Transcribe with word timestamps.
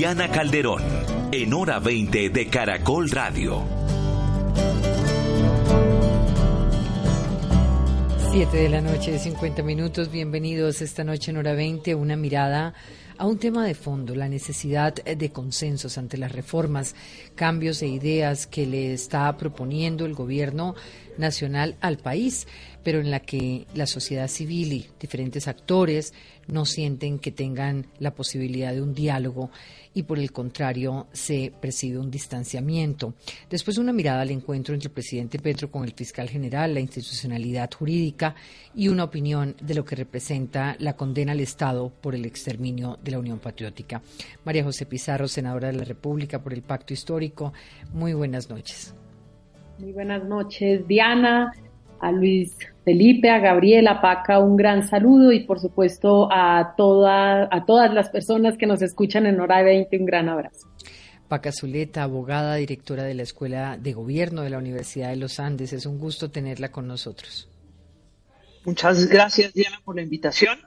Diana 0.00 0.30
Calderón, 0.30 0.82
en 1.30 1.52
hora 1.52 1.78
20 1.78 2.30
de 2.30 2.46
Caracol 2.46 3.10
Radio. 3.10 3.62
7 8.32 8.56
de 8.56 8.68
la 8.70 8.80
noche, 8.80 9.18
50 9.18 9.62
minutos. 9.62 10.10
Bienvenidos 10.10 10.80
esta 10.80 11.04
noche 11.04 11.32
en 11.32 11.36
hora 11.36 11.52
20. 11.52 11.94
Una 11.94 12.16
mirada 12.16 12.72
a 13.18 13.26
un 13.26 13.38
tema 13.38 13.66
de 13.66 13.74
fondo, 13.74 14.14
la 14.14 14.30
necesidad 14.30 14.94
de 14.94 15.30
consensos 15.30 15.98
ante 15.98 16.16
las 16.16 16.32
reformas, 16.32 16.94
cambios 17.34 17.82
e 17.82 17.88
ideas 17.88 18.46
que 18.46 18.64
le 18.64 18.94
está 18.94 19.36
proponiendo 19.36 20.06
el 20.06 20.14
gobierno 20.14 20.74
nacional 21.18 21.76
al 21.82 21.98
país, 21.98 22.48
pero 22.82 23.00
en 23.00 23.10
la 23.10 23.20
que 23.20 23.66
la 23.74 23.84
sociedad 23.84 24.28
civil 24.28 24.72
y 24.72 24.86
diferentes 24.98 25.46
actores 25.46 26.14
no 26.50 26.64
sienten 26.64 27.18
que 27.18 27.32
tengan 27.32 27.86
la 27.98 28.14
posibilidad 28.14 28.72
de 28.72 28.82
un 28.82 28.94
diálogo 28.94 29.50
y 29.94 30.04
por 30.04 30.18
el 30.18 30.32
contrario 30.32 31.06
se 31.12 31.52
percibe 31.60 31.98
un 31.98 32.10
distanciamiento. 32.10 33.14
Después 33.48 33.78
una 33.78 33.92
mirada 33.92 34.22
al 34.22 34.30
encuentro 34.30 34.74
entre 34.74 34.88
el 34.88 34.92
presidente 34.94 35.38
Petro 35.38 35.70
con 35.70 35.84
el 35.84 35.92
fiscal 35.92 36.28
general, 36.28 36.74
la 36.74 36.80
institucionalidad 36.80 37.70
jurídica 37.72 38.34
y 38.74 38.88
una 38.88 39.04
opinión 39.04 39.56
de 39.60 39.74
lo 39.74 39.84
que 39.84 39.96
representa 39.96 40.76
la 40.78 40.96
condena 40.96 41.32
al 41.32 41.40
Estado 41.40 41.90
por 42.00 42.14
el 42.14 42.24
exterminio 42.24 42.98
de 43.02 43.10
la 43.10 43.18
Unión 43.18 43.38
Patriótica. 43.38 44.02
María 44.44 44.64
José 44.64 44.86
Pizarro, 44.86 45.28
senadora 45.28 45.68
de 45.68 45.78
la 45.78 45.84
República 45.84 46.42
por 46.42 46.52
el 46.52 46.62
Pacto 46.62 46.92
Histórico, 46.92 47.52
muy 47.92 48.12
buenas 48.12 48.48
noches. 48.48 48.94
Muy 49.78 49.92
buenas 49.92 50.24
noches, 50.24 50.86
Diana, 50.86 51.52
a 52.00 52.12
Luis 52.12 52.56
Felipe, 52.84 53.30
a 53.30 53.38
Gabriela, 53.38 54.00
Paca, 54.00 54.38
un 54.38 54.56
gran 54.56 54.88
saludo 54.88 55.32
y 55.32 55.40
por 55.40 55.60
supuesto 55.60 56.28
a, 56.30 56.74
toda, 56.76 57.48
a 57.50 57.64
todas 57.66 57.92
las 57.92 58.08
personas 58.08 58.56
que 58.56 58.66
nos 58.66 58.82
escuchan 58.82 59.26
en 59.26 59.40
Hora 59.40 59.62
20, 59.62 59.98
un 59.98 60.06
gran 60.06 60.28
abrazo. 60.28 60.68
Paca 61.28 61.52
Zuleta, 61.52 62.02
abogada, 62.02 62.56
directora 62.56 63.04
de 63.04 63.14
la 63.14 63.22
Escuela 63.22 63.78
de 63.80 63.92
Gobierno 63.92 64.42
de 64.42 64.50
la 64.50 64.58
Universidad 64.58 65.10
de 65.10 65.16
los 65.16 65.38
Andes. 65.38 65.72
Es 65.72 65.86
un 65.86 65.98
gusto 65.98 66.30
tenerla 66.30 66.72
con 66.72 66.88
nosotros. 66.88 67.48
Muchas 68.64 69.06
gracias, 69.08 69.54
Diana, 69.54 69.80
por 69.84 69.94
la 69.94 70.02
invitación. 70.02 70.58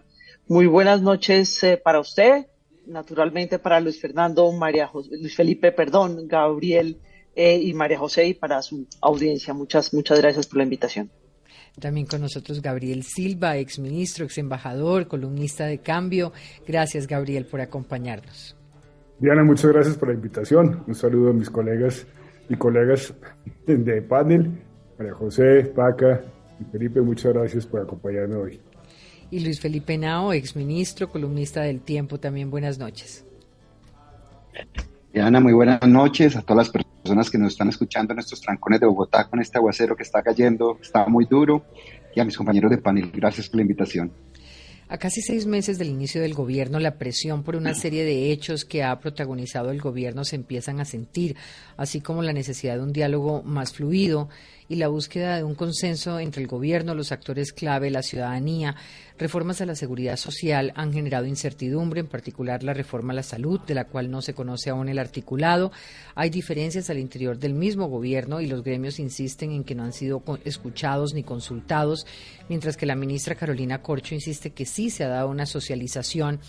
Muy 0.48 0.66
buenas 0.66 1.02
noches 1.02 1.62
eh, 1.64 1.78
para 1.78 2.00
usted, 2.00 2.48
naturalmente 2.86 3.60
para 3.60 3.80
Luis 3.80 4.00
Fernando, 4.00 4.52
María 4.52 4.90
Luis 4.94 5.36
Felipe, 5.36 5.72
perdón, 5.72 6.28
Gabriel 6.28 6.98
eh, 7.36 7.58
y 7.58 7.74
María 7.74 8.00
José 8.00 8.28
y 8.28 8.34
para 8.34 8.62
su 8.62 8.88
audiencia. 9.02 9.54
Muchas, 9.54 9.94
muchas 9.94 10.20
gracias 10.20 10.48
por 10.48 10.58
la 10.58 10.64
invitación. 10.64 11.12
También 11.80 12.06
con 12.06 12.22
nosotros 12.22 12.62
Gabriel 12.62 13.04
Silva, 13.04 13.58
exministro, 13.58 14.26
ex 14.26 14.38
embajador, 14.38 15.08
columnista 15.08 15.66
de 15.66 15.80
cambio. 15.80 16.32
Gracias, 16.68 17.08
Gabriel, 17.08 17.46
por 17.46 17.62
acompañarnos. 17.62 18.56
Diana, 19.20 19.44
muchas 19.44 19.72
gracias 19.72 19.96
por 19.96 20.10
la 20.10 20.14
invitación. 20.14 20.84
Un 20.86 20.96
saludo 20.96 21.32
a 21.32 21.34
mis 21.34 21.50
colegas 21.50 22.06
y 22.50 22.56
colegas 22.56 23.14
de 23.66 24.02
panel, 24.02 24.52
María 24.98 25.14
José, 25.14 25.72
Paca 25.76 26.22
y 26.60 26.66
Felipe, 26.66 27.02
muchas 27.02 27.34
gracias 27.34 27.66
por 27.66 27.82
acompañarme 27.82 28.36
hoy. 28.36 28.60
Y 29.32 29.40
Luis 29.40 29.60
Felipe 29.60 29.98
Nao, 29.98 30.34
exministro, 30.34 31.10
columnista 31.10 31.62
del 31.62 31.82
Tiempo, 31.82 32.20
también 32.20 32.52
buenas 32.52 32.78
noches. 32.78 33.26
Diana, 35.12 35.40
muy 35.40 35.54
buenas 35.54 35.88
noches 35.88 36.36
a 36.36 36.42
todas 36.42 36.68
las 36.68 36.70
personas 36.70 36.83
que 37.04 37.38
nos 37.38 37.52
están 37.52 37.70
escuchando 37.70 38.14
en 38.14 38.20
estos 38.20 38.40
trancones 38.42 38.80
de 38.80 38.88
Bogotá 38.88 39.28
con 39.30 39.42
este 39.42 39.58
aguacero 39.58 39.96
que 39.96 40.04
está 40.04 40.22
cayendo, 40.22 40.78
está 40.82 41.06
muy 41.06 41.26
duro, 41.26 41.66
y 42.16 42.20
a 42.20 42.26
mis 42.26 42.38
compañeros 42.38 42.72
de 42.72 42.78
panel, 42.78 43.12
gracias 43.14 43.50
por 43.50 43.58
la 43.58 43.64
invitación. 43.64 44.12
A 44.88 44.98
casi 44.98 45.22
seis 45.22 45.46
meses 45.46 45.78
del 45.78 45.90
inicio 45.90 46.22
del 46.22 46.34
gobierno, 46.34 46.80
la 46.80 46.98
presión 46.98 47.44
por 47.44 47.56
una 47.56 47.74
serie 47.74 48.04
de 48.04 48.32
hechos 48.32 48.64
que 48.64 48.84
ha 48.84 49.00
protagonizado 49.00 49.72
el 49.72 49.82
gobierno 49.82 50.24
se 50.24 50.36
empiezan 50.36 50.80
a 50.80 50.86
sentir, 50.86 51.36
así 51.78 52.00
como 52.00 52.22
la 52.22 52.32
necesidad 52.32 52.76
de 52.76 52.84
un 52.84 52.94
diálogo 52.94 53.42
más 53.44 53.74
fluido 53.74 54.30
y 54.68 54.76
la 54.76 54.88
búsqueda 54.88 55.38
de 55.38 55.44
un 55.44 55.56
consenso 55.56 56.20
entre 56.20 56.42
el 56.42 56.48
gobierno, 56.48 56.96
los 56.96 57.12
actores 57.12 57.54
clave, 57.54 57.90
la 57.90 58.04
ciudadanía. 58.04 58.76
Reformas 59.18 59.62
a 59.62 59.66
la 59.66 59.76
seguridad 59.76 60.18
social 60.18 60.74
han 60.76 60.92
generado 60.92 61.26
incertidumbre, 61.26 62.00
en 62.00 62.08
particular 62.08 62.64
la 62.64 62.74
reforma 62.74 63.14
a 63.14 63.16
la 63.16 63.24
salud, 63.24 63.60
de 63.62 63.76
la 63.76 63.86
cual 63.86 64.10
no 64.10 64.22
se 64.22 64.34
conoce 64.34 64.72
aún 64.72 64.90
el 64.90 64.98
articulado. 64.98 65.72
Hay 66.16 66.30
diferencias 66.30 66.90
al 66.90 66.98
interior 66.98 67.38
del 67.38 67.54
mismo 67.54 67.88
gobierno 67.88 68.42
y 68.42 68.48
los 68.48 68.64
gremios 68.64 69.00
insisten 69.00 69.52
en 69.52 69.64
que 69.64 69.76
no 69.76 69.84
han 69.84 69.94
sido 69.94 70.24
escuchados 70.46 71.14
ni 71.14 71.24
consultados, 71.24 72.08
mientras 72.50 72.76
que 72.76 72.88
la 72.88 72.96
ministra 72.96 73.36
Carolina 73.36 73.82
Corcho 73.82 74.16
insiste 74.16 74.52
que 74.52 74.66
sí 74.66 74.90
se 74.90 75.04
ha 75.04 75.10
dado 75.10 75.30
una 75.30 75.46
socialización 75.46 76.40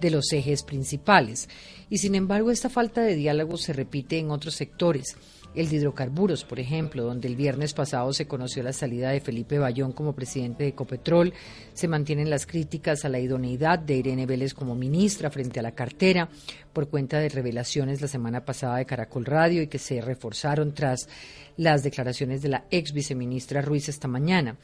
de 0.00 0.10
los 0.10 0.32
ejes 0.32 0.62
principales. 0.62 1.48
Y 1.90 1.98
sin 1.98 2.14
embargo, 2.14 2.50
esta 2.50 2.70
falta 2.70 3.02
de 3.02 3.14
diálogo 3.14 3.58
se 3.58 3.74
repite 3.74 4.18
en 4.18 4.30
otros 4.30 4.54
sectores 4.54 5.16
el 5.54 5.68
de 5.68 5.76
hidrocarburos, 5.76 6.44
por 6.44 6.60
ejemplo, 6.60 7.04
donde 7.04 7.28
el 7.28 7.36
viernes 7.36 7.74
pasado 7.74 8.12
se 8.12 8.26
conoció 8.26 8.62
la 8.62 8.72
salida 8.72 9.10
de 9.10 9.20
Felipe 9.20 9.58
Bayón 9.58 9.92
como 9.92 10.14
presidente 10.14 10.64
de 10.64 10.70
Ecopetrol, 10.70 11.32
se 11.72 11.88
mantienen 11.88 12.30
las 12.30 12.46
críticas 12.46 13.04
a 13.04 13.08
la 13.08 13.20
idoneidad 13.20 13.78
de 13.78 13.96
Irene 13.96 14.26
Vélez 14.26 14.54
como 14.54 14.74
ministra 14.74 15.30
frente 15.30 15.60
a 15.60 15.62
la 15.62 15.72
cartera 15.72 16.28
por 16.72 16.88
cuenta 16.88 17.18
de 17.18 17.28
revelaciones 17.28 18.00
la 18.00 18.08
semana 18.08 18.44
pasada 18.44 18.78
de 18.78 18.86
Caracol 18.86 19.24
Radio 19.24 19.62
y 19.62 19.68
que 19.68 19.78
se 19.78 20.00
reforzaron 20.00 20.74
tras 20.74 21.08
las 21.56 21.82
declaraciones 21.82 22.42
de 22.42 22.48
la 22.48 22.64
ex 22.70 22.92
viceministra 22.92 23.62
Ruiz 23.62 23.88
esta 23.88 24.08
mañana. 24.08 24.56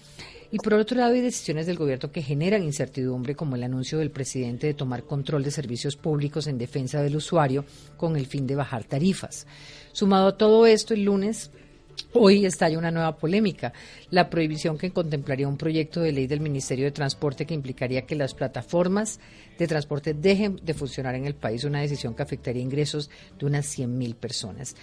Y 0.52 0.58
por 0.58 0.74
otro 0.74 0.98
lado, 0.98 1.14
hay 1.14 1.20
decisiones 1.20 1.66
del 1.66 1.76
gobierno 1.76 2.10
que 2.10 2.22
generan 2.22 2.64
incertidumbre, 2.64 3.36
como 3.36 3.54
el 3.54 3.62
anuncio 3.62 3.98
del 3.98 4.10
presidente 4.10 4.66
de 4.66 4.74
tomar 4.74 5.04
control 5.04 5.44
de 5.44 5.52
servicios 5.52 5.96
públicos 5.96 6.48
en 6.48 6.58
defensa 6.58 7.00
del 7.00 7.14
usuario 7.14 7.64
con 7.96 8.16
el 8.16 8.26
fin 8.26 8.48
de 8.48 8.56
bajar 8.56 8.82
tarifas. 8.82 9.46
Sumado 9.92 10.28
a 10.28 10.36
todo 10.36 10.66
esto, 10.66 10.94
el 10.94 11.04
lunes 11.04 11.50
Hoy 12.12 12.44
estalla 12.44 12.78
una 12.78 12.90
nueva 12.90 13.16
polémica, 13.16 13.72
la 14.10 14.30
prohibición 14.30 14.78
que 14.78 14.90
contemplaría 14.90 15.46
un 15.46 15.56
proyecto 15.56 16.00
de 16.00 16.12
ley 16.12 16.26
del 16.26 16.40
Ministerio 16.40 16.84
de 16.84 16.90
Transporte 16.90 17.46
que 17.46 17.54
implicaría 17.54 18.06
que 18.06 18.16
las 18.16 18.34
plataformas 18.34 19.20
de 19.58 19.68
transporte 19.68 20.14
dejen 20.14 20.58
de 20.62 20.74
funcionar 20.74 21.14
en 21.14 21.26
el 21.26 21.34
país, 21.34 21.64
una 21.64 21.80
decisión 21.80 22.14
que 22.14 22.22
afectaría 22.22 22.62
ingresos 22.62 23.10
de 23.38 23.46
unas 23.46 23.66
100.000 23.78 24.14
personas. 24.16 24.74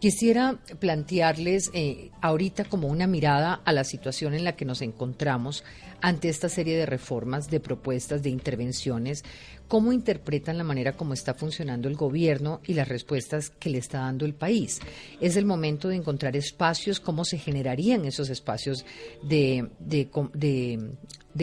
Quisiera 0.00 0.60
plantearles 0.78 1.70
eh, 1.74 2.10
ahorita 2.20 2.64
como 2.64 2.86
una 2.86 3.08
mirada 3.08 3.60
a 3.64 3.72
la 3.72 3.82
situación 3.82 4.34
en 4.34 4.44
la 4.44 4.54
que 4.54 4.64
nos 4.64 4.80
encontramos 4.80 5.64
ante 6.00 6.28
esta 6.28 6.48
serie 6.48 6.76
de 6.76 6.86
reformas, 6.86 7.50
de 7.50 7.58
propuestas, 7.58 8.22
de 8.22 8.30
intervenciones, 8.30 9.24
cómo 9.66 9.92
interpretan 9.92 10.56
la 10.56 10.62
manera 10.62 10.92
como 10.92 11.14
está 11.14 11.34
funcionando 11.34 11.88
el 11.88 11.96
gobierno 11.96 12.60
y 12.64 12.74
las 12.74 12.86
respuestas 12.86 13.50
que 13.50 13.70
le 13.70 13.78
está 13.78 13.98
dando 13.98 14.24
el 14.24 14.34
país. 14.34 14.78
Es 15.20 15.34
el 15.34 15.44
momento 15.44 15.88
de 15.88 15.96
encontrar 15.96 16.36
espacios, 16.36 17.00
cómo 17.00 17.24
se 17.24 17.38
generarían 17.38 18.04
esos 18.04 18.30
espacios 18.30 18.84
de, 19.22 19.68
de, 19.80 20.08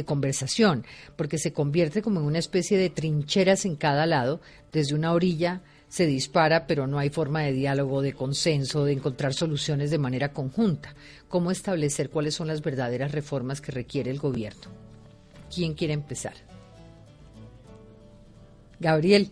conversación, 0.06 0.86
porque 1.18 1.38
se 1.38 1.52
convierte 1.52 2.02
como 2.02 2.22
en 2.22 2.26
una 2.26 2.40
especie 2.40 2.78
de 2.78 2.90
trincheras 2.90 3.66
en 3.66 3.76
cada 3.76 4.06
lado, 4.06 4.40
desde 4.72 4.96
una 4.96 5.12
orilla 5.12 5.62
se 5.96 6.06
dispara, 6.06 6.68
pero 6.68 6.88
no 6.88 7.00
hay 7.00 7.10
forma 7.10 7.44
de 7.44 7.54
diálogo, 7.54 8.02
de 8.02 8.12
consenso, 8.12 8.84
de 8.84 8.92
encontrar 8.92 9.34
soluciones 9.34 9.92
de 9.92 9.98
manera 9.98 10.34
conjunta. 10.34 10.94
¿Cómo 11.30 11.52
establecer 11.52 12.10
cuáles 12.10 12.36
son 12.36 12.50
las 12.50 12.62
verdaderas 12.62 13.14
reformas 13.14 13.62
que 13.62 13.72
requiere 13.72 14.12
el 14.12 14.20
gobierno? 14.20 14.64
¿Quién 15.50 15.74
quiere 15.74 15.94
empezar? 15.94 16.34
Gabriel. 18.78 19.32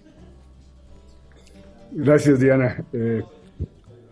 Gracias, 1.91 2.39
Diana. 2.39 2.81
Eh, 2.93 3.21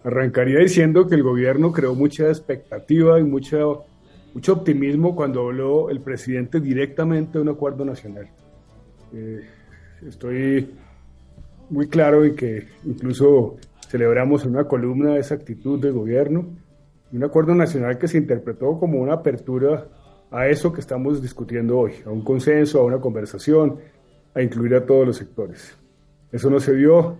arrancaría 0.03 0.59
diciendo 0.59 1.07
que 1.07 1.15
el 1.15 1.23
gobierno 1.23 1.71
creó 1.71 1.95
mucha 1.95 2.27
expectativa 2.27 3.17
y 3.17 3.23
mucho, 3.23 3.85
mucho 4.33 4.51
optimismo 4.51 5.15
cuando 5.15 5.47
habló 5.47 5.89
el 5.89 6.01
presidente 6.01 6.59
directamente 6.59 7.37
de 7.37 7.43
un 7.43 7.49
acuerdo 7.49 7.85
nacional. 7.85 8.27
Eh, 9.13 9.39
estoy 10.05 10.69
muy 11.71 11.87
claro 11.87 12.25
y 12.25 12.35
que 12.35 12.67
incluso 12.85 13.55
celebramos 13.87 14.43
en 14.43 14.51
una 14.51 14.65
columna 14.65 15.17
esa 15.17 15.35
actitud 15.35 15.79
de 15.81 15.89
gobierno, 15.89 16.45
un 17.13 17.23
acuerdo 17.23 17.55
nacional 17.55 17.97
que 17.97 18.07
se 18.07 18.17
interpretó 18.17 18.77
como 18.77 18.99
una 18.99 19.13
apertura 19.13 19.87
a 20.29 20.47
eso 20.47 20.71
que 20.71 20.81
estamos 20.81 21.21
discutiendo 21.21 21.79
hoy, 21.79 21.93
a 22.05 22.09
un 22.09 22.23
consenso, 22.23 22.79
a 22.79 22.85
una 22.85 22.99
conversación, 22.99 23.79
a 24.33 24.41
incluir 24.41 24.75
a 24.75 24.85
todos 24.85 25.07
los 25.07 25.17
sectores. 25.17 25.77
Eso 26.31 26.49
no 26.49 26.59
se 26.59 26.75
dio, 26.75 27.19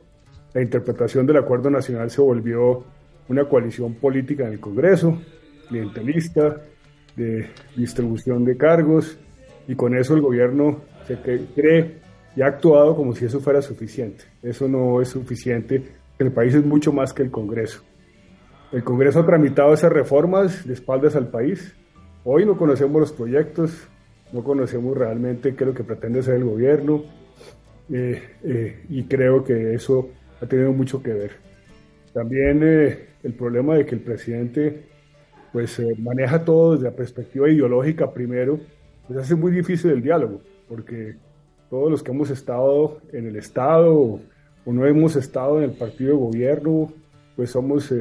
la 0.54 0.62
interpretación 0.62 1.26
del 1.26 1.38
acuerdo 1.38 1.70
nacional 1.70 2.10
se 2.10 2.22
volvió 2.22 2.84
una 3.28 3.46
coalición 3.46 3.96
política 3.96 4.48
en 4.48 4.54
el 4.54 4.60
Congreso, 4.60 5.18
clientelista, 5.68 6.62
de 7.16 7.48
distribución 7.76 8.46
de 8.46 8.58
cargos, 8.58 9.18
y 9.68 9.76
con 9.76 9.96
eso 9.96 10.14
el 10.14 10.22
gobierno 10.22 10.82
se 11.06 11.18
cree 11.18 12.01
y 12.36 12.42
ha 12.42 12.48
actuado 12.48 12.96
como 12.96 13.14
si 13.14 13.26
eso 13.26 13.40
fuera 13.40 13.62
suficiente. 13.62 14.26
Eso 14.42 14.68
no 14.68 15.02
es 15.02 15.10
suficiente, 15.10 15.84
el 16.20 16.32
país 16.32 16.54
es 16.54 16.66
mucho 16.66 16.94
más 16.94 17.14
que 17.14 17.24
el 17.24 17.32
Congreso. 17.32 17.84
El 18.72 18.84
Congreso 18.84 19.20
ha 19.20 19.26
tramitado 19.26 19.74
esas 19.74 19.92
reformas 19.92 20.66
de 20.66 20.74
espaldas 20.74 21.16
al 21.16 21.28
país. 21.28 21.76
Hoy 22.24 22.46
no 22.46 22.58
conocemos 22.58 23.02
los 23.02 23.12
proyectos, 23.12 23.88
no 24.32 24.44
conocemos 24.44 24.98
realmente 24.98 25.56
qué 25.56 25.64
es 25.64 25.68
lo 25.68 25.74
que 25.74 25.84
pretende 25.84 26.20
hacer 26.20 26.36
el 26.36 26.46
gobierno 26.46 27.04
eh, 27.92 28.22
eh, 28.44 28.86
y 28.90 29.04
creo 29.04 29.44
que 29.44 29.74
eso 29.74 30.10
ha 30.40 30.46
tenido 30.46 30.72
mucho 30.72 31.04
que 31.04 31.12
ver. 31.12 31.32
También 32.14 32.62
eh, 32.64 33.08
el 33.24 33.34
problema 33.34 33.76
de 33.76 33.86
que 33.86 33.96
el 33.96 34.02
presidente 34.02 34.86
pues 35.52 35.82
maneja 36.00 36.46
todo 36.46 36.74
desde 36.74 36.86
la 36.86 36.96
perspectiva 36.96 37.50
ideológica 37.50 38.14
primero, 38.14 38.58
pues 39.06 39.20
hace 39.20 39.36
muy 39.36 39.52
difícil 39.52 39.92
el 39.92 40.02
diálogo, 40.02 40.42
porque 40.70 41.18
todos 41.72 41.90
los 41.90 42.04
que 42.04 42.12
hemos 42.12 42.30
estado 42.30 43.00
en 43.14 43.28
el 43.28 43.38
Estado 43.38 43.96
o, 43.96 44.20
no 44.66 44.86
hemos 44.86 45.16
estado 45.16 45.58
en 45.58 45.64
el 45.64 45.72
partido 45.72 46.12
de 46.12 46.18
gobierno, 46.18 46.94
pues 47.36 47.50
somos, 47.50 47.92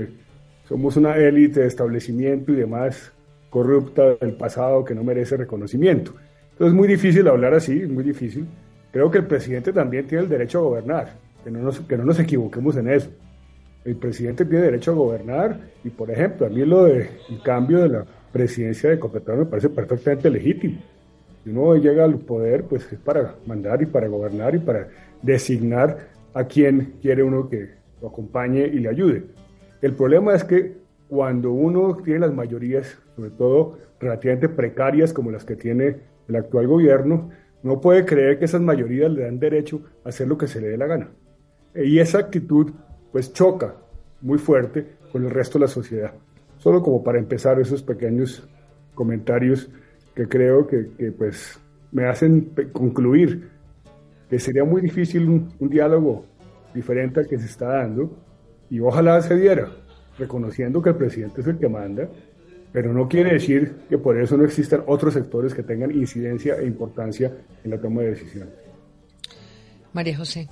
somos 0.68 0.96
una 0.96 1.16
élite 1.16 1.60
de 1.60 1.66
establecimiento 1.68 2.52
y 2.52 2.56
demás 2.56 3.12
corrupta 3.48 4.16
del 4.20 4.34
pasado 4.34 4.84
que 4.84 4.94
no 4.94 5.02
merece 5.02 5.36
reconocimiento. 5.36 6.12
Entonces 6.52 6.68
es 6.68 6.74
muy 6.74 6.88
difícil 6.88 7.26
hablar 7.28 7.54
así, 7.54 7.80
es 7.80 7.88
muy 7.88 8.04
difícil. 8.04 8.46
Creo 8.92 9.10
que 9.10 9.18
el 9.18 9.26
presidente 9.26 9.72
también 9.72 10.06
tiene 10.06 10.24
el 10.24 10.28
derecho 10.28 10.58
a 10.58 10.62
gobernar, 10.62 11.14
que 11.42 11.50
no 11.50 11.60
nos, 11.60 11.80
que 11.80 11.96
no 11.96 12.04
nos 12.04 12.18
equivoquemos 12.18 12.76
en 12.76 12.90
eso. 12.90 13.08
El 13.84 13.96
presidente 13.96 14.44
tiene 14.44 14.64
derecho 14.64 14.90
a 14.90 14.94
gobernar 14.94 15.58
y, 15.84 15.90
por 15.90 16.10
ejemplo, 16.10 16.46
a 16.46 16.50
mí 16.50 16.64
lo 16.66 16.84
del 16.84 17.08
cambio 17.42 17.78
de 17.78 17.88
la 17.88 18.04
presidencia 18.32 18.90
de 18.90 18.96
Ecopetrol 18.96 19.38
me 19.38 19.46
parece 19.46 19.70
perfectamente 19.70 20.28
legítimo. 20.28 20.78
Si 21.42 21.50
uno 21.50 21.74
llega 21.76 22.04
al 22.04 22.18
poder, 22.18 22.64
pues 22.64 22.90
es 22.92 22.98
para 22.98 23.36
mandar 23.46 23.82
y 23.82 23.86
para 23.86 24.08
gobernar 24.08 24.54
y 24.54 24.58
para 24.58 24.88
designar 25.22 26.08
a 26.34 26.44
quien 26.44 26.94
quiere 27.00 27.22
uno 27.22 27.48
que 27.48 27.70
lo 28.00 28.08
acompañe 28.08 28.66
y 28.66 28.78
le 28.80 28.88
ayude. 28.88 29.24
El 29.80 29.94
problema 29.94 30.34
es 30.34 30.44
que 30.44 30.76
cuando 31.08 31.52
uno 31.52 31.96
tiene 32.04 32.20
las 32.20 32.34
mayorías, 32.34 32.98
sobre 33.16 33.30
todo 33.30 33.78
relativamente 33.98 34.48
precarias 34.48 35.12
como 35.12 35.30
las 35.30 35.44
que 35.44 35.56
tiene 35.56 35.96
el 36.28 36.36
actual 36.36 36.66
gobierno, 36.66 37.30
no 37.62 37.80
puede 37.80 38.04
creer 38.04 38.38
que 38.38 38.44
esas 38.44 38.60
mayorías 38.60 39.10
le 39.10 39.24
dan 39.24 39.38
derecho 39.38 39.82
a 40.04 40.10
hacer 40.10 40.28
lo 40.28 40.38
que 40.38 40.46
se 40.46 40.60
le 40.60 40.68
dé 40.68 40.76
la 40.76 40.86
gana. 40.86 41.10
Y 41.74 41.98
esa 41.98 42.18
actitud 42.18 42.70
pues 43.12 43.32
choca 43.32 43.74
muy 44.20 44.38
fuerte 44.38 44.86
con 45.12 45.24
el 45.24 45.30
resto 45.30 45.58
de 45.58 45.64
la 45.64 45.68
sociedad. 45.68 46.12
Solo 46.58 46.82
como 46.82 47.02
para 47.02 47.18
empezar 47.18 47.58
esos 47.60 47.82
pequeños 47.82 48.48
comentarios 48.94 49.70
que 50.14 50.28
creo 50.28 50.66
que, 50.66 51.12
pues 51.16 51.60
me 51.92 52.06
hacen 52.06 52.52
concluir 52.72 53.48
que 54.28 54.38
sería 54.38 54.64
muy 54.64 54.80
difícil 54.80 55.28
un, 55.28 55.52
un 55.58 55.68
diálogo 55.68 56.24
diferente 56.74 57.20
al 57.20 57.26
que 57.26 57.38
se 57.38 57.46
está 57.46 57.66
dando 57.66 58.16
y 58.70 58.78
ojalá 58.80 59.20
se 59.20 59.34
diera, 59.36 59.70
reconociendo 60.18 60.80
que 60.80 60.90
el 60.90 60.96
presidente 60.96 61.40
es 61.40 61.46
el 61.48 61.58
que 61.58 61.68
manda, 61.68 62.08
pero 62.72 62.92
no 62.92 63.08
quiere 63.08 63.32
decir 63.32 63.74
que 63.88 63.98
por 63.98 64.20
eso 64.20 64.36
no 64.36 64.44
existan 64.44 64.84
otros 64.86 65.14
sectores 65.14 65.54
que 65.54 65.62
tengan 65.62 65.90
incidencia 65.90 66.56
e 66.56 66.66
importancia 66.66 67.32
en 67.64 67.70
la 67.70 67.80
toma 67.80 68.02
de 68.02 68.10
decisiones. 68.10 68.54
María 69.92 70.16
José. 70.16 70.48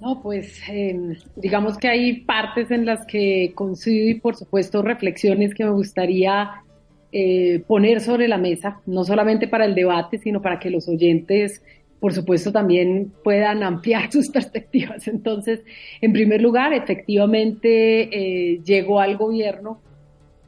No, 0.00 0.20
pues 0.22 0.60
em, 0.68 1.16
digamos 1.36 1.76
que 1.76 1.88
hay 1.88 2.20
partes 2.20 2.70
en 2.70 2.84
las 2.84 3.04
que 3.06 3.52
coincido 3.54 4.08
y 4.08 4.14
por 4.20 4.36
supuesto 4.36 4.82
reflexiones 4.82 5.54
que 5.54 5.64
me 5.64 5.70
gustaría 5.70 6.62
eh, 7.12 7.62
poner 7.66 8.00
sobre 8.00 8.28
la 8.28 8.38
mesa, 8.38 8.80
no 8.86 9.04
solamente 9.04 9.48
para 9.48 9.64
el 9.64 9.74
debate, 9.74 10.18
sino 10.18 10.42
para 10.42 10.58
que 10.58 10.70
los 10.70 10.88
oyentes 10.88 11.62
por 12.00 12.12
supuesto, 12.12 12.52
también 12.52 13.12
puedan 13.24 13.62
ampliar 13.62 14.08
sus 14.12 14.28
perspectivas. 14.28 15.08
Entonces, 15.08 15.60
en 16.00 16.12
primer 16.12 16.40
lugar, 16.40 16.72
efectivamente 16.72 18.52
eh, 18.52 18.60
llegó 18.64 19.00
al 19.00 19.16
gobierno 19.16 19.80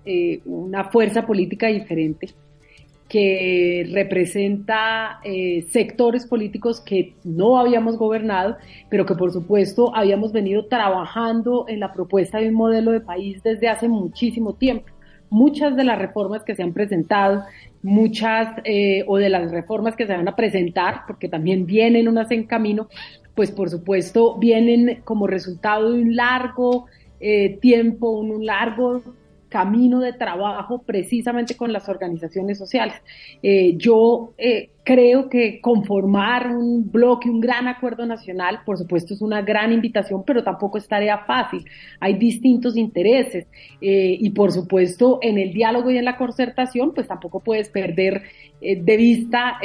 eh, 0.05 0.41
una 0.45 0.85
fuerza 0.85 1.27
política 1.27 1.67
diferente 1.69 2.31
que 3.09 3.89
representa 3.93 5.19
eh, 5.25 5.67
sectores 5.69 6.27
políticos 6.27 6.81
que 6.81 7.15
no 7.25 7.59
habíamos 7.59 7.99
gobernado, 7.99 8.57
pero 8.89 9.05
que 9.05 9.17
por 9.17 9.33
supuesto 9.33 9.95
habíamos 9.97 10.31
venido 10.31 10.67
trabajando 10.67 11.65
en 11.67 11.81
la 11.81 11.93
propuesta 11.93 12.39
de 12.39 12.49
un 12.49 12.55
modelo 12.55 12.93
de 12.93 13.01
país 13.01 13.43
desde 13.43 13.69
hace 13.69 13.89
muchísimo 13.89 14.55
tiempo. 14.55 14.87
Muchas 15.31 15.77
de 15.77 15.85
las 15.85 15.99
reformas 15.99 16.43
que 16.43 16.55
se 16.55 16.63
han 16.63 16.73
presentado 16.73 17.45
muchas 17.83 18.49
eh, 18.65 19.05
o 19.07 19.17
de 19.17 19.31
las 19.31 19.51
reformas 19.51 19.97
que 19.97 20.07
se 20.07 20.17
van 20.17 20.29
a 20.29 20.37
presentar, 20.37 21.03
porque 21.07 21.29
también 21.29 21.67
vienen 21.67 22.09
unas 22.09 22.31
en 22.31 22.45
camino, 22.45 22.89
pues 23.35 23.51
por 23.51 23.71
supuesto 23.71 24.37
vienen 24.39 25.01
como 25.05 25.27
resultado 25.27 25.93
de 25.93 26.03
un 26.03 26.17
largo 26.17 26.87
eh, 27.21 27.59
tiempo, 27.61 28.11
un 28.11 28.45
largo 28.45 29.03
camino 29.51 30.01
de 30.01 30.13
trabajo 30.15 30.83
precisamente 30.83 31.57
con 31.57 31.73
las 31.73 31.89
organizaciones 31.89 32.57
sociales. 32.57 32.95
Eh, 33.43 33.75
yo 33.77 34.33
eh, 34.39 34.71
creo 34.85 35.29
que 35.29 35.61
conformar 35.61 36.47
un 36.47 36.91
bloque, 36.91 37.29
un 37.29 37.41
gran 37.41 37.67
acuerdo 37.69 38.07
nacional, 38.07 38.61
por 38.65 38.79
supuesto 38.79 39.13
es 39.13 39.21
una 39.21 39.43
gran 39.43 39.73
invitación, 39.73 40.23
pero 40.25 40.43
tampoco 40.45 40.79
es 40.79 40.87
tarea 40.87 41.19
fácil. 41.27 41.65
Hay 41.99 42.15
distintos 42.15 42.77
intereses 42.77 43.47
eh, 43.81 44.17
y 44.19 44.31
por 44.31 44.53
supuesto 44.53 45.19
en 45.21 45.37
el 45.37 45.53
diálogo 45.53 45.91
y 45.91 45.99
en 45.99 46.05
la 46.05 46.17
concertación, 46.17 46.95
pues 46.95 47.09
tampoco 47.09 47.41
puedes 47.41 47.69
perder 47.69 48.23
de 48.61 48.97
vista 48.97 49.59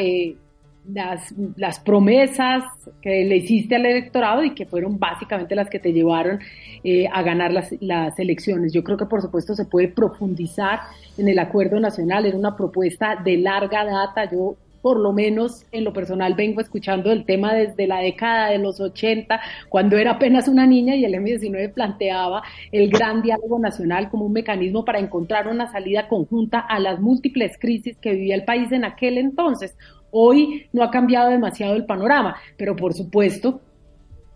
las, 0.94 1.80
promesas 1.80 2.64
que 3.02 3.26
le 3.26 3.38
hiciste 3.38 3.76
al 3.76 3.86
electorado 3.86 4.44
y 4.44 4.54
que 4.54 4.66
fueron 4.66 5.00
básicamente 5.00 5.56
las 5.56 5.70
que 5.70 5.80
te 5.80 5.94
llevaron 5.94 6.40
eh, 6.84 7.08
a 7.12 7.22
ganar 7.22 7.52
las, 7.52 7.74
las, 7.82 8.18
elecciones. 8.20 8.74
Yo 8.74 8.84
creo 8.84 8.98
que 8.98 9.06
por 9.06 9.22
supuesto 9.22 9.56
se 9.56 9.66
puede 9.66 9.88
profundizar 9.88 10.82
en 11.18 11.28
el 11.28 11.40
acuerdo 11.40 11.80
nacional, 11.80 12.26
era 12.26 12.38
una 12.38 12.56
propuesta 12.56 13.16
de 13.24 13.38
larga 13.38 13.84
data. 13.84 14.30
Yo 14.30 14.56
por 14.86 15.00
lo 15.00 15.14
menos 15.14 15.66
en 15.72 15.84
lo 15.84 15.94
personal 15.94 16.36
vengo 16.36 16.62
escuchando 16.62 17.12
el 17.12 17.26
tema 17.26 17.56
desde 17.56 17.88
la 17.88 18.02
década 18.02 18.52
de 18.52 18.60
los 18.60 18.80
80, 18.80 19.42
cuando 19.68 19.98
era 19.98 20.12
apenas 20.12 20.48
una 20.48 20.68
niña 20.68 20.96
y 20.96 21.04
el 21.04 21.16
M19 21.16 21.74
planteaba 21.74 22.44
el 22.72 22.92
gran 22.92 23.24
diálogo 23.24 23.58
nacional 23.58 24.12
como 24.12 24.26
un 24.26 24.34
mecanismo 24.34 24.86
para 24.86 25.00
encontrar 25.00 25.48
una 25.48 25.72
salida 25.72 26.08
conjunta 26.08 26.60
a 26.60 26.80
las 26.80 27.00
múltiples 27.00 27.58
crisis 27.58 27.98
que 27.98 28.14
vivía 28.14 28.36
el 28.36 28.46
país 28.46 28.72
en 28.72 28.86
aquel 28.86 29.18
entonces. 29.18 29.76
Hoy 30.18 30.68
no 30.72 30.82
ha 30.82 30.92
cambiado 30.92 31.30
demasiado 31.30 31.76
el 31.76 31.86
panorama, 31.86 32.38
pero 32.56 32.74
por 32.74 32.94
supuesto 32.94 33.60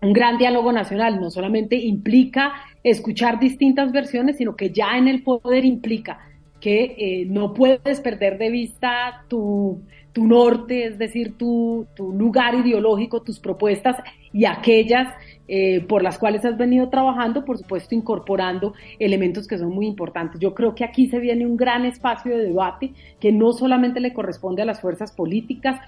un 0.02 0.12
gran 0.12 0.38
diálogo 0.38 0.74
nacional 0.74 1.22
no 1.22 1.32
solamente 1.32 1.78
implica 1.78 2.52
escuchar 2.84 3.40
distintas 3.40 3.94
versiones, 3.94 4.36
sino 4.36 4.58
que 4.58 4.72
ya 4.72 4.98
en 4.98 5.08
el 5.08 5.24
poder 5.24 5.64
implica 5.64 6.20
que 6.60 6.96
eh, 6.98 7.26
no 7.28 7.54
puedes 7.54 8.02
perder 8.02 8.38
de 8.38 8.50
vista 8.50 9.24
tu, 9.30 9.82
tu 10.12 10.28
norte, 10.28 10.86
es 10.86 10.98
decir, 10.98 11.38
tu, 11.38 11.88
tu 11.96 12.12
lugar 12.12 12.56
ideológico, 12.56 13.22
tus 13.22 13.40
propuestas 13.40 13.96
y 14.34 14.44
aquellas 14.44 15.08
eh, 15.52 15.84
por 15.88 16.04
las 16.04 16.20
cuales 16.20 16.46
has 16.46 16.60
venido 16.60 16.90
trabajando, 16.90 17.44
por 17.44 17.58
supuesto 17.58 17.96
incorporando 17.96 18.76
elementos 19.00 19.48
que 19.48 19.58
son 19.58 19.72
muy 19.72 19.88
importantes. 19.88 20.40
Yo 20.40 20.54
creo 20.54 20.76
que 20.76 20.84
aquí 20.84 21.08
se 21.08 21.18
viene 21.18 21.44
un 21.48 21.58
gran 21.58 21.86
espacio 21.86 22.38
de 22.38 22.44
debate 22.44 22.92
que 23.20 23.32
no 23.32 23.52
solamente 23.52 24.00
le 24.00 24.14
corresponde 24.14 24.62
a 24.62 24.66
las 24.66 24.80
fuerzas 24.80 25.12
políticas, 25.12 25.80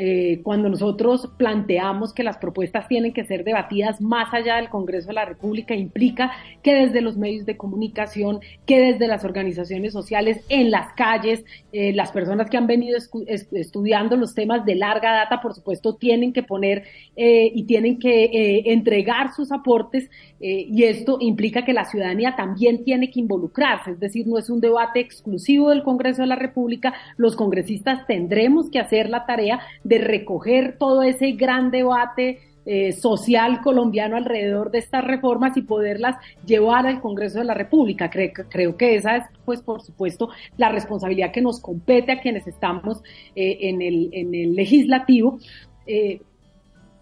eh, 0.00 0.38
cuando 0.44 0.68
nosotros 0.68 1.28
planteamos 1.36 2.14
que 2.14 2.22
las 2.22 2.36
propuestas 2.36 2.86
tienen 2.86 3.12
que 3.12 3.24
ser 3.24 3.42
debatidas 3.42 4.00
más 4.00 4.32
allá 4.32 4.54
del 4.54 4.68
Congreso 4.68 5.08
de 5.08 5.14
la 5.14 5.24
República, 5.24 5.74
implica 5.74 6.30
que 6.62 6.72
desde 6.72 7.00
los 7.00 7.16
medios 7.16 7.44
de 7.44 7.56
comunicación, 7.56 8.38
que 8.66 8.78
desde 8.78 9.08
las 9.08 9.24
organizaciones 9.24 9.92
sociales, 9.92 10.44
en 10.48 10.70
las 10.70 10.92
calles, 10.92 11.44
eh, 11.72 11.92
las 11.92 12.12
personas 12.12 12.48
que 12.48 12.56
han 12.56 12.68
venido 12.68 12.96
estudiando 13.26 14.16
los 14.16 14.36
temas 14.36 14.64
de 14.64 14.76
larga 14.76 15.10
data, 15.12 15.40
por 15.40 15.54
supuesto, 15.54 15.96
tienen 15.96 16.32
que 16.32 16.44
poner 16.44 16.84
y 17.16 17.64
tienen 17.64 17.98
que 17.98 18.62
entregar 18.66 19.07
sus 19.34 19.52
aportes 19.52 20.10
eh, 20.40 20.66
y 20.68 20.84
esto 20.84 21.18
implica 21.20 21.64
que 21.64 21.72
la 21.72 21.84
ciudadanía 21.84 22.36
también 22.36 22.84
tiene 22.84 23.10
que 23.10 23.20
involucrarse, 23.20 23.92
es 23.92 24.00
decir, 24.00 24.26
no 24.26 24.38
es 24.38 24.50
un 24.50 24.60
debate 24.60 25.00
exclusivo 25.00 25.70
del 25.70 25.82
Congreso 25.82 26.22
de 26.22 26.28
la 26.28 26.36
República, 26.36 26.94
los 27.16 27.36
congresistas 27.36 28.06
tendremos 28.06 28.70
que 28.70 28.78
hacer 28.78 29.08
la 29.08 29.26
tarea 29.26 29.60
de 29.84 29.98
recoger 29.98 30.76
todo 30.78 31.02
ese 31.02 31.32
gran 31.32 31.70
debate 31.70 32.38
eh, 32.70 32.92
social 32.92 33.62
colombiano 33.62 34.18
alrededor 34.18 34.70
de 34.70 34.76
estas 34.80 35.02
reformas 35.02 35.56
y 35.56 35.62
poderlas 35.62 36.16
llevar 36.44 36.86
al 36.86 37.00
Congreso 37.00 37.38
de 37.38 37.46
la 37.46 37.54
República. 37.54 38.10
Creo, 38.10 38.30
creo 38.46 38.76
que 38.76 38.94
esa 38.94 39.16
es, 39.16 39.24
pues, 39.46 39.62
por 39.62 39.80
supuesto, 39.80 40.28
la 40.58 40.68
responsabilidad 40.68 41.32
que 41.32 41.40
nos 41.40 41.60
compete 41.60 42.12
a 42.12 42.20
quienes 42.20 42.46
estamos 42.46 43.02
eh, 43.34 43.56
en, 43.62 43.80
el, 43.80 44.10
en 44.12 44.34
el 44.34 44.54
legislativo. 44.54 45.38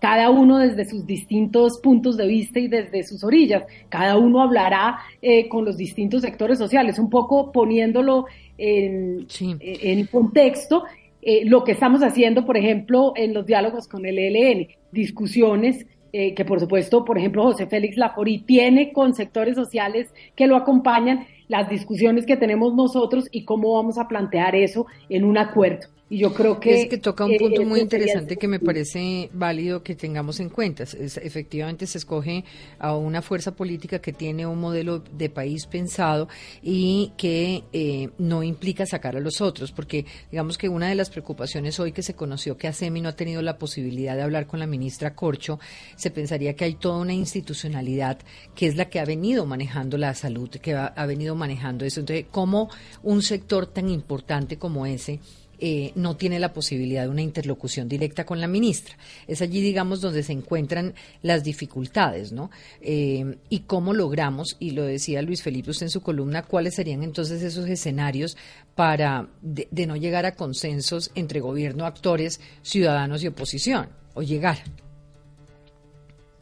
Cada 0.07 0.31
uno 0.31 0.59
desde 0.59 0.85
sus 0.85 1.05
distintos 1.05 1.81
puntos 1.81 2.17
de 2.17 2.29
vista 2.29 2.61
y 2.61 2.69
desde 2.69 3.03
sus 3.03 3.25
orillas. 3.25 3.65
Cada 3.89 4.17
uno 4.17 4.41
hablará 4.41 5.01
eh, 5.21 5.49
con 5.49 5.65
los 5.65 5.77
distintos 5.77 6.23
sectores 6.23 6.59
sociales, 6.59 7.01
un 7.01 7.11
poco 7.11 7.51
poniéndolo 7.51 8.27
en, 8.57 9.27
en 9.41 10.07
contexto. 10.07 10.85
Eh, 11.23 11.45
lo 11.47 11.65
que 11.65 11.73
estamos 11.73 12.05
haciendo, 12.05 12.47
por 12.47 12.57
ejemplo, 12.57 13.15
en 13.17 13.35
los 13.35 13.47
diálogos 13.47 13.89
con 13.89 14.07
el 14.07 14.21
ELN, 14.21 14.69
discusiones 14.93 15.85
eh, 16.13 16.35
que 16.37 16.45
por 16.45 16.61
supuesto, 16.61 17.05
por 17.05 17.19
ejemplo, 17.19 17.43
José 17.43 17.67
Félix 17.67 17.97
Laforí 17.97 18.39
tiene 18.39 18.93
con 18.93 19.13
sectores 19.13 19.57
sociales 19.57 20.15
que 20.37 20.47
lo 20.47 20.55
acompañan, 20.55 21.27
las 21.49 21.69
discusiones 21.69 22.27
que 22.27 22.37
tenemos 22.37 22.77
nosotros 22.77 23.27
y 23.33 23.45
cómo 23.45 23.75
vamos 23.75 23.99
a 23.99 24.07
plantear 24.07 24.55
eso 24.55 24.87
en 25.09 25.25
un 25.25 25.37
acuerdo. 25.37 25.89
Y 26.09 26.19
yo 26.19 26.33
creo 26.33 26.61
que... 26.61 26.83
Es 26.83 26.89
que 26.89 26.99
toca 26.99 27.25
un 27.25 27.37
punto 27.37 27.65
muy 27.65 27.81
interesante 27.81 28.37
que 28.37 28.47
me 28.47 28.61
parece 28.61 29.29
válido 29.33 29.83
que 29.83 29.97
tengamos 29.97 30.39
en 30.39 30.51
cuenta. 30.51 30.85
efectivamente 30.85 31.85
se 31.89 31.99
escoge 31.99 32.45
a 32.79 32.95
una 32.95 33.23
fuerza 33.23 33.57
política 33.57 33.99
que 33.99 34.13
tiene 34.13 34.47
un 34.47 34.61
modelo 34.61 35.01
de 35.01 35.31
país 35.31 35.67
pensado 35.67 36.29
y 36.63 37.13
que 37.17 37.65
eh, 37.73 38.11
no 38.19 38.45
implica 38.45 38.87
sacar 38.87 39.17
a 39.17 39.21
los 39.21 39.41
otros, 39.41 39.73
porque 39.73 40.07
digamos 40.31 40.59
que 40.59 40.69
una 40.69 40.89
de 40.89 40.95
las 40.95 41.11
preocupaciones 41.11 41.81
hoy 41.81 41.91
que 41.91 42.05
se 42.05 42.15
conoció 42.15 42.57
que 42.57 42.69
ASEMI 42.69 43.01
no 43.01 43.09
ha 43.09 43.17
tenido 43.17 43.43
la 43.43 43.59
posibilidad 43.59 44.15
de 44.15 44.23
hablar 44.23 44.47
con 44.47 44.61
la 44.61 44.69
ministra 44.69 45.15
Corcho, 45.15 45.59
se 45.97 46.13
pensaría 46.13 46.55
que 46.55 46.67
hay 46.67 46.75
toda 46.75 46.99
una 46.99 47.15
institucionalidad 47.15 48.19
que 48.55 48.69
es 48.69 48.77
la 48.77 48.89
que 48.89 49.01
ha 49.01 49.05
venido 49.05 49.45
manejando 49.45 49.99
la 49.99 50.15
salud, 50.15 50.51
que 50.51 50.75
ha, 50.75 50.87
ha 50.87 51.07
venido 51.07 51.35
manejando 51.35 51.85
eso. 51.85 51.99
Entonces, 51.99 52.27
¿cómo 52.31 52.71
un 53.03 53.23
sector 53.23 53.67
tan 53.67 53.89
importante 53.89 54.57
como 54.57 54.87
ese 54.87 55.19
eh, 55.59 55.93
no 55.95 56.17
tiene 56.17 56.39
la 56.39 56.53
posibilidad 56.53 57.03
de 57.03 57.09
una 57.09 57.23
interlocución 57.23 57.89
directa 57.89 58.25
con 58.25 58.41
la 58.41 58.47
ministra. 58.47 58.97
Es 59.27 59.43
allí, 59.43 59.61
digamos, 59.61 60.01
donde 60.01 60.23
se 60.23 60.33
encuentran 60.33 60.95
las 61.23 61.45
dificultades, 61.45 62.33
¿no? 62.33 62.51
Eh, 62.81 63.39
y 63.49 63.61
cómo 63.61 63.93
logramos, 63.93 64.57
y 64.59 64.71
lo 64.71 64.85
decía 64.85 65.23
Luis 65.23 65.43
Felipe 65.43 65.71
usted 65.71 65.87
en 65.87 65.91
su 65.91 66.03
columna, 66.03 66.43
cuáles 66.43 66.75
serían 66.75 67.03
entonces 67.03 67.43
esos 67.43 67.67
escenarios 67.69 68.37
para 68.75 69.29
de, 69.41 69.87
no 69.87 69.97
llegar 69.97 70.27
a 70.27 70.35
consensos 70.35 71.11
entre 71.15 71.41
gobierno, 71.41 71.87
actores, 71.87 72.41
ciudadanos 72.63 73.23
y 73.23 73.29
oposición, 73.29 73.89
o 74.15 74.23
llegar. 74.23 74.59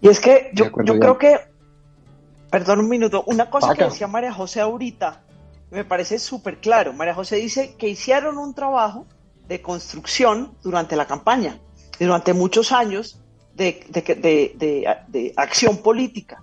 Y 0.01 0.09
es 0.09 0.21
que 0.21 0.51
yo, 0.53 0.67
yo 0.85 0.99
creo 0.99 1.19
que, 1.19 1.37
perdón 2.51 2.81
un 2.81 2.89
minuto, 2.89 3.25
una 3.27 3.49
cosa 3.49 3.75
que 3.75 3.85
decía 3.85 4.07
María 4.07 4.33
José 4.33 4.61
ahorita, 4.61 5.24
me 5.75 5.85
parece 5.85 6.19
súper 6.21 6.61
claro. 6.61 6.93
María 6.93 7.15
José 7.15 7.37
dice 7.37 7.75
que 7.77 7.89
hicieron 7.89 8.39
un 8.39 8.55
trabajo 8.55 9.07
de 9.49 9.61
construcción 9.61 10.57
durante 10.63 10.95
la 10.95 11.07
campaña, 11.07 11.59
durante 11.99 12.33
muchos 12.33 12.71
años 12.71 13.21
de, 13.55 15.33
acción 15.37 15.79
política. 15.79 16.43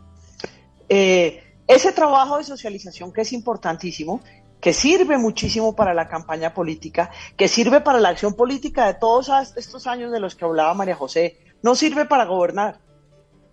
Eh, 0.90 1.44
ese 1.66 1.94
trabajo 1.94 2.38
de 2.38 2.44
socialización 2.44 3.14
que 3.14 3.22
es 3.22 3.32
importantísimo, 3.32 4.20
que 4.60 4.74
sirve 4.74 5.18
muchísimo 5.18 5.76
para 5.76 5.94
la 5.94 6.10
campaña 6.10 6.54
política, 6.54 7.10
que 7.38 7.48
sirve 7.48 7.80
para 7.80 8.00
la 8.00 8.10
acción 8.10 8.34
política 8.34 8.86
de 8.86 8.96
todos 8.96 9.32
estos 9.56 9.88
años 9.88 10.12
de 10.12 10.20
los 10.20 10.36
que 10.36 10.44
hablaba 10.44 10.74
María 10.74 10.96
José, 10.96 11.38
no 11.64 11.74
sirve 11.76 12.06
para 12.06 12.26
gobernar, 12.26 12.82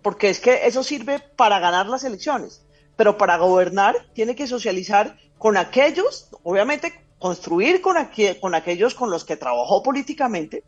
porque 0.01 0.29
es 0.29 0.41
que 0.41 0.67
eso 0.67 0.83
sirve 0.83 1.19
para 1.19 1.59
ganar 1.59 1.87
las 1.87 2.03
elecciones, 2.03 2.65
pero 2.97 3.17
para 3.17 3.37
gobernar 3.37 3.95
tiene 4.13 4.35
que 4.35 4.45
socializar 4.45 5.17
con 5.39 5.57
aquellos, 5.57 6.29
obviamente 6.43 6.93
construir 7.17 7.81
con, 7.81 7.97
aquellos 7.97 8.93
con 8.93 9.09
los 9.09 9.25
que 9.25 9.37
trabajó 9.37 9.81
políticamente, 9.81 10.63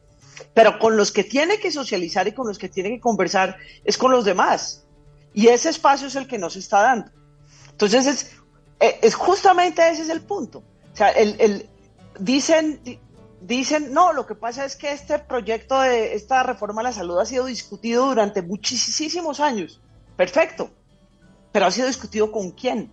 pero 0.53 0.79
con 0.79 0.97
los 0.97 1.11
que 1.11 1.23
tiene 1.23 1.59
que 1.59 1.71
socializar 1.71 2.27
y 2.27 2.33
con 2.33 2.47
los 2.47 2.57
que 2.57 2.69
tiene 2.69 2.89
que 2.89 2.99
conversar 2.99 3.57
es 3.83 3.97
con 3.97 4.11
los 4.11 4.25
demás. 4.25 4.85
Y 5.33 5.47
ese 5.47 5.69
espacio 5.69 6.07
es 6.07 6.15
el 6.15 6.27
que 6.27 6.37
nos 6.37 6.55
está 6.55 6.81
dando. 6.81 7.11
Entonces, 7.69 8.07
es, 8.07 8.31
e, 8.79 9.11
justamente 9.11 9.87
ese 9.89 10.03
es 10.03 10.09
el 10.09 10.21
punto. 10.21 10.63
O 10.93 10.95
sea, 10.95 11.09
el, 11.09 11.35
el, 11.39 11.69
dicen, 12.19 12.81
dicen, 13.41 13.93
no, 13.93 14.13
lo 14.13 14.25
que 14.25 14.35
pasa 14.35 14.65
es 14.65 14.77
que 14.77 14.91
este 14.91 15.19
proyecto 15.19 15.79
de 15.81 16.15
esta 16.15 16.43
reforma 16.43 16.81
a 16.81 16.85
la 16.85 16.93
salud 16.93 17.19
ha 17.19 17.25
sido 17.25 17.45
discutido 17.45 18.07
durante 18.07 18.41
muchísimos 18.41 19.41
años. 19.41 19.81
Perfecto. 20.15 20.71
Pero 21.51 21.65
ha 21.65 21.71
sido 21.71 21.87
discutido 21.87 22.31
con 22.31 22.51
quién? 22.51 22.91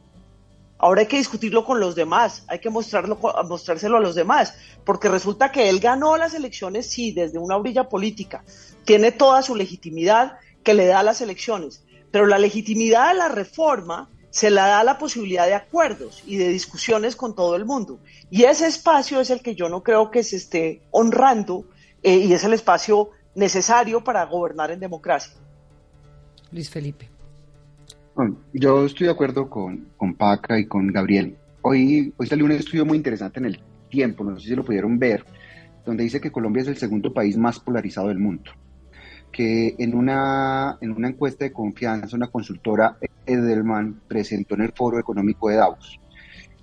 Ahora 0.79 1.03
hay 1.03 1.07
que 1.09 1.17
discutirlo 1.17 1.65
con 1.65 1.81
los 1.81 1.95
demás, 1.97 2.45
hay 2.47 2.61
que 2.61 2.71
mostrárselo 2.71 3.97
a 3.97 4.01
los 4.01 4.15
demás, 4.15 4.55
porque 4.85 5.09
resulta 5.09 5.51
que 5.51 5.69
él 5.69 5.81
ganó 5.81 6.17
las 6.17 6.35
elecciones, 6.35 6.89
sí, 6.89 7.13
desde 7.13 7.39
una 7.39 7.57
orilla 7.57 7.89
política, 7.89 8.45
tiene 8.85 9.11
toda 9.11 9.43
su 9.43 9.57
legitimidad 9.57 10.39
que 10.63 10.75
le 10.75 10.87
da 10.87 11.03
las 11.03 11.21
elecciones, 11.21 11.85
pero 12.13 12.27
la 12.27 12.39
legitimidad 12.39 13.09
de 13.09 13.19
la 13.19 13.29
reforma 13.29 14.09
se 14.31 14.51
la 14.51 14.69
da 14.69 14.85
la 14.85 14.99
posibilidad 14.99 15.47
de 15.47 15.55
acuerdos 15.55 16.23
y 16.27 16.37
de 16.37 16.49
discusiones 16.49 17.17
con 17.17 17.35
todo 17.35 17.57
el 17.57 17.65
mundo. 17.65 17.99
Y 18.31 18.45
ese 18.45 18.67
espacio 18.67 19.21
es 19.21 19.31
el 19.31 19.43
que 19.43 19.55
yo 19.55 19.69
no 19.69 19.83
creo 19.83 20.11
que 20.11 20.23
se 20.23 20.37
esté 20.37 20.83
honrando 20.91 21.65
eh, 22.03 22.19
y 22.19 22.33
es 22.33 22.45
el 22.45 22.53
espacio 22.53 23.11
necesario 23.35 24.05
para 24.05 24.25
gobernar 24.27 24.71
en 24.71 24.81
democracia. 24.81 25.33
Luis 26.53 26.71
Felipe. 26.71 27.18
Yo 28.53 28.85
estoy 28.85 29.07
de 29.07 29.13
acuerdo 29.13 29.49
con, 29.49 29.87
Paca 30.17 30.59
y 30.59 30.67
con 30.67 30.89
Gabriel. 30.89 31.37
Hoy, 31.63 32.13
hoy 32.17 32.27
salió 32.27 32.47
un 32.47 32.51
estudio 32.51 32.85
muy 32.85 32.97
interesante 32.97 33.39
en 33.39 33.47
el 33.47 33.61
tiempo, 33.89 34.25
no 34.25 34.39
sé 34.41 34.49
si 34.49 34.57
lo 34.57 34.65
pudieron 34.65 34.99
ver, 34.99 35.25
donde 35.87 36.03
dice 36.03 36.21
que 36.21 36.33
Colombia 36.33 36.63
es 36.63 36.69
el 36.69 36.77
segundo 36.77 37.13
país 37.13 37.37
más 37.37 37.61
polarizado 37.61 38.09
del 38.09 38.19
mundo. 38.19 38.51
Que 39.31 39.77
en 39.79 39.95
una, 39.95 40.79
en 40.81 40.91
una 40.91 41.09
encuesta 41.09 41.45
de 41.45 41.53
confianza, 41.53 42.17
una 42.17 42.27
consultora 42.27 42.97
Edelman 43.25 44.01
presentó 44.09 44.57
en 44.57 44.63
el 44.63 44.73
Foro 44.73 44.99
Económico 44.99 45.49
de 45.49 45.57
Davos. 45.57 46.01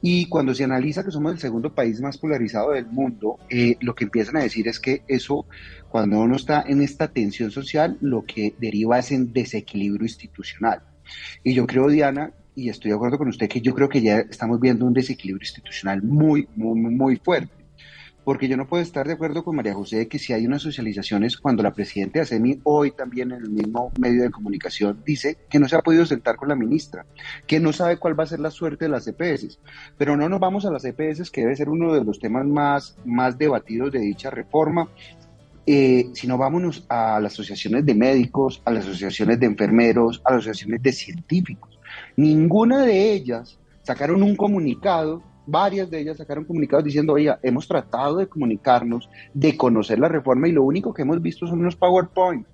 Y 0.02 0.28
cuando 0.28 0.54
se 0.54 0.66
analiza 0.66 1.06
que 1.06 1.12
somos 1.12 1.32
el 1.32 1.40
segundo 1.40 1.74
país 1.74 2.02
más 2.02 2.18
polarizado 2.18 2.72
del 2.72 2.88
mundo, 2.88 3.40
eh, 3.50 3.78
lo 3.80 3.96
que 3.96 4.04
empiezan 4.04 4.36
a 4.36 4.44
decir 4.44 4.68
es 4.68 4.82
que 4.82 5.04
eso, 5.08 5.46
cuando 5.88 6.20
uno 6.20 6.36
está 6.36 6.66
en 6.68 6.82
esta 6.82 7.08
tensión 7.08 7.50
social, 7.50 7.98
lo 8.02 8.26
que 8.26 8.54
deriva 8.60 9.00
es 9.00 9.14
en 9.14 9.32
desequilibrio 9.32 10.04
institucional. 10.04 10.82
Y 11.44 11.54
yo 11.54 11.66
creo, 11.68 11.88
Diana, 11.88 12.32
y 12.56 12.70
estoy 12.70 12.92
de 12.92 12.96
acuerdo 12.96 13.18
con 13.18 13.28
usted, 13.28 13.50
que 13.50 13.62
yo 13.62 13.74
creo 13.74 13.90
que 13.90 14.02
ya 14.02 14.20
estamos 14.20 14.60
viendo 14.60 14.86
un 14.86 14.94
desequilibrio 14.94 15.44
institucional 15.44 16.02
muy, 16.02 16.48
muy, 16.56 16.80
muy 16.80 17.18
fuerte. 17.18 17.66
Porque 18.24 18.48
yo 18.48 18.58
no 18.58 18.66
puedo 18.66 18.82
estar 18.82 19.06
de 19.06 19.14
acuerdo 19.14 19.44
con 19.44 19.56
María 19.56 19.76
José 19.76 19.98
de 19.98 20.08
que 20.08 20.18
si 20.18 20.34
hay 20.34 20.48
unas 20.48 20.64
socializaciones, 20.64 21.38
cuando 21.38 21.62
la 21.62 21.76
presidenta 21.76 22.18
de 22.18 22.24
ASEMI 22.24 22.62
hoy 22.64 22.90
también 22.90 23.32
en 23.32 23.44
el 23.44 23.52
mismo 23.52 23.92
medio 24.00 24.24
de 24.24 24.32
comunicación 24.32 25.04
dice 25.06 25.38
que 25.48 25.60
no 25.60 25.68
se 25.70 25.76
ha 25.76 25.82
podido 25.84 26.08
sentar 26.08 26.36
con 26.36 26.50
la 26.50 26.56
ministra, 26.56 27.06
que 27.46 27.60
no 27.60 27.72
sabe 27.72 27.98
cuál 27.98 28.20
va 28.20 28.24
a 28.24 28.28
ser 28.28 28.40
la 28.40 28.50
suerte 28.50 28.86
de 28.86 28.90
las 28.90 29.08
EPS. 29.08 29.60
Pero 30.00 30.18
no 30.18 30.28
nos 30.28 30.40
vamos 30.40 30.66
a 30.66 30.72
las 30.72 30.86
EPS, 30.86 31.30
que 31.30 31.42
debe 31.42 31.56
ser 31.56 31.70
uno 31.70 31.94
de 31.94 32.04
los 32.04 32.18
temas 32.18 32.48
más, 32.48 32.98
más 33.06 33.38
debatidos 33.38 33.92
de 33.92 34.00
dicha 34.00 34.32
reforma, 34.32 34.90
eh, 35.68 36.10
sino 36.14 36.38
vámonos 36.38 36.86
a 36.90 37.20
las 37.20 37.34
asociaciones 37.34 37.86
de 37.86 37.96
médicos, 37.96 38.62
a 38.66 38.72
las 38.72 38.86
asociaciones 38.86 39.40
de 39.40 39.48
enfermeros, 39.48 40.22
a 40.24 40.32
las 40.32 40.40
asociaciones 40.42 40.84
de 40.84 40.92
científicos. 40.92 41.80
Ninguna 42.16 42.86
de 42.86 43.14
ellas 43.14 43.58
sacaron 43.82 44.24
un 44.24 44.36
comunicado, 44.36 45.24
varias 45.46 45.90
de 45.90 46.00
ellas 46.02 46.18
sacaron 46.18 46.46
comunicados 46.46 46.86
diciendo, 46.86 47.14
oye, 47.14 47.34
hemos 47.44 47.68
tratado 47.68 48.18
de 48.18 48.28
comunicarnos, 48.28 49.10
de 49.34 49.56
conocer 49.58 50.00
la 50.00 50.08
reforma 50.08 50.48
y 50.48 50.52
lo 50.52 50.64
único 50.64 50.94
que 50.94 51.04
hemos 51.04 51.22
visto 51.22 51.48
son 51.48 51.60
unos 51.60 51.76
PowerPoint. 51.76 52.46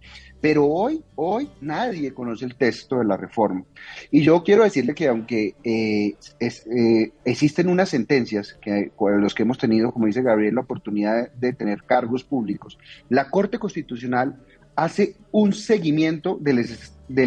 Pero 0.42 0.66
hoy, 0.66 1.04
hoy 1.16 1.48
nadie 1.62 2.14
conoce 2.14 2.46
el 2.46 2.56
texto 2.56 2.98
de 2.98 3.06
la 3.06 3.16
reforma. 3.16 3.64
Y 4.10 4.24
yo 4.24 4.44
quiero 4.44 4.64
decirle 4.64 4.96
que 4.96 5.08
aunque 5.08 5.56
eh, 5.64 6.16
eh, 6.40 7.12
existen 7.24 7.70
unas 7.70 7.90
sentencias 7.90 8.58
que 8.60 8.92
los 9.00 9.36
que 9.36 9.44
hemos 9.44 9.60
tenido, 9.60 9.92
como 9.92 10.08
dice 10.08 10.24
Gabriel, 10.24 10.56
la 10.56 10.62
oportunidad 10.62 11.32
de, 11.34 11.54
tener 11.54 11.84
cargos 11.84 12.24
públicos, 12.24 12.80
la 13.10 13.30
Corte 13.30 13.60
Constitucional 13.60 14.36
hace 14.76 15.16
un 15.32 15.54
seguimiento 15.54 16.40
del, 16.42 16.60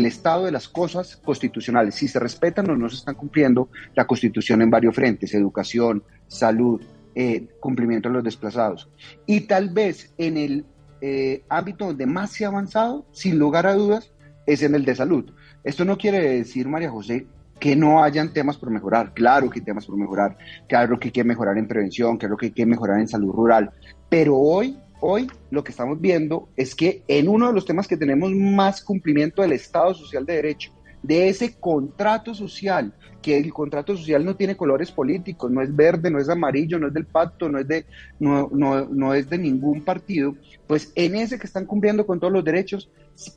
estado 0.07 0.47
de 0.47 0.53
las 0.53 0.69
cosas 0.69 1.17
constitucionales, 1.17 1.95
si 1.95 2.09
se 2.09 2.19
respetan 2.19 2.69
o 2.71 2.77
no 2.77 2.89
se 2.89 2.97
están 2.97 3.15
cumpliendo 3.15 3.69
la 3.95 4.07
Constitución 4.07 4.63
en 4.63 4.71
varios 4.71 4.95
frentes, 4.95 5.35
educación, 5.35 6.03
salud, 6.27 6.83
eh, 7.15 7.47
cumplimiento 7.61 8.09
de 8.09 8.15
los 8.15 8.25
desplazados. 8.25 8.89
Y 9.25 9.43
tal 9.43 9.69
vez 9.69 10.13
en 10.19 10.37
el 10.37 10.65
eh, 11.01 11.45
ámbito 11.49 11.87
donde 11.87 12.07
más 12.07 12.31
se 12.31 12.45
ha 12.45 12.49
avanzado, 12.49 13.07
sin 13.13 13.39
lugar 13.39 13.67
a 13.67 13.75
dudas, 13.75 14.13
es 14.47 14.63
en 14.63 14.75
el 14.75 14.85
de 14.85 14.95
salud. 14.95 15.33
Esto 15.63 15.85
no 15.85 15.97
quiere 15.97 16.39
decir, 16.39 16.69
María 16.69 16.91
José, 16.91 17.27
que 17.59 17.77
no 17.77 18.03
hayan 18.03 18.33
temas 18.33 18.57
por 18.57 18.71
mejorar. 18.71 19.15
Claro 19.15 19.49
que 19.49 19.61
hay 19.61 19.65
temas 19.65 19.87
por 19.87 19.97
mejorar. 19.97 20.37
Claro 20.69 20.99
que 20.99 21.09
hay 21.09 21.13
que 21.13 21.25
mejorar 21.25 21.57
en 21.59 21.69
prevención, 21.69 22.17
claro 22.17 22.37
que 22.37 22.47
hay 22.47 22.53
que 22.53 22.67
mejorar 22.67 23.01
en 23.01 23.09
salud 23.09 23.33
rural. 23.33 23.71
Pero 24.09 24.37
hoy, 24.37 24.79
hoy 25.01 25.31
lo 25.51 25.65
que 25.65 25.71
estamos 25.71 26.01
viendo 26.01 26.49
es 26.57 26.75
que 26.75 27.03
en 27.09 27.29
uno 27.29 27.47
de 27.47 27.55
los 27.55 27.65
temas 27.65 27.89
que 27.89 27.97
tenemos 27.97 28.33
más 28.33 28.83
cumplimiento 28.83 29.43
del 29.43 29.53
Estado 29.53 29.95
Social 29.95 30.27
de 30.27 30.35
Derecho, 30.35 30.73
de 31.05 31.29
ese 31.29 31.55
contrato 31.61 32.35
social, 32.35 32.95
que 33.21 33.37
el 33.37 33.53
contrato 33.53 33.95
social 33.95 34.25
no 34.25 34.37
tiene 34.37 34.57
colores 34.57 34.91
políticos, 34.91 35.51
no 35.51 35.61
es 35.61 35.75
verde, 35.75 36.11
no 36.11 36.19
es 36.19 36.31
amarillo, 36.31 36.79
no 36.79 36.89
es 36.89 36.95
del 36.95 37.05
pacto, 37.05 37.49
no 37.51 37.59
es 37.59 37.69
de, 37.69 37.85
no, 38.19 38.49
no, 38.53 38.87
no 38.87 39.13
es 39.13 39.29
de 39.29 39.37
ningún 39.37 39.83
partido, 39.83 40.35
pues 40.67 40.93
en 40.95 41.15
ese 41.17 41.39
que 41.39 41.47
están 41.47 41.67
cumpliendo 41.67 42.07
con 42.07 42.19
todos 42.19 42.33
los 42.33 42.43
derechos, 42.45 42.91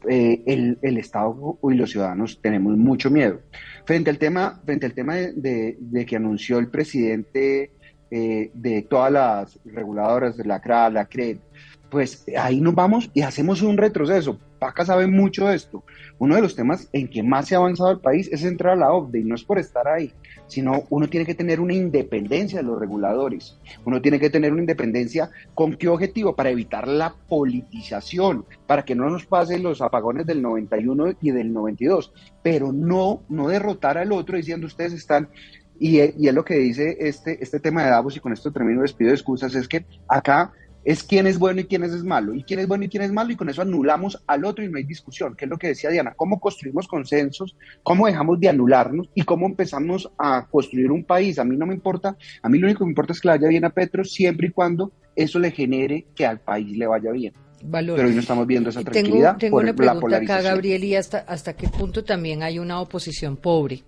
eh, 0.08 0.42
el, 0.46 0.80
el, 0.82 0.98
Estado 0.98 1.60
y 1.62 1.76
los 1.76 1.92
ciudadanos 1.92 2.40
tenemos 2.42 2.78
mucho 2.78 3.12
miedo. 3.12 3.42
Frente 3.86 4.10
al 4.10 4.18
tema, 4.18 4.62
frente 4.66 4.86
al 4.86 4.94
tema 4.94 5.16
de, 5.16 5.78
de, 5.78 6.06
que 6.06 6.16
anunció 6.16 6.58
el 6.58 6.70
presidente 6.70 7.72
eh, 8.10 8.50
de 8.54 8.82
todas 8.84 9.12
las 9.12 9.60
reguladoras 9.66 10.38
de 10.38 10.46
la 10.46 10.62
CRA, 10.62 10.90
la 10.90 11.06
CRED, 11.06 11.40
pues 11.90 12.26
ahí 12.38 12.60
nos 12.62 12.76
vamos 12.76 13.10
y 13.14 13.22
hacemos 13.22 13.62
un 13.62 13.78
retroceso. 13.78 14.40
Paca 14.60 14.86
sabe 14.86 15.08
mucho 15.08 15.48
de 15.48 15.56
esto. 15.56 15.84
Uno 16.18 16.36
de 16.36 16.42
los 16.42 16.56
temas 16.56 16.90
en 16.92 17.08
que 17.08 17.22
más 17.22 17.48
se 17.48 17.56
ha 17.56 17.60
avanzado 17.60 17.92
el 17.92 18.00
país 18.00 18.28
es 18.32 18.44
entrar 18.44 18.74
a 18.74 18.78
la 18.78 18.92
OCDE 18.92 19.20
y 19.20 19.24
no 19.24 19.36
es 19.36 19.44
por 19.44 19.60
estar 19.60 19.88
ahí, 19.88 20.12
sino 20.48 20.84
uno 20.90 21.08
tiene 21.08 21.26
que 21.26 21.36
tener 21.36 21.60
una 21.60 21.76
independencia 21.76 22.60
de 22.60 22.66
los 22.66 22.80
reguladores. 22.80 23.60
Uno 23.86 24.02
tiene 24.02 24.20
que 24.20 24.30
tener 24.30 24.52
una 24.52 24.62
independencia 24.62 25.30
con 25.54 25.76
qué 25.76 25.88
objetivo? 25.88 26.36
Para 26.36 26.50
evitar 26.50 26.88
la 26.88 27.14
politización, 27.30 28.46
para 28.66 28.84
que 28.84 28.96
no 28.96 29.10
nos 29.10 29.26
pasen 29.26 29.62
los 29.62 29.82
apagones 29.82 30.26
del 30.26 30.42
91 30.42 31.18
y 31.22 31.32
del 31.32 31.54
92, 31.54 32.12
pero 32.42 32.74
no, 32.74 33.22
no 33.30 33.48
derrotar 33.48 33.98
al 33.98 34.12
otro 34.12 34.38
diciendo 34.38 34.66
ustedes 34.66 34.94
están 34.94 35.30
y, 35.80 36.00
es 36.00 36.34
lo 36.34 36.44
que 36.44 36.56
dice 36.56 36.98
este, 37.00 37.42
este 37.44 37.60
tema 37.60 37.84
de 37.84 37.92
Davos, 37.92 38.18
y 38.18 38.20
con 38.20 38.34
esto 38.34 38.52
termino, 38.52 38.82
les 38.82 38.94
pido 38.94 39.12
excusas, 39.12 39.54
es 39.56 39.68
que 39.68 39.86
acá 40.08 40.52
es 40.88 41.04
quién 41.04 41.28
es 41.28 41.38
bueno 41.38 41.60
y 41.60 41.66
quién 41.66 41.84
es 41.84 42.02
malo, 42.02 42.34
y 42.34 42.44
quién 42.44 42.62
es 42.62 42.68
bueno 42.68 42.86
y 42.86 42.88
quién 42.88 43.04
es 43.04 43.12
malo, 43.12 43.34
y 43.34 43.36
con 43.36 43.50
eso 43.50 43.62
anulamos 43.62 44.24
al 44.26 44.46
otro 44.46 44.64
y 44.64 44.70
no 44.70 44.78
hay 44.78 44.86
discusión, 44.86 45.36
que 45.36 45.44
es 45.44 45.52
lo 45.52 45.58
que 45.58 45.68
decía 45.68 45.90
Diana, 45.90 46.14
cómo 46.16 46.40
construimos 46.40 46.88
consensos, 46.88 47.58
cómo 47.84 48.08
dejamos 48.08 48.40
de 48.40 48.48
anularnos 48.48 49.10
y 49.14 49.24
cómo 49.24 49.48
empezamos 49.48 50.10
a 50.18 50.48
construir 50.50 50.90
un 50.90 51.04
país. 51.04 51.40
A 51.40 51.44
mí 51.44 51.58
no 51.58 51.66
me 51.66 51.74
importa, 51.74 52.16
a 52.42 52.48
mí 52.48 52.58
lo 52.58 52.68
único 52.68 52.80
que 52.80 52.86
me 52.86 52.92
importa 52.92 53.12
es 53.12 53.20
que 53.20 53.28
le 53.28 53.34
vaya 53.34 53.50
bien 53.50 53.66
a 53.66 53.70
Petro 53.72 54.06
siempre 54.06 54.48
y 54.48 54.52
cuando 54.52 54.94
eso 55.14 55.40
le 55.40 55.52
genere 55.52 56.06
que 56.16 56.26
al 56.26 56.40
país 56.40 56.78
le 56.78 56.88
vaya 56.88 57.12
bien. 57.12 57.34
Valor. 57.66 57.98
Pero 57.98 58.08
hoy 58.08 58.16
no 58.16 58.22
estamos 58.22 58.48
viendo 58.48 58.70
esa 58.70 58.82
tranquilidad. 58.82 59.36
Tengo, 59.36 59.58
tengo 59.58 59.58
una 59.58 59.76
pregunta 59.76 60.16
acá, 60.16 60.42
Gabriel, 60.42 60.86
y 60.86 60.96
hasta, 60.96 61.18
hasta 61.18 61.52
qué 61.52 61.68
punto 61.68 62.06
también 62.06 62.44
hay 62.44 62.60
una 62.60 62.80
oposición 62.80 63.36
pobre. 63.36 63.84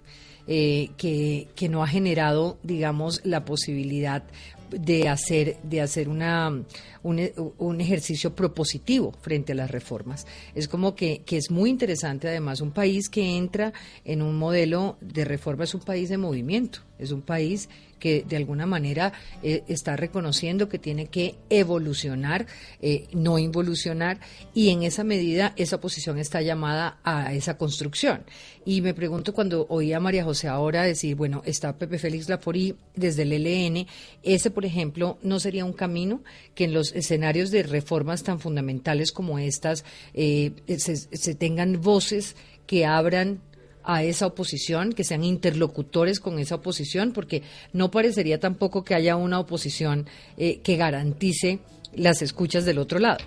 Eh, 0.52 0.90
que, 0.98 1.48
que, 1.56 1.70
no 1.70 1.84
ha 1.84 1.88
generado, 1.88 2.58
digamos, 2.64 3.22
la 3.24 3.46
posibilidad 3.46 4.24
de 4.72 5.10
hacer, 5.10 5.58
de 5.64 5.82
hacer 5.82 6.10
una, 6.10 6.50
un, 7.04 7.54
un, 7.58 7.82
ejercicio 7.82 8.36
propositivo 8.36 9.14
frente 9.22 9.54
a 9.54 9.56
las 9.56 9.72
reformas. 9.72 10.28
Es 10.56 10.68
como 10.68 10.96
que, 10.96 11.22
que, 11.26 11.38
es 11.38 11.52
muy 11.52 11.70
interesante, 11.70 12.28
además, 12.28 12.62
un 12.62 12.72
país 12.72 13.10
que 13.10 13.38
entra 13.38 13.74
en 14.06 14.22
un 14.22 14.38
modelo 14.38 14.98
de 15.02 15.26
reforma 15.26 15.64
es 15.64 15.74
un 15.74 15.82
país 15.82 16.10
de 16.10 16.18
movimiento, 16.18 16.80
es 16.98 17.12
un 17.12 17.22
país 17.22 17.70
que 18.00 18.24
de 18.28 18.38
alguna 18.38 18.66
manera 18.66 19.14
eh, 19.44 19.64
está 19.68 19.96
reconociendo 19.96 20.70
que 20.70 20.80
tiene 20.80 21.08
que 21.08 21.36
evolucionar, 21.50 22.48
eh, 22.82 23.08
no 23.14 23.38
involucionar, 23.38 24.20
y 24.54 24.70
en 24.70 24.84
esa 24.84 25.04
medida 25.04 25.54
esa 25.58 25.80
posición 25.80 26.18
está 26.18 26.42
llamada 26.42 26.98
a 27.04 27.34
esa 27.34 27.58
construcción. 27.58 28.24
Y 28.66 28.82
me 28.82 28.94
pregunto 28.94 29.34
cuando 29.34 29.66
oí 29.70 29.94
a 29.94 30.00
María 30.00 30.24
José 30.24 30.48
ahora 30.48 30.84
decir, 30.84 31.16
bueno, 31.16 31.42
está 31.46 31.78
Pepe 31.78 31.98
Félix 31.98 32.30
Laforí 32.30 32.76
desde 32.96 33.24
el 33.24 33.34
ELN, 33.34 33.88
ese, 34.24 34.52
por 34.52 34.66
ejemplo, 34.66 35.18
no 35.22 35.40
sería 35.40 35.66
un 35.66 35.74
camino 35.74 36.24
que 36.56 36.66
en 36.66 36.74
los 36.74 36.94
escenarios 36.94 37.52
de 37.52 37.64
reformas 37.64 38.24
tan 38.24 38.40
fundamentales 38.40 39.12
como 39.12 39.40
estas 39.40 39.86
eh, 40.14 40.52
se 40.78 41.36
tengan 41.36 41.82
voces 41.82 42.36
que 42.70 42.86
abran 42.86 43.42
a 43.84 44.04
esa 44.04 44.28
oposición, 44.28 44.94
que 44.94 45.04
sean 45.04 45.24
interlocutores 45.24 46.20
con 46.20 46.40
esa 46.40 46.56
oposición, 46.56 47.12
porque 47.14 47.44
no 47.74 47.92
parecería 47.92 48.40
tampoco 48.40 48.84
que 48.84 48.96
haya 48.96 49.16
una 49.16 49.40
oposición 49.40 50.06
eh, 50.38 50.62
que 50.62 50.76
garantice 50.76 51.60
las 51.96 52.22
escuchas 52.22 52.66
del 52.66 52.78
otro 52.78 53.00
lado. 53.00 53.20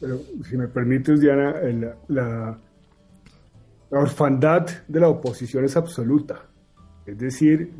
Pero 0.00 0.20
si 0.48 0.56
me 0.56 0.68
permites, 0.68 1.20
Diana, 1.20 1.54
la, 2.08 2.58
la 3.90 3.98
orfandad 3.98 4.66
de 4.88 5.00
la 5.00 5.08
oposición 5.08 5.64
es 5.64 5.76
absoluta. 5.76 6.46
Es 7.06 7.18
decir, 7.18 7.72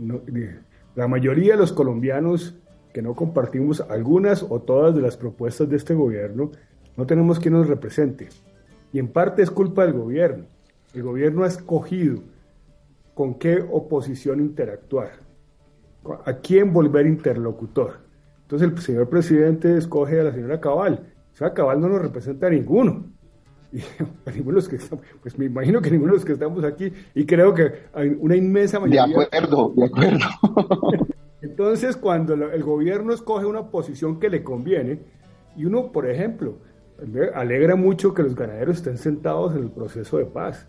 la 0.94 1.08
mayoría 1.08 1.52
de 1.52 1.58
los 1.58 1.72
colombianos 1.72 2.54
que 2.92 3.02
no 3.02 3.14
compartimos 3.14 3.80
algunas 3.80 4.42
o 4.42 4.60
todas 4.60 4.94
de 4.94 5.00
las 5.00 5.16
propuestas 5.16 5.68
de 5.68 5.76
este 5.76 5.94
gobierno, 5.94 6.50
no 6.96 7.06
tenemos 7.06 7.40
quien 7.40 7.54
nos 7.54 7.66
represente. 7.66 8.28
Y 8.92 8.98
en 8.98 9.08
parte 9.08 9.42
es 9.42 9.50
culpa 9.50 9.84
del 9.84 9.94
gobierno. 9.94 10.44
El 10.94 11.02
gobierno 11.02 11.44
ha 11.44 11.46
escogido 11.46 12.22
con 13.14 13.34
qué 13.34 13.64
oposición 13.70 14.40
interactuar, 14.40 15.12
a 16.24 16.32
quién 16.34 16.72
volver 16.72 17.06
interlocutor. 17.06 18.00
Entonces 18.42 18.68
el 18.68 18.78
señor 18.78 19.08
presidente 19.08 19.76
escoge 19.76 20.20
a 20.20 20.24
la 20.24 20.32
señora 20.32 20.60
Cabal. 20.60 21.12
O 21.32 21.36
sea, 21.36 21.54
Cabal 21.54 21.80
no 21.80 21.88
nos 21.88 22.02
representa 22.02 22.46
a 22.46 22.50
ninguno. 22.50 23.06
Y, 23.74 23.80
ninguno 24.34 24.56
los 24.56 24.68
que 24.68 24.78
pues 25.22 25.38
me 25.38 25.46
imagino 25.46 25.80
que 25.80 25.90
ninguno 25.90 26.12
de 26.12 26.18
los 26.18 26.26
que 26.26 26.34
estamos 26.34 26.62
aquí, 26.62 26.92
y 27.14 27.24
creo 27.24 27.54
que 27.54 27.72
hay 27.94 28.14
una 28.20 28.36
inmensa 28.36 28.78
mayoría. 28.78 29.06
De 29.06 29.24
acuerdo, 29.24 29.72
de 29.74 29.84
acuerdo. 29.86 30.26
Entonces, 31.40 31.96
cuando 31.96 32.34
el 32.34 32.62
gobierno 32.62 33.14
escoge 33.14 33.46
una 33.46 33.70
posición 33.70 34.20
que 34.20 34.28
le 34.28 34.44
conviene, 34.44 35.00
y 35.56 35.64
uno, 35.64 35.90
por 35.90 36.06
ejemplo, 36.06 36.58
alegra 37.34 37.74
mucho 37.74 38.12
que 38.12 38.22
los 38.22 38.34
ganaderos 38.34 38.76
estén 38.76 38.98
sentados 38.98 39.54
en 39.56 39.62
el 39.62 39.70
proceso 39.70 40.18
de 40.18 40.26
paz 40.26 40.68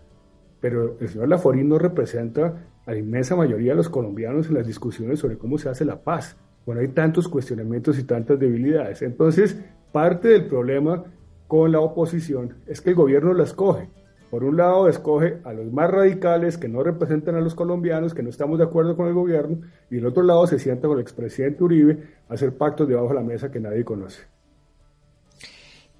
pero 0.64 0.96
el 0.98 1.08
señor 1.10 1.28
Laforín 1.28 1.68
no 1.68 1.78
representa 1.78 2.54
a 2.86 2.90
la 2.90 2.96
inmensa 2.96 3.36
mayoría 3.36 3.72
de 3.72 3.76
los 3.76 3.90
colombianos 3.90 4.48
en 4.48 4.54
las 4.54 4.66
discusiones 4.66 5.18
sobre 5.18 5.36
cómo 5.36 5.58
se 5.58 5.68
hace 5.68 5.84
la 5.84 6.02
paz. 6.02 6.38
Bueno, 6.64 6.80
hay 6.80 6.88
tantos 6.88 7.28
cuestionamientos 7.28 7.98
y 7.98 8.04
tantas 8.04 8.38
debilidades. 8.38 9.02
Entonces, 9.02 9.60
parte 9.92 10.28
del 10.28 10.46
problema 10.46 11.04
con 11.48 11.70
la 11.70 11.80
oposición 11.80 12.54
es 12.66 12.80
que 12.80 12.88
el 12.88 12.96
gobierno 12.96 13.34
la 13.34 13.44
escoge. 13.44 13.90
Por 14.30 14.42
un 14.42 14.56
lado, 14.56 14.88
escoge 14.88 15.36
a 15.44 15.52
los 15.52 15.70
más 15.70 15.90
radicales 15.90 16.56
que 16.56 16.70
no 16.70 16.82
representan 16.82 17.34
a 17.34 17.42
los 17.42 17.54
colombianos, 17.54 18.14
que 18.14 18.22
no 18.22 18.30
estamos 18.30 18.56
de 18.56 18.64
acuerdo 18.64 18.96
con 18.96 19.06
el 19.06 19.12
gobierno, 19.12 19.58
y 19.90 19.96
del 19.96 20.06
otro 20.06 20.22
lado 20.22 20.46
se 20.46 20.58
sienta 20.58 20.88
con 20.88 20.96
el 20.96 21.02
expresidente 21.02 21.62
Uribe 21.62 21.98
a 22.30 22.32
hacer 22.32 22.56
pactos 22.56 22.88
debajo 22.88 23.08
de 23.08 23.16
la 23.16 23.20
mesa 23.20 23.50
que 23.50 23.60
nadie 23.60 23.84
conoce. 23.84 24.33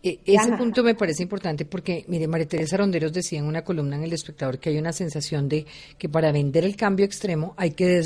E, 0.04 0.20
ese 0.26 0.52
punto 0.52 0.84
me 0.84 0.94
parece 0.94 1.22
importante 1.22 1.64
porque, 1.64 2.04
mire, 2.08 2.28
María 2.28 2.46
Teresa 2.46 2.76
Ronderos 2.76 3.10
decía 3.10 3.38
en 3.38 3.46
una 3.46 3.64
columna 3.64 3.96
en 3.96 4.04
El 4.04 4.12
Espectador 4.12 4.58
que 4.58 4.68
hay 4.68 4.76
una 4.76 4.92
sensación 4.92 5.48
de 5.48 5.64
que 5.96 6.10
para 6.10 6.30
vender 6.30 6.64
el 6.64 6.76
cambio 6.76 7.06
extremo 7.06 7.54
hay 7.56 7.70
que 7.70 8.02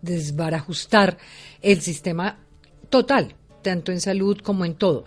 desbarajustar 0.00 1.18
el 1.60 1.82
sistema 1.82 2.40
total, 2.88 3.36
tanto 3.60 3.92
en 3.92 4.00
salud 4.00 4.38
como 4.38 4.64
en 4.64 4.76
todo. 4.76 5.04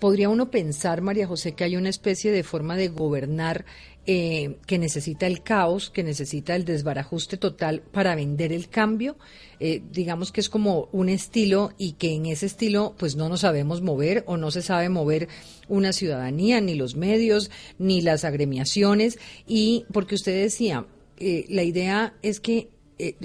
¿Podría 0.00 0.28
uno 0.28 0.50
pensar, 0.50 1.00
María 1.00 1.28
José, 1.28 1.52
que 1.52 1.62
hay 1.62 1.76
una 1.76 1.90
especie 1.90 2.32
de 2.32 2.42
forma 2.42 2.76
de 2.76 2.88
gobernar 2.88 3.64
eh, 4.04 4.56
que 4.66 4.80
necesita 4.80 5.28
el 5.28 5.44
caos, 5.44 5.88
que 5.90 6.02
necesita 6.02 6.56
el 6.56 6.64
desbarajuste 6.64 7.36
total 7.36 7.82
para 7.82 8.16
vender 8.16 8.52
el 8.52 8.68
cambio. 8.68 9.16
Eh, 9.60 9.80
digamos 9.92 10.32
que 10.32 10.40
es 10.40 10.48
como 10.48 10.88
un 10.90 11.08
estilo 11.08 11.70
y 11.78 11.92
que 11.92 12.12
en 12.12 12.26
ese 12.26 12.46
estilo 12.46 12.96
pues 12.98 13.14
no 13.14 13.28
nos 13.28 13.42
sabemos 13.42 13.80
mover 13.80 14.24
o 14.26 14.36
no 14.36 14.50
se 14.50 14.60
sabe 14.60 14.88
mover 14.88 15.28
una 15.68 15.92
ciudadanía, 15.92 16.60
ni 16.60 16.74
los 16.74 16.96
medios, 16.96 17.52
ni 17.78 18.00
las 18.00 18.24
agremiaciones. 18.24 19.20
Y 19.46 19.84
porque 19.92 20.16
usted 20.16 20.42
decía, 20.42 20.84
eh, 21.18 21.46
la 21.48 21.62
idea 21.62 22.14
es 22.22 22.40
que 22.40 22.70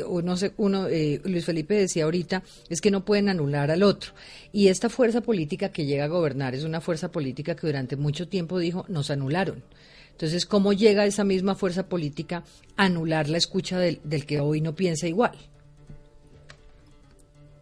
o 0.08 0.24
no 0.24 0.38
sé, 0.38 0.54
uno, 0.58 0.88
Luis 1.24 1.46
Felipe 1.46 1.76
decía 1.76 2.06
ahorita, 2.06 2.42
es 2.68 2.82
que 2.82 2.90
no 2.90 3.06
pueden 3.06 3.30
anular 3.30 3.70
al 3.70 3.84
otro. 3.84 4.14
Y 4.52 4.70
esta 4.70 4.90
fuerza 4.90 5.22
política 5.22 5.72
que 5.72 5.86
llega 5.86 6.06
a 6.06 6.08
gobernar 6.08 6.56
es 6.56 6.64
una 6.64 6.82
fuerza 6.82 7.12
política 7.12 7.56
que 7.56 7.68
durante 7.68 7.96
mucho 7.96 8.28
tiempo 8.28 8.58
dijo, 8.58 8.86
nos 8.88 9.12
anularon. 9.12 9.64
Entonces, 10.18 10.48
¿cómo 10.48 10.74
llega 10.74 11.06
esa 11.06 11.24
misma 11.24 11.54
fuerza 11.54 11.88
política 11.88 12.42
a 12.76 12.86
anular 12.86 13.30
la 13.30 13.38
escucha 13.38 13.78
del, 13.78 14.00
que 14.26 14.40
hoy 14.40 14.62
no 14.62 14.74
piensa 14.74 15.08
igual? 15.08 15.34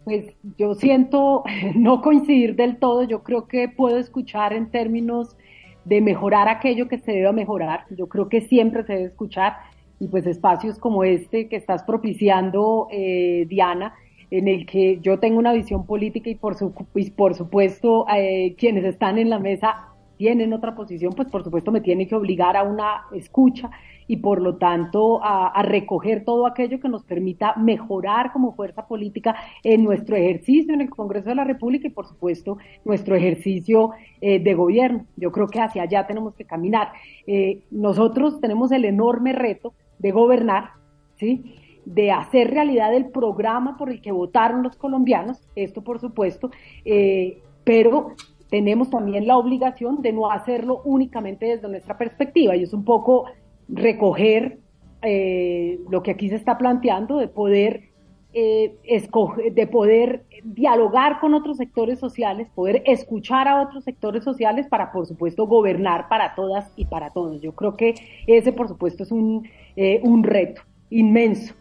Pues 0.06 0.34
yo 0.58 0.74
siento 0.74 1.44
no 1.76 2.02
coincidir 2.02 2.56
del 2.56 2.78
todo, 2.78 3.04
yo 3.04 3.24
creo 3.24 3.50
que 3.50 3.68
puedo 3.68 3.98
escuchar 3.98 4.54
en 4.54 4.72
términos 4.72 5.36
de 5.84 6.00
mejorar 6.00 6.48
aquello 6.48 6.88
que 6.88 6.98
se 6.98 7.12
debe 7.12 7.34
mejorar, 7.34 7.88
yo 7.89 8.08
creo 8.08 8.30
que 8.30 8.39
siempre 8.39 8.86
se 8.86 8.94
debe 8.94 9.06
escuchar. 9.08 9.58
Y 10.00 10.08
pues 10.08 10.26
espacios 10.26 10.80
como 10.80 11.04
este 11.04 11.50
que 11.50 11.58
estás 11.58 11.84
propiciando, 11.84 12.88
eh, 12.89 13.46
Diana, 13.50 13.96
en 14.32 14.48
el 14.48 14.65
que 14.65 15.00
yo 15.02 15.20
tengo 15.20 15.39
una 15.39 15.52
visión 15.52 15.86
política 15.86 16.30
y 16.30 16.36
por, 16.36 16.56
su, 16.56 16.74
por 17.18 17.36
supuesto 17.36 18.06
eh, 18.15 18.56
quienes 18.58 18.86
están 18.86 19.18
en 19.18 19.30
la 19.30 19.39
mesa 19.39 19.94
tienen 20.17 20.54
otra 20.54 20.75
posición, 20.75 21.13
pues 21.13 21.30
por 21.30 21.43
supuesto 21.43 21.71
me 21.71 21.82
tiene 21.82 22.08
que 22.08 22.15
obligar 22.15 22.58
a 22.58 22.63
una 22.63 23.04
escucha 23.13 23.69
y 24.08 24.17
por 24.17 24.41
lo 24.41 24.58
tanto 24.58 25.19
a, 25.23 25.62
recoger 25.63 26.23
todo 26.23 26.45
aquello 26.45 26.80
que 26.80 26.89
nos 26.89 27.04
permita 27.04 27.56
mejorar 27.56 28.32
como 28.32 28.54
fuerza 28.54 28.88
política 28.88 29.36
en 29.63 29.84
nuestro 29.84 30.15
ejercicio 30.15 30.73
en 30.73 30.82
el 30.82 30.89
Congreso 30.89 31.30
de 31.30 31.36
la 31.36 31.43
República 31.43 31.88
y 31.88 31.91
por 31.91 32.08
supuesto 32.08 32.58
nuestro 32.84 33.15
ejercicio 33.15 33.91
eh, 34.21 34.39
de 34.39 34.54
gobierno. 34.54 35.06
Yo 35.15 35.32
creo 35.32 35.47
que 35.47 35.60
hacia 35.60 35.84
allá 35.84 36.06
tenemos 36.06 36.36
que 36.36 36.45
caminar. 36.45 36.91
Eh, 37.25 37.63
nosotros 37.71 38.39
tenemos 38.39 38.71
el 38.71 38.86
enorme 38.86 39.34
reto 39.34 39.73
de 39.99 40.12
gobernar, 40.12 40.71
¿sí? 41.15 41.56
de 41.86 42.12
hacer 42.12 42.51
realidad 42.51 42.93
el 42.93 43.10
programa 43.10 43.78
por 43.78 43.89
el 43.89 44.01
que 44.01 44.12
votaron 44.12 44.63
los 44.63 44.75
colombianos, 44.75 45.47
esto 45.56 45.84
por 45.84 45.99
supuesto, 45.99 46.49
eh, 46.84 47.41
pero 47.63 48.15
tenemos 48.49 48.89
también 48.89 49.27
la 49.27 49.38
obligación 49.38 50.01
de 50.01 50.13
no 50.13 50.31
hacerlo 50.31 50.81
únicamente 50.86 51.45
desde 51.45 51.67
nuestra 51.67 51.97
perspectiva 51.97 52.55
y 52.55 52.63
es 52.63 52.73
un 52.73 52.86
poco 52.86 53.25
recoger 53.67 54.60
eh, 55.01 55.79
lo 55.89 56.03
que 56.03 56.12
aquí 56.12 56.29
se 56.29 56.36
está 56.36 56.58
planteando 56.58 57.17
de 57.17 57.27
poder 57.27 57.89
eh, 58.34 58.75
escoger, 58.84 59.53
de 59.53 59.65
poder 59.65 60.25
dialogar 60.43 61.19
con 61.19 61.34
otros 61.34 61.58
sectores 61.58 61.99
sociales, 61.99 62.49
poder 62.53 62.84
escuchar 62.86 63.47
a 63.47 63.62
otros 63.62 63.84
sectores 63.84 64.23
sociales 64.23 64.67
para, 64.67 64.91
por 64.91 65.05
supuesto, 65.05 65.47
gobernar 65.47 66.10
para 66.10 66.36
todas 66.36 66.71
y 66.75 66.86
para 66.86 67.12
todos. 67.12 67.41
Yo 67.41 67.53
creo 67.53 67.77
que 67.77 67.95
ese, 68.27 68.51
por 68.51 68.67
supuesto, 68.67 69.03
es 69.03 69.12
un, 69.12 69.47
eh, 69.75 70.01
un 70.03 70.23
reto 70.23 70.62
inmenso. 70.89 71.53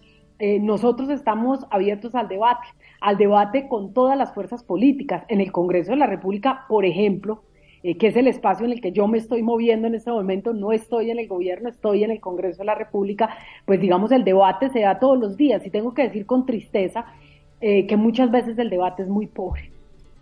Nosotros 0.60 1.08
estamos 1.10 1.66
abiertos 1.70 2.14
al 2.14 2.28
debate, 2.28 2.66
al 3.00 3.16
debate 3.16 3.68
con 3.68 3.92
todas 3.92 4.16
las 4.16 4.32
fuerzas 4.34 4.62
políticas. 4.62 5.24
En 5.28 5.40
el 5.40 5.52
Congreso 5.52 5.92
de 5.92 5.98
la 5.98 6.06
República, 6.06 6.64
por 6.68 6.84
ejemplo, 6.84 7.42
eh, 7.86 7.98
que 7.98 8.06
es 8.06 8.16
el 8.16 8.28
espacio 8.28 8.64
en 8.64 8.72
el 8.72 8.80
que 8.80 8.92
yo 8.92 9.06
me 9.06 9.18
estoy 9.18 9.42
moviendo 9.42 9.86
en 9.86 9.94
este 9.94 10.10
momento, 10.10 10.54
no 10.54 10.72
estoy 10.72 11.10
en 11.10 11.18
el 11.18 11.28
gobierno, 11.28 11.68
estoy 11.68 12.02
en 12.02 12.10
el 12.10 12.18
Congreso 12.18 12.60
de 12.60 12.64
la 12.64 12.74
República, 12.74 13.36
pues 13.66 13.78
digamos 13.78 14.10
el 14.10 14.24
debate 14.24 14.70
se 14.70 14.80
da 14.80 14.98
todos 14.98 15.18
los 15.18 15.36
días 15.36 15.66
y 15.66 15.70
tengo 15.70 15.92
que 15.92 16.04
decir 16.04 16.24
con 16.24 16.46
tristeza 16.46 17.04
eh, 17.60 17.86
que 17.86 17.98
muchas 17.98 18.30
veces 18.30 18.58
el 18.58 18.70
debate 18.70 19.02
es 19.02 19.08
muy 19.10 19.26
pobre. 19.26 19.70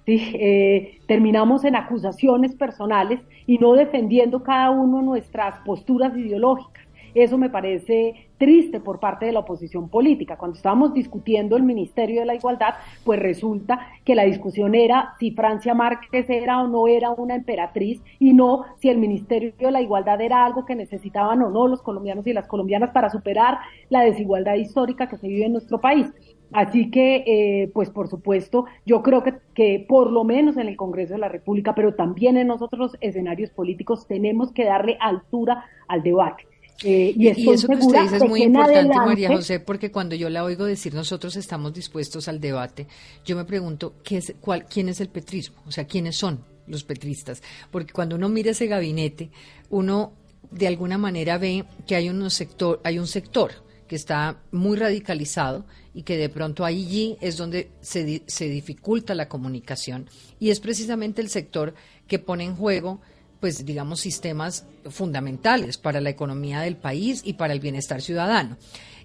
¿sí? 0.06 0.32
Eh, 0.34 0.98
terminamos 1.06 1.64
en 1.64 1.76
acusaciones 1.76 2.52
personales 2.56 3.20
y 3.46 3.58
no 3.58 3.74
defendiendo 3.74 4.42
cada 4.42 4.72
uno 4.72 5.00
nuestras 5.00 5.60
posturas 5.64 6.16
ideológicas. 6.16 6.81
Eso 7.14 7.36
me 7.38 7.50
parece 7.50 8.28
triste 8.38 8.80
por 8.80 8.98
parte 8.98 9.26
de 9.26 9.32
la 9.32 9.40
oposición 9.40 9.88
política. 9.88 10.36
Cuando 10.36 10.56
estábamos 10.56 10.94
discutiendo 10.94 11.56
el 11.56 11.62
Ministerio 11.62 12.20
de 12.20 12.26
la 12.26 12.34
Igualdad, 12.34 12.74
pues 13.04 13.20
resulta 13.20 13.88
que 14.04 14.14
la 14.14 14.24
discusión 14.24 14.74
era 14.74 15.14
si 15.18 15.30
Francia 15.30 15.74
Márquez 15.74 16.28
era 16.28 16.60
o 16.60 16.68
no 16.68 16.88
era 16.88 17.10
una 17.10 17.34
emperatriz 17.34 18.02
y 18.18 18.32
no 18.32 18.64
si 18.80 18.88
el 18.88 18.98
Ministerio 18.98 19.52
de 19.58 19.70
la 19.70 19.82
Igualdad 19.82 20.20
era 20.20 20.44
algo 20.44 20.64
que 20.64 20.74
necesitaban 20.74 21.42
o 21.42 21.50
no 21.50 21.68
los 21.68 21.82
colombianos 21.82 22.26
y 22.26 22.32
las 22.32 22.48
colombianas 22.48 22.90
para 22.90 23.10
superar 23.10 23.58
la 23.90 24.00
desigualdad 24.00 24.54
histórica 24.54 25.08
que 25.08 25.18
se 25.18 25.28
vive 25.28 25.46
en 25.46 25.52
nuestro 25.52 25.80
país. 25.80 26.06
Así 26.52 26.90
que, 26.90 27.24
eh, 27.26 27.70
pues 27.72 27.90
por 27.90 28.08
supuesto, 28.08 28.66
yo 28.84 29.02
creo 29.02 29.22
que, 29.22 29.34
que 29.54 29.84
por 29.88 30.12
lo 30.12 30.24
menos 30.24 30.56
en 30.58 30.68
el 30.68 30.76
Congreso 30.76 31.14
de 31.14 31.20
la 31.20 31.28
República, 31.28 31.74
pero 31.74 31.94
también 31.94 32.36
en 32.36 32.48
nosotros 32.48 32.96
escenarios 33.00 33.50
políticos, 33.50 34.06
tenemos 34.06 34.52
que 34.52 34.64
darle 34.64 34.98
altura 35.00 35.64
al 35.88 36.02
debate. 36.02 36.46
Eh, 36.84 37.14
y, 37.16 37.28
eso 37.50 37.68
que 37.68 37.76
usted 37.76 38.02
dice 38.02 38.16
es 38.16 38.28
muy 38.28 38.42
importante, 38.42 38.96
María 38.96 39.28
José, 39.28 39.60
porque 39.60 39.90
cuando 39.92 40.16
yo 40.16 40.28
la 40.28 40.42
oigo 40.42 40.64
decir 40.64 40.94
nosotros 40.94 41.36
estamos 41.36 41.72
dispuestos 41.72 42.26
al 42.26 42.40
debate, 42.40 42.88
yo 43.24 43.36
me 43.36 43.44
pregunto 43.44 43.94
¿qué 44.02 44.16
es, 44.16 44.34
cuál, 44.40 44.66
quién 44.66 44.88
es 44.88 45.00
el 45.00 45.08
petrismo, 45.08 45.62
o 45.66 45.70
sea, 45.70 45.86
quiénes 45.86 46.16
son 46.16 46.44
los 46.66 46.82
petristas, 46.82 47.40
porque 47.70 47.92
cuando 47.92 48.16
uno 48.16 48.28
mira 48.28 48.50
ese 48.50 48.66
gabinete, 48.66 49.30
uno 49.70 50.12
de 50.50 50.66
alguna 50.66 50.98
manera 50.98 51.38
ve 51.38 51.64
que 51.86 51.94
hay, 51.94 52.08
un 52.08 52.30
sector, 52.30 52.80
hay 52.84 52.98
un 52.98 53.06
sector 53.06 53.52
que 53.86 53.96
está 53.96 54.40
muy 54.50 54.76
radicalizado 54.76 55.64
y 55.94 56.02
que 56.02 56.16
de 56.16 56.28
pronto 56.28 56.64
allí 56.64 57.16
es 57.20 57.36
donde 57.36 57.70
se, 57.80 58.22
se 58.26 58.48
dificulta 58.48 59.14
la 59.14 59.28
comunicación. 59.28 60.08
Y 60.40 60.50
es 60.50 60.60
precisamente 60.60 61.20
el 61.20 61.28
sector 61.28 61.74
que 62.06 62.18
pone 62.18 62.44
en 62.44 62.56
juego 62.56 63.00
pues 63.42 63.66
digamos, 63.66 63.98
sistemas 63.98 64.64
fundamentales 64.88 65.76
para 65.76 66.00
la 66.00 66.10
economía 66.10 66.60
del 66.60 66.76
país 66.76 67.22
y 67.24 67.32
para 67.32 67.52
el 67.52 67.58
bienestar 67.58 68.00
ciudadano. 68.00 68.56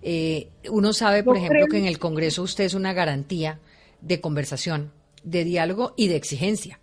Eh, 0.03 0.49
uno 0.69 0.93
sabe, 0.93 1.23
por 1.23 1.37
ejemplo, 1.37 1.65
que 1.65 1.79
en 1.79 1.87
el 1.87 1.97
Congreso 1.97 2.43
usted 2.43 2.65
es 2.65 2.75
una 2.75 2.93
garantía 2.93 3.59
de 3.99 4.21
conversación, 4.21 4.91
de 5.23 5.43
diálogo 5.43 5.95
y 5.97 6.07
de 6.07 6.17
exigencia, 6.17 6.79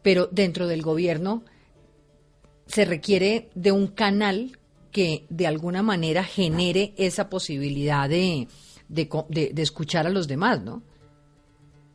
pero 0.00 0.30
dentro 0.32 0.68
del 0.68 0.80
gobierno 0.80 1.44
se 2.66 2.86
requiere 2.86 3.50
de 3.54 3.72
un 3.72 3.88
canal 3.88 4.58
que 4.90 5.26
de 5.28 5.46
alguna 5.46 5.82
manera 5.82 6.24
genere 6.24 6.94
esa 6.96 7.28
posibilidad 7.28 8.08
de, 8.08 8.48
de, 8.88 9.50
de 9.52 9.62
escuchar 9.62 10.06
a 10.06 10.10
los 10.10 10.28
demás, 10.28 10.62
¿no? 10.62 10.82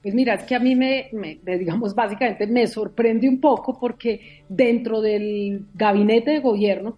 Pues 0.02 0.16
mira, 0.16 0.34
es 0.34 0.44
que 0.44 0.56
a 0.56 0.60
mí 0.60 0.76
me, 0.76 1.10
digamos, 1.46 1.94
básicamente 1.94 2.48
me 2.48 2.66
sorprende 2.66 3.30
un 3.30 3.40
poco 3.40 3.78
porque 3.80 4.44
dentro 4.50 5.00
del 5.00 5.66
gabinete 5.76 6.32
de 6.32 6.40
gobierno 6.40 6.98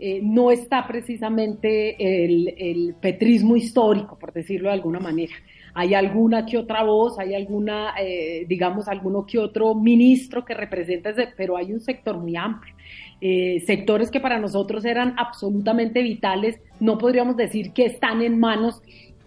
eh, 0.00 0.20
no 0.22 0.50
está 0.50 0.86
precisamente 0.86 2.24
el, 2.24 2.96
petrismo 3.00 3.54
histórico, 3.54 4.18
por 4.18 4.32
decirlo 4.32 4.68
de 4.68 4.74
alguna 4.74 4.98
manera. 4.98 5.34
Hay 5.74 5.94
alguna 5.94 6.44
que 6.44 6.58
otra 6.58 6.82
voz, 6.82 7.20
hay 7.20 7.34
alguna, 7.34 7.94
eh, 8.00 8.44
digamos, 8.48 8.88
alguno 8.88 9.24
que 9.24 9.38
otro 9.38 9.76
ministro 9.76 10.44
que 10.44 10.54
representa 10.54 11.10
ese, 11.10 11.28
pero 11.36 11.56
hay 11.56 11.72
un 11.72 11.80
sector 11.80 12.18
muy 12.18 12.34
amplio. 12.34 12.74
Eh, 13.20 13.62
sectores 13.64 14.10
que 14.10 14.18
para 14.18 14.40
nosotros 14.40 14.84
eran 14.84 15.14
absolutamente 15.18 16.02
vitales, 16.02 16.58
no 16.80 16.98
podríamos 16.98 17.36
decir 17.36 17.72
que 17.72 17.84
están 17.84 18.22
en 18.22 18.40
manos 18.40 18.82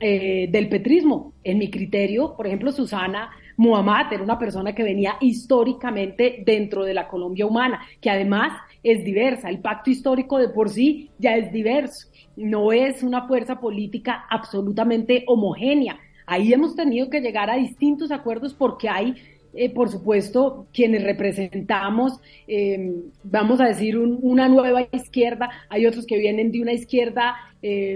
eh, 0.06 0.50
del 0.52 0.68
petrismo. 0.68 1.32
En 1.46 1.58
mi 1.58 1.70
criterio, 1.70 2.36
por 2.36 2.46
ejemplo, 2.46 2.74
Susana 2.74 3.32
Muhammad 3.56 4.12
era 4.12 4.22
una 4.22 4.38
persona 4.38 4.76
que 4.76 4.84
venía 4.84 5.16
históricamente 5.22 6.44
dentro 6.46 6.84
de 6.84 6.94
la 6.94 7.08
Colombia 7.08 7.46
humana, 7.46 7.80
que 8.02 8.10
además 8.10 8.52
es 8.84 9.06
diversa. 9.06 9.50
El 9.50 9.60
pacto 9.60 9.90
histórico 9.90 10.40
de 10.40 10.50
por 10.50 10.70
sí 10.70 11.10
ya 11.20 11.38
es 11.38 11.54
diverso. 11.54 12.10
No 12.36 12.74
es 12.74 13.02
una 13.02 13.30
fuerza 13.30 13.62
política 13.62 14.26
absolutamente 14.30 15.24
homogénea. 15.26 15.98
Ahí 16.26 16.52
hemos 16.52 16.76
tenido 16.76 17.10
que 17.10 17.22
llegar 17.22 17.50
a 17.50 17.56
distintos 17.56 18.12
acuerdos 18.12 18.54
porque 18.54 18.90
hay 18.90 19.16
eh, 19.54 19.70
por 19.70 19.88
supuesto, 19.88 20.68
quienes 20.74 21.04
representamos, 21.04 22.20
eh, 22.48 22.92
vamos 23.24 23.62
a 23.62 23.68
decir, 23.68 23.98
una 23.98 24.50
nueva 24.50 24.82
izquierda, 24.92 25.50
hay 25.70 25.86
otros 25.86 26.06
que 26.06 26.18
vienen 26.18 26.52
de 26.52 26.62
una 26.62 26.74
izquierda 26.74 27.36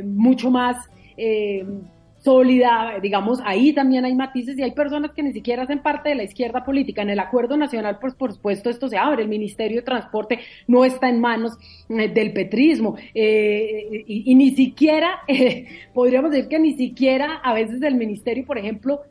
mucho 0.05 0.49
más 0.49 0.77
sólida, 2.27 2.99
digamos, 3.01 3.39
ahí 3.45 3.71
también 3.71 4.03
hay 4.03 4.13
matices 4.13 4.57
y 4.57 4.61
hay 4.61 4.71
personas 4.71 5.11
que 5.11 5.23
ni 5.23 5.31
siquiera 5.31 5.63
hacen 5.63 5.79
parte 5.79 6.09
de 6.09 6.15
la 6.15 6.23
izquierda 6.23 6.65
política. 6.65 7.01
En 7.01 7.09
el 7.09 7.21
acuerdo 7.21 7.55
nacional, 7.55 7.99
pues 8.01 8.15
por 8.15 8.33
supuesto 8.33 8.69
esto 8.69 8.89
se 8.89 8.97
abre, 8.97 9.23
el 9.23 9.29
Ministerio 9.29 9.77
de 9.77 9.83
Transporte 9.83 10.41
no 10.67 10.83
está 10.83 11.07
en 11.07 11.21
manos 11.21 11.53
eh, 11.87 12.09
del 12.09 12.33
petrismo 12.33 12.97
eh, 13.13 14.03
y, 14.05 14.35
ni 14.35 14.51
siquiera, 14.51 15.21
eh, 15.29 15.67
podríamos 15.93 16.31
decir 16.31 16.49
que 16.49 16.59
ni 16.59 16.73
siquiera 16.73 17.35
a 17.35 17.53
veces 17.53 17.81
el 17.81 17.95
Ministerio, 17.95 18.45
por 18.45 18.57
ejemplo, 18.57 19.03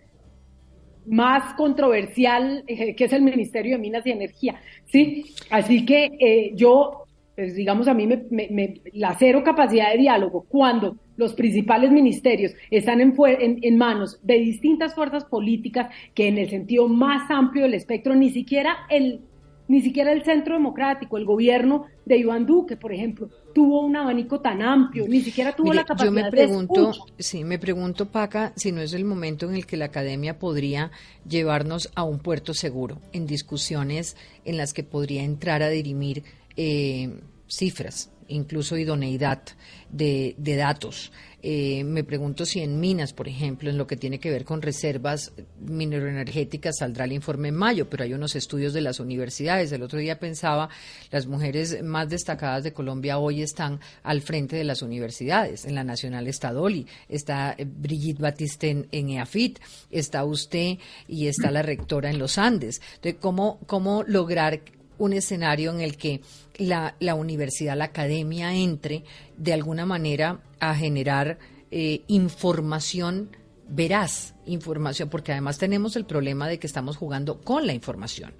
más 1.06 1.54
controversial, 1.54 2.64
que 2.66 3.02
es 3.02 3.12
el 3.14 3.22
Ministerio 3.22 3.76
de 3.76 3.78
Minas 3.78 4.04
y 4.04 4.10
Energía, 4.10 4.60
¿sí? 4.84 5.24
Así 5.48 5.86
que 5.86 6.52
yo 6.54 7.05
pues 7.36 7.54
digamos, 7.54 7.86
a 7.86 7.94
mí 7.94 8.06
me, 8.06 8.24
me, 8.30 8.80
la 8.94 9.14
cero 9.18 9.42
capacidad 9.44 9.92
de 9.92 9.98
diálogo 9.98 10.46
cuando 10.48 10.96
los 11.18 11.34
principales 11.34 11.92
ministerios 11.92 12.52
están 12.70 13.00
en, 13.02 13.14
en, 13.38 13.76
manos 13.76 14.18
de 14.22 14.38
distintas 14.38 14.94
fuerzas 14.94 15.24
políticas 15.26 15.94
que 16.14 16.28
en 16.28 16.38
el 16.38 16.48
sentido 16.48 16.88
más 16.88 17.30
amplio 17.30 17.64
del 17.64 17.74
espectro, 17.74 18.14
ni 18.14 18.30
siquiera 18.30 18.86
el, 18.88 19.20
ni 19.68 19.82
siquiera 19.82 20.12
el 20.12 20.24
centro 20.24 20.54
democrático, 20.54 21.18
el 21.18 21.26
gobierno 21.26 21.84
de 22.06 22.16
Iván 22.16 22.46
Duque, 22.46 22.76
por 22.76 22.92
ejemplo, 22.92 23.28
tuvo 23.54 23.84
un 23.84 23.96
abanico 23.96 24.40
tan 24.40 24.62
amplio, 24.62 25.06
ni 25.06 25.20
siquiera 25.20 25.54
tuvo 25.54 25.74
la 25.74 25.84
capacidad 25.84 26.06
yo 26.06 26.12
me 26.12 26.30
pregunto, 26.30 26.92
Sí, 27.18 27.44
me 27.44 27.58
pregunto, 27.58 28.06
Paca, 28.06 28.52
si 28.56 28.72
no 28.72 28.80
es 28.80 28.94
el 28.94 29.04
momento 29.04 29.46
en 29.46 29.56
el 29.56 29.66
que 29.66 29.76
la 29.76 29.86
academia 29.86 30.38
podría 30.38 30.90
llevarnos 31.28 31.90
a 31.94 32.04
un 32.04 32.18
puerto 32.18 32.54
seguro, 32.54 32.98
en 33.12 33.26
discusiones 33.26 34.16
en 34.46 34.56
las 34.56 34.72
que 34.72 34.84
podría 34.84 35.22
entrar 35.22 35.62
a 35.62 35.68
dirimir 35.68 36.24
eh, 36.56 37.20
cifras, 37.48 38.10
incluso 38.28 38.76
idoneidad 38.76 39.42
de, 39.90 40.34
datos. 40.56 41.12
Eh, 41.42 41.84
me 41.84 42.02
pregunto 42.02 42.44
si 42.44 42.60
en 42.60 42.80
minas, 42.80 43.12
por 43.12 43.28
ejemplo, 43.28 43.70
en 43.70 43.78
lo 43.78 43.86
que 43.86 43.96
tiene 43.96 44.18
que 44.18 44.30
ver 44.30 44.44
con 44.44 44.62
reservas 44.62 45.32
mineroenergéticas 45.60 46.78
saldrá 46.78 47.04
el 47.04 47.12
informe 47.12 47.48
en 47.48 47.54
mayo, 47.54 47.88
pero 47.88 48.02
hay 48.02 48.14
unos 48.14 48.34
estudios 48.34 48.72
de 48.72 48.80
las 48.80 48.98
universidades. 48.98 49.70
El 49.70 49.82
otro 49.82 49.98
día 49.98 50.18
pensaba, 50.18 50.68
las 51.12 51.26
mujeres 51.26 51.82
más 51.84 52.08
destacadas 52.08 52.64
de 52.64 52.72
Colombia 52.72 53.18
hoy 53.18 53.42
están 53.42 53.78
al 54.02 54.22
frente 54.22 54.56
de 54.56 54.64
las 54.64 54.82
universidades. 54.82 55.66
En 55.66 55.76
la 55.76 55.84
Nacional 55.84 56.26
está 56.26 56.52
Dolly, 56.52 56.86
está 57.08 57.54
eh, 57.56 57.64
Brigitte 57.64 58.20
Batiste 58.20 58.70
en, 58.70 58.88
en 58.90 59.10
EAFIT, 59.10 59.60
está 59.90 60.24
usted 60.24 60.78
y 61.06 61.28
está 61.28 61.52
la 61.52 61.62
rectora 61.62 62.10
en 62.10 62.18
los 62.18 62.38
Andes. 62.38 62.80
Entonces, 62.96 63.20
¿cómo, 63.20 63.60
cómo 63.66 64.02
lograr 64.02 64.62
un 64.98 65.12
escenario 65.12 65.72
en 65.72 65.80
el 65.80 65.96
que 65.96 66.22
la, 66.56 66.96
la 67.00 67.14
universidad, 67.14 67.76
la 67.76 67.86
academia 67.86 68.54
entre 68.54 69.04
de 69.36 69.52
alguna 69.52 69.86
manera 69.86 70.40
a 70.60 70.74
generar 70.74 71.38
eh, 71.70 72.02
información 72.08 73.30
veraz, 73.68 74.34
información, 74.46 75.08
porque 75.08 75.32
además 75.32 75.58
tenemos 75.58 75.96
el 75.96 76.04
problema 76.04 76.48
de 76.48 76.58
que 76.58 76.66
estamos 76.66 76.96
jugando 76.96 77.40
con 77.40 77.66
la 77.66 77.72
información. 77.72 78.34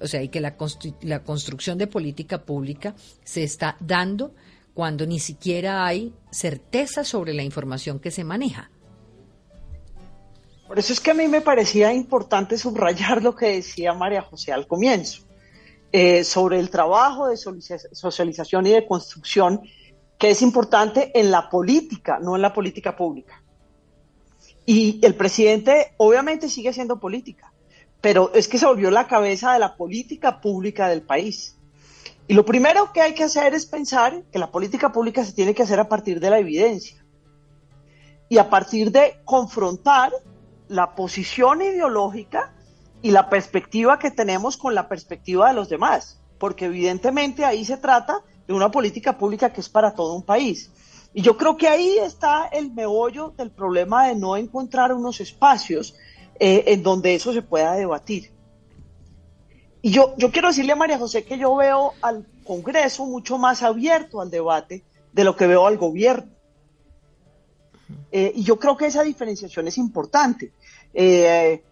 O 0.00 0.06
sea, 0.06 0.22
y 0.22 0.28
que 0.28 0.40
la, 0.40 0.56
la 1.02 1.22
construcción 1.22 1.78
de 1.78 1.86
política 1.86 2.42
pública 2.42 2.94
se 3.22 3.44
está 3.44 3.76
dando 3.80 4.34
cuando 4.74 5.06
ni 5.06 5.20
siquiera 5.20 5.86
hay 5.86 6.12
certeza 6.30 7.04
sobre 7.04 7.34
la 7.34 7.42
información 7.42 8.00
que 8.00 8.10
se 8.10 8.24
maneja. 8.24 8.70
Por 10.66 10.78
eso 10.78 10.94
es 10.94 11.00
que 11.00 11.10
a 11.10 11.14
mí 11.14 11.28
me 11.28 11.42
parecía 11.42 11.92
importante 11.92 12.56
subrayar 12.56 13.22
lo 13.22 13.36
que 13.36 13.48
decía 13.48 13.92
María 13.92 14.22
José 14.22 14.52
al 14.52 14.66
comienzo, 14.66 15.22
eh, 15.92 16.24
sobre 16.24 16.58
el 16.58 16.70
trabajo 16.70 17.28
de 17.28 17.36
socialización 17.36 18.66
y 18.66 18.70
de 18.70 18.86
construcción, 18.86 19.60
que 20.18 20.30
es 20.30 20.40
importante 20.40 21.10
en 21.18 21.30
la 21.30 21.50
política, 21.50 22.18
no 22.18 22.34
en 22.34 22.42
la 22.42 22.54
política 22.54 22.96
pública. 22.96 23.42
Y 24.64 25.00
el 25.04 25.14
presidente 25.14 25.92
obviamente 25.98 26.48
sigue 26.48 26.70
haciendo 26.70 26.98
política, 26.98 27.52
pero 28.00 28.32
es 28.32 28.48
que 28.48 28.56
se 28.56 28.66
volvió 28.66 28.90
la 28.90 29.06
cabeza 29.06 29.52
de 29.52 29.58
la 29.58 29.76
política 29.76 30.40
pública 30.40 30.88
del 30.88 31.02
país. 31.02 31.58
Y 32.26 32.34
lo 32.34 32.44
primero 32.44 32.92
que 32.94 33.02
hay 33.02 33.14
que 33.14 33.24
hacer 33.24 33.52
es 33.52 33.66
pensar 33.66 34.22
que 34.32 34.38
la 34.38 34.50
política 34.50 34.92
pública 34.92 35.24
se 35.24 35.32
tiene 35.32 35.54
que 35.54 35.64
hacer 35.64 35.78
a 35.78 35.88
partir 35.88 36.20
de 36.20 36.30
la 36.30 36.38
evidencia 36.38 37.04
y 38.30 38.38
a 38.38 38.48
partir 38.48 38.92
de 38.92 39.20
confrontar 39.26 40.10
la 40.68 40.94
posición 40.94 41.60
ideológica 41.60 42.54
y 43.02 43.10
la 43.10 43.28
perspectiva 43.28 43.98
que 43.98 44.10
tenemos 44.10 44.56
con 44.56 44.74
la 44.74 44.88
perspectiva 44.88 45.48
de 45.48 45.54
los 45.54 45.68
demás, 45.68 46.20
porque 46.38 46.66
evidentemente 46.66 47.44
ahí 47.44 47.64
se 47.64 47.76
trata 47.76 48.22
de 48.46 48.54
una 48.54 48.70
política 48.70 49.18
pública 49.18 49.52
que 49.52 49.60
es 49.60 49.68
para 49.68 49.94
todo 49.94 50.14
un 50.14 50.22
país. 50.22 50.70
Y 51.12 51.22
yo 51.22 51.36
creo 51.36 51.56
que 51.56 51.68
ahí 51.68 51.98
está 51.98 52.46
el 52.46 52.72
meollo 52.72 53.34
del 53.36 53.50
problema 53.50 54.06
de 54.06 54.14
no 54.14 54.36
encontrar 54.36 54.94
unos 54.94 55.20
espacios 55.20 55.94
eh, 56.38 56.64
en 56.68 56.82
donde 56.82 57.14
eso 57.14 57.32
se 57.32 57.42
pueda 57.42 57.74
debatir. 57.74 58.32
Y 59.82 59.90
yo, 59.90 60.14
yo 60.16 60.30
quiero 60.30 60.48
decirle 60.48 60.72
a 60.72 60.76
María 60.76 60.98
José 60.98 61.24
que 61.24 61.36
yo 61.36 61.54
veo 61.56 61.92
al 62.00 62.24
Congreso 62.44 63.04
mucho 63.04 63.36
más 63.36 63.62
abierto 63.62 64.20
al 64.20 64.30
debate 64.30 64.84
de 65.12 65.24
lo 65.24 65.36
que 65.36 65.48
veo 65.48 65.66
al 65.66 65.76
gobierno. 65.76 66.30
Eh, 68.10 68.32
y 68.36 68.42
yo 68.44 68.58
creo 68.58 68.76
que 68.76 68.86
esa 68.86 69.02
diferenciación 69.02 69.66
es 69.68 69.76
importante. 69.78 70.52
Eh, 70.94 71.62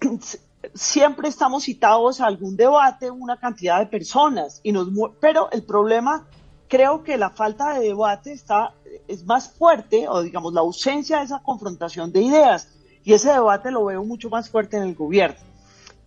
siempre 0.74 1.28
estamos 1.28 1.64
citados 1.64 2.20
a 2.20 2.26
algún 2.26 2.56
debate, 2.56 3.10
una 3.10 3.38
cantidad 3.38 3.78
de 3.78 3.86
personas, 3.86 4.60
y 4.62 4.72
nos, 4.72 4.88
pero 5.20 5.50
el 5.50 5.62
problema, 5.64 6.26
creo 6.68 7.02
que 7.02 7.16
la 7.16 7.30
falta 7.30 7.74
de 7.74 7.88
debate 7.88 8.32
está, 8.32 8.74
es 9.08 9.24
más 9.24 9.50
fuerte, 9.50 10.08
o 10.08 10.22
digamos, 10.22 10.52
la 10.52 10.60
ausencia 10.60 11.18
de 11.18 11.24
esa 11.24 11.42
confrontación 11.42 12.12
de 12.12 12.22
ideas, 12.22 12.68
y 13.04 13.12
ese 13.12 13.30
debate 13.32 13.70
lo 13.70 13.84
veo 13.84 14.04
mucho 14.04 14.30
más 14.30 14.48
fuerte 14.48 14.76
en 14.76 14.84
el 14.84 14.94
gobierno. 14.94 15.36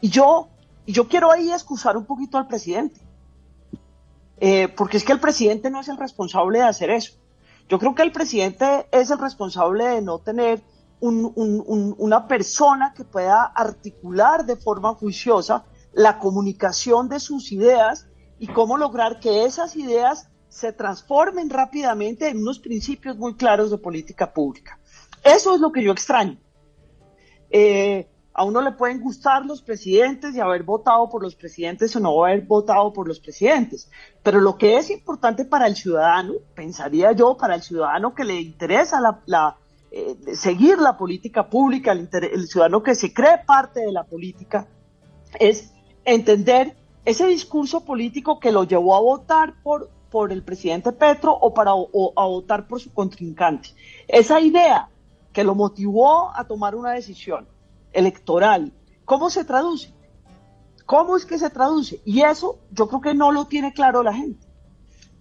Y 0.02 0.10
yo 0.10 0.50
yo 0.88 1.08
quiero 1.08 1.32
ahí 1.32 1.52
excusar 1.52 1.98
un 1.98 2.06
poquito 2.06 2.38
al 2.38 2.48
presidente, 2.48 3.00
eh, 4.40 4.68
porque 4.68 4.98
es 4.98 5.04
que 5.04 5.14
el 5.14 5.20
presidente 5.20 5.70
no 5.70 5.82
es 5.82 5.88
el 5.88 5.98
responsable 5.98 6.60
de 6.60 6.66
hacer 6.66 6.90
eso. 6.90 7.14
Yo 7.70 7.80
creo 7.80 7.96
que 7.96 8.04
el 8.04 8.12
presidente 8.12 8.88
es 8.92 9.10
el 9.10 9.18
responsable 9.18 9.86
de 9.86 10.02
no 10.02 10.20
tener 10.20 10.62
una 11.02 12.28
persona 12.28 12.94
que 12.96 13.04
pueda 13.04 13.44
articular 13.44 14.46
de 14.46 14.56
forma 14.56 14.94
juiciosa 14.96 15.66
la 15.94 16.20
comunicación 16.20 17.08
de 17.10 17.20
sus 17.20 17.52
ideas 17.52 18.08
y 18.40 18.48
cómo 18.48 18.78
lograr 18.78 19.20
que 19.20 19.46
esas 19.46 19.76
ideas 19.76 20.30
se 20.50 20.74
transformen 20.74 21.50
rápidamente 21.50 22.30
en 22.30 22.38
unos 22.38 22.60
principios 22.60 23.18
muy 23.18 23.36
claros 23.36 23.72
de 23.72 23.78
política 23.78 24.34
pública. 24.34 24.80
Eso 25.24 25.56
es 25.56 25.62
lo 25.62 25.72
que 25.72 25.84
yo 25.84 25.92
extraño. 25.92 26.38
Eh, 27.50 28.10
a 28.38 28.44
uno 28.44 28.62
le 28.62 28.74
pueden 28.74 29.00
gustar 29.00 29.46
los 29.46 29.62
presidentes 29.62 30.36
y 30.36 30.42
haber 30.42 30.64
votado 30.64 31.10
por 31.10 31.24
los 31.24 31.36
presidentes 31.36 31.96
o 31.96 32.02
no 32.02 32.26
haber 32.26 32.42
votado 32.42 32.92
por 32.92 33.08
los 33.08 33.22
presidentes. 33.22 33.90
Pero 34.24 34.42
lo 34.42 34.58
que 34.58 34.78
es 34.78 34.90
importante 34.90 35.46
para 35.46 35.68
el 35.68 35.76
ciudadano, 35.78 36.34
pensaría 36.54 37.14
yo, 37.14 37.38
para 37.38 37.56
el 37.56 37.62
ciudadano 37.62 38.14
que 38.14 38.26
le 38.26 38.42
interesa 38.42 39.00
la, 39.26 39.58
eh, 39.98 40.36
seguir 40.36 40.78
la 40.78 40.98
política 40.98 41.50
pública, 41.50 41.94
el, 41.94 42.10
el, 42.12 42.48
ciudadano 42.50 42.84
que 42.84 42.96
se 42.96 43.14
cree 43.14 43.38
parte 43.46 43.80
de 43.80 43.94
la 43.94 44.04
política, 44.04 44.68
es 45.40 45.72
entender 46.04 46.76
ese 47.06 47.26
discurso 47.28 47.86
político 47.86 48.38
que 48.38 48.52
lo 48.52 48.66
llevó 48.66 48.98
a 48.98 49.00
votar 49.00 49.54
por, 49.64 49.90
por 50.12 50.34
el 50.34 50.44
presidente 50.44 50.92
Petro 50.92 51.34
o, 51.34 51.54
para, 51.54 51.74
o 51.74 52.12
a 52.18 52.26
votar 52.26 52.68
por 52.68 52.82
su 52.82 52.92
contrincante. 52.92 53.70
Esa 54.06 54.42
idea 54.42 54.90
que 55.32 55.46
lo 55.46 55.56
motivó 55.56 56.30
a 56.36 56.44
tomar 56.44 56.76
una 56.76 56.92
decisión 56.92 57.48
electoral. 57.94 58.74
¿Cómo 59.06 59.30
se 59.30 59.46
traduce? 59.46 59.94
¿Cómo 60.86 61.16
es 61.16 61.26
que 61.26 61.40
se 61.40 61.50
traduce? 61.50 62.02
Y 62.04 62.22
eso 62.24 62.60
yo 62.70 62.90
creo 62.90 63.00
que 63.00 63.14
no 63.14 63.32
lo 63.32 63.46
tiene 63.46 63.72
claro 63.72 64.04
la 64.04 64.14
gente. 64.14 64.46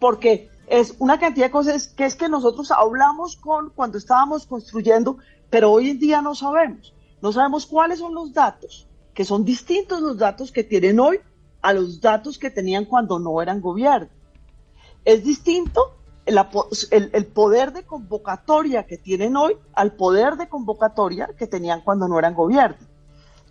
Porque 0.00 0.50
es 0.66 0.94
una 0.98 1.18
cantidad 1.18 1.46
de 1.46 1.52
cosas 1.52 1.88
que 1.88 2.04
es 2.04 2.16
que 2.16 2.28
nosotros 2.28 2.70
hablamos 2.70 3.36
con 3.36 3.70
cuando 3.70 3.98
estábamos 3.98 4.46
construyendo, 4.46 5.18
pero 5.50 5.70
hoy 5.70 5.90
en 5.90 5.98
día 5.98 6.22
no 6.22 6.34
sabemos. 6.34 6.94
No 7.20 7.32
sabemos 7.32 7.66
cuáles 7.66 7.98
son 7.98 8.14
los 8.14 8.32
datos, 8.32 8.86
que 9.14 9.24
son 9.24 9.44
distintos 9.44 10.00
los 10.00 10.18
datos 10.18 10.52
que 10.52 10.64
tienen 10.64 11.00
hoy 11.00 11.20
a 11.62 11.72
los 11.72 12.00
datos 12.00 12.38
que 12.38 12.50
tenían 12.50 12.84
cuando 12.84 13.18
no 13.18 13.40
eran 13.40 13.60
gobierno. 13.60 14.08
Es 15.04 15.24
distinto 15.24 15.96
el, 16.26 16.38
el, 17.12 17.26
poder 17.26 17.72
de 17.72 17.84
convocatoria 17.84 18.86
que 18.86 18.98
tienen 18.98 19.36
hoy 19.36 19.56
al 19.74 19.92
poder 19.92 20.36
de 20.36 20.48
convocatoria 20.48 21.30
que 21.38 21.46
tenían 21.46 21.82
cuando 21.82 22.08
no 22.08 22.18
eran 22.18 22.34
gobierno. 22.34 22.86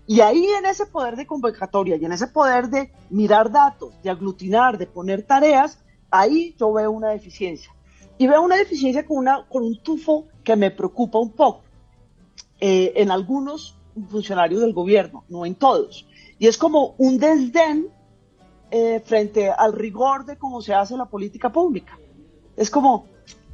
Y 0.06 0.22
ahí 0.22 0.46
en 0.46 0.66
ese 0.66 0.86
poder 0.86 1.16
de 1.16 1.26
convocatoria 1.26 1.96
y 1.96 2.06
en 2.06 2.12
ese 2.12 2.28
poder 2.28 2.70
de 2.70 2.92
mirar 3.10 3.52
datos, 3.52 3.94
de 4.04 4.10
aglutinar, 4.10 4.78
de 4.78 4.86
poner 4.86 5.24
tareas, 5.24 5.80
ahí 6.14 6.56
yo 6.60 6.72
veo 6.72 6.92
una 6.92 7.10
deficiencia. 7.10 7.74
Y 8.18 8.28
veo 8.28 8.42
una 8.42 8.56
deficiencia 8.56 9.06
con, 9.06 9.18
una, 9.18 9.46
con 9.50 9.64
un 9.64 9.82
tufo 9.82 10.28
que 10.44 10.56
me 10.56 10.70
preocupa 10.70 11.18
un 11.18 11.32
poco 11.32 11.64
eh, 12.60 12.94
en 12.96 13.10
algunos 13.10 13.76
funcionarios 14.10 14.62
del 14.62 14.74
gobierno, 14.74 15.26
no 15.28 15.46
en 15.46 15.56
todos. 15.56 16.08
Y 16.38 16.48
es 16.48 16.58
como 16.58 16.94
un 17.00 17.18
desdén 17.18 17.88
eh, 18.70 19.02
frente 19.04 19.50
al 19.50 19.74
rigor 19.74 20.26
de 20.26 20.38
cómo 20.38 20.62
se 20.62 20.74
hace 20.74 20.96
la 20.96 21.06
política 21.06 21.52
pública. 21.52 21.98
Es 22.56 22.70
como, 22.70 23.08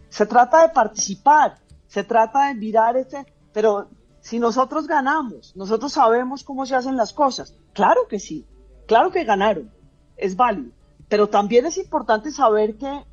se 0.10 0.26
trata 0.26 0.62
de 0.64 0.70
participar, 0.70 1.58
se 1.88 2.04
trata 2.04 2.48
de 2.48 2.56
mirar 2.56 2.98
este, 2.98 3.26
pero 3.54 3.88
si 4.20 4.38
nosotros 4.38 4.86
ganamos, 4.86 5.56
nosotros 5.56 5.94
sabemos 5.94 6.44
cómo 6.44 6.66
se 6.66 6.76
hacen 6.76 6.98
las 6.98 7.14
cosas. 7.14 7.56
Claro 7.72 8.02
que 8.10 8.20
sí, 8.20 8.46
claro 8.86 9.12
que 9.12 9.24
ganaron, 9.24 9.72
es 10.18 10.36
válido, 10.36 10.72
pero 11.10 11.28
también 11.28 11.66
es 11.66 11.78
importante 11.78 12.32
saber 12.32 12.78
que 12.78 13.04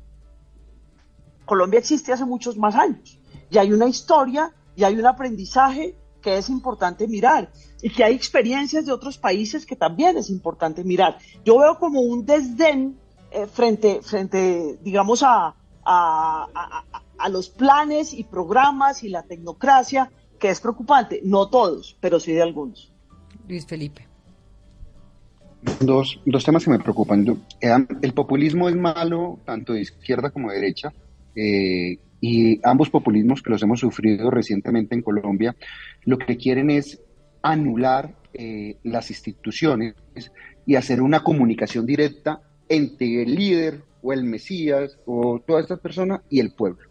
Colombia 1.45 1.79
existe 1.79 2.13
hace 2.13 2.25
muchos 2.25 2.57
más 2.57 2.75
años 2.75 3.19
y 3.49 3.57
hay 3.57 3.73
una 3.73 3.87
historia 3.87 4.53
y 4.75 4.83
hay 4.83 4.97
un 4.97 5.05
aprendizaje 5.05 5.97
que 6.21 6.37
es 6.37 6.49
importante 6.49 7.07
mirar 7.07 7.51
y 7.81 7.89
que 7.89 8.03
hay 8.03 8.13
experiencias 8.15 8.85
de 8.85 8.91
otros 8.91 9.17
países 9.17 9.65
que 9.65 9.75
también 9.75 10.17
es 10.17 10.29
importante 10.29 10.83
mirar. 10.83 11.17
Yo 11.43 11.57
veo 11.59 11.77
como 11.79 12.01
un 12.01 12.25
desdén 12.25 12.99
eh, 13.31 13.47
frente, 13.47 14.01
frente, 14.01 14.77
digamos, 14.81 15.23
a, 15.23 15.55
a, 15.85 17.29
los 17.29 17.49
planes 17.49 18.13
y 18.13 18.23
programas 18.23 19.03
y 19.03 19.09
la 19.09 19.23
tecnocracia, 19.23 20.11
que 20.39 20.49
es 20.49 20.59
preocupante. 20.59 21.21
No 21.23 21.49
todos, 21.49 21.97
pero 21.99 22.19
sí 22.19 22.33
de 22.33 22.41
algunos. 22.41 22.93
Luis 23.47 23.65
Felipe. 23.65 24.06
Dos, 25.79 26.19
dos 26.25 26.43
temas 26.45 26.63
que 26.63 26.71
me 26.71 26.79
preocupan. 26.79 27.25
El 27.59 28.13
populismo 28.13 28.69
es 28.69 28.75
malo 28.75 29.39
tanto 29.45 29.73
de 29.73 29.81
izquierda 29.81 30.29
como 30.29 30.49
de 30.49 30.55
derecha. 30.55 30.93
Eh, 31.35 31.97
y 32.19 32.59
ambos 32.63 32.89
populismos 32.89 33.41
que 33.41 33.51
los 33.51 33.61
hemos 33.61 33.79
sufrido 33.79 34.31
recientemente 34.31 34.95
en 34.95 35.01
Colombia, 35.01 35.55
lo 36.03 36.17
que 36.17 36.37
quieren 36.37 36.69
es 36.71 36.99
anular 37.41 38.15
eh, 38.33 38.77
las 38.83 39.09
instituciones 39.11 39.93
y 40.65 40.75
hacer 40.75 41.01
una 41.01 41.23
comunicación 41.23 41.85
directa 41.85 42.41
entre 42.67 43.23
el 43.23 43.35
líder 43.35 43.81
o 44.01 44.13
el 44.13 44.23
Mesías 44.23 44.97
o 45.05 45.39
todas 45.45 45.63
estas 45.63 45.79
personas 45.79 46.21
y 46.29 46.39
el 46.39 46.53
pueblo. 46.53 46.87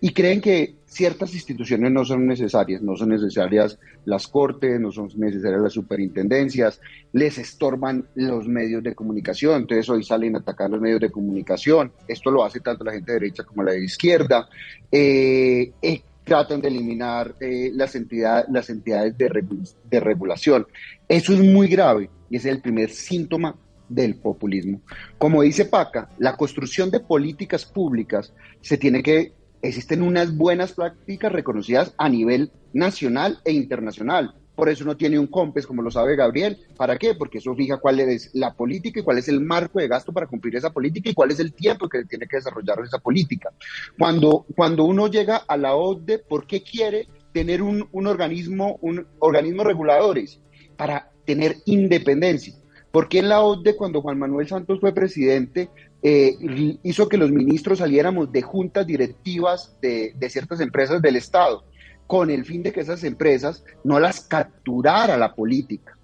Y 0.00 0.12
creen 0.12 0.40
que 0.40 0.76
ciertas 0.86 1.32
instituciones 1.34 1.92
no 1.92 2.04
son 2.04 2.26
necesarias, 2.26 2.82
no 2.82 2.96
son 2.96 3.10
necesarias 3.10 3.78
las 4.04 4.26
cortes, 4.26 4.80
no 4.80 4.90
son 4.90 5.08
necesarias 5.16 5.60
las 5.60 5.72
superintendencias, 5.72 6.80
les 7.12 7.38
estorban 7.38 8.06
los 8.16 8.48
medios 8.48 8.82
de 8.82 8.94
comunicación, 8.94 9.62
entonces 9.62 9.88
hoy 9.88 10.02
salen 10.02 10.34
a 10.34 10.40
atacar 10.40 10.68
los 10.68 10.80
medios 10.80 11.00
de 11.00 11.10
comunicación, 11.10 11.92
esto 12.08 12.30
lo 12.30 12.44
hace 12.44 12.60
tanto 12.60 12.82
la 12.82 12.92
gente 12.92 13.12
de 13.12 13.20
derecha 13.20 13.44
como 13.44 13.62
la 13.62 13.72
de 13.72 13.84
izquierda, 13.84 14.48
eh, 14.90 15.72
eh, 15.80 16.02
tratan 16.24 16.60
de 16.60 16.68
eliminar 16.68 17.36
eh, 17.40 17.70
las, 17.72 17.94
entidades, 17.94 18.46
las 18.50 18.68
entidades 18.68 19.16
de, 19.16 19.44
de 19.90 20.00
regulación. 20.00 20.66
Eso 21.08 21.32
es 21.32 21.40
muy 21.40 21.68
grave 21.68 22.10
y 22.28 22.36
es 22.36 22.44
el 22.46 22.60
primer 22.60 22.90
síntoma 22.90 23.54
del 23.90 24.14
populismo. 24.14 24.80
Como 25.18 25.42
dice 25.42 25.64
Paca, 25.66 26.08
la 26.18 26.36
construcción 26.36 26.90
de 26.90 27.00
políticas 27.00 27.66
públicas 27.66 28.32
se 28.60 28.78
tiene 28.78 29.02
que, 29.02 29.32
existen 29.62 30.02
unas 30.02 30.36
buenas 30.36 30.72
prácticas 30.72 31.32
reconocidas 31.32 31.94
a 31.98 32.08
nivel 32.08 32.50
nacional 32.72 33.40
e 33.44 33.52
internacional. 33.52 34.34
Por 34.54 34.68
eso 34.68 34.84
no 34.84 34.96
tiene 34.96 35.18
un 35.18 35.26
COMPES, 35.26 35.66
como 35.66 35.80
lo 35.80 35.90
sabe 35.90 36.16
Gabriel. 36.16 36.58
¿Para 36.76 36.98
qué? 36.98 37.14
Porque 37.14 37.38
eso 37.38 37.54
fija 37.54 37.78
cuál 37.78 37.98
es 38.00 38.30
la 38.34 38.52
política 38.52 39.00
y 39.00 39.02
cuál 39.02 39.16
es 39.16 39.28
el 39.28 39.40
marco 39.40 39.78
de 39.78 39.88
gasto 39.88 40.12
para 40.12 40.26
cumplir 40.26 40.56
esa 40.56 40.70
política 40.70 41.08
y 41.08 41.14
cuál 41.14 41.30
es 41.30 41.40
el 41.40 41.54
tiempo 41.54 41.88
que 41.88 42.04
tiene 42.04 42.26
que 42.26 42.36
desarrollar 42.36 42.78
esa 42.84 42.98
política. 42.98 43.50
Cuando, 43.98 44.44
cuando 44.54 44.84
uno 44.84 45.06
llega 45.06 45.36
a 45.36 45.56
la 45.56 45.74
OCDE, 45.74 46.18
¿por 46.18 46.46
qué 46.46 46.62
quiere 46.62 47.08
tener 47.32 47.62
un, 47.62 47.88
un 47.92 48.06
organismo, 48.06 48.78
un 48.82 49.06
organismo 49.20 49.64
reguladores? 49.64 50.40
Para 50.76 51.10
tener 51.24 51.56
independencia. 51.64 52.54
Porque 52.90 53.20
en 53.20 53.28
la 53.30 53.40
OCDE, 53.40 53.76
cuando 53.76 54.02
Juan 54.02 54.18
Manuel 54.18 54.48
Santos 54.48 54.80
fue 54.80 54.92
presidente, 54.92 55.70
eh, 56.02 56.78
hizo 56.82 57.08
que 57.08 57.18
los 57.18 57.30
ministros 57.30 57.78
saliéramos 57.78 58.32
de 58.32 58.42
juntas 58.42 58.86
directivas 58.86 59.76
de, 59.82 60.14
ciertas 60.30 60.60
empresas 60.60 61.02
del 61.02 61.16
Estado, 61.16 61.64
con 62.06 62.30
el 62.30 62.44
fin 62.44 62.62
de 62.62 62.72
que 62.72 62.80
esas 62.80 63.04
empresas 63.04 63.64
no 63.84 64.00
las 64.00 64.20
capturara 64.20 65.16
la 65.16 65.34
política. 65.34 65.96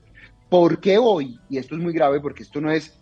Porque 0.49 0.99
hoy, 0.99 1.41
y 1.49 1.59
esto 1.59 1.75
es 1.75 1.81
muy 1.81 1.93
grave 1.93 2.21
porque 2.21 2.43
esto 2.43 2.61
no 2.61 2.71
es, 2.71 2.99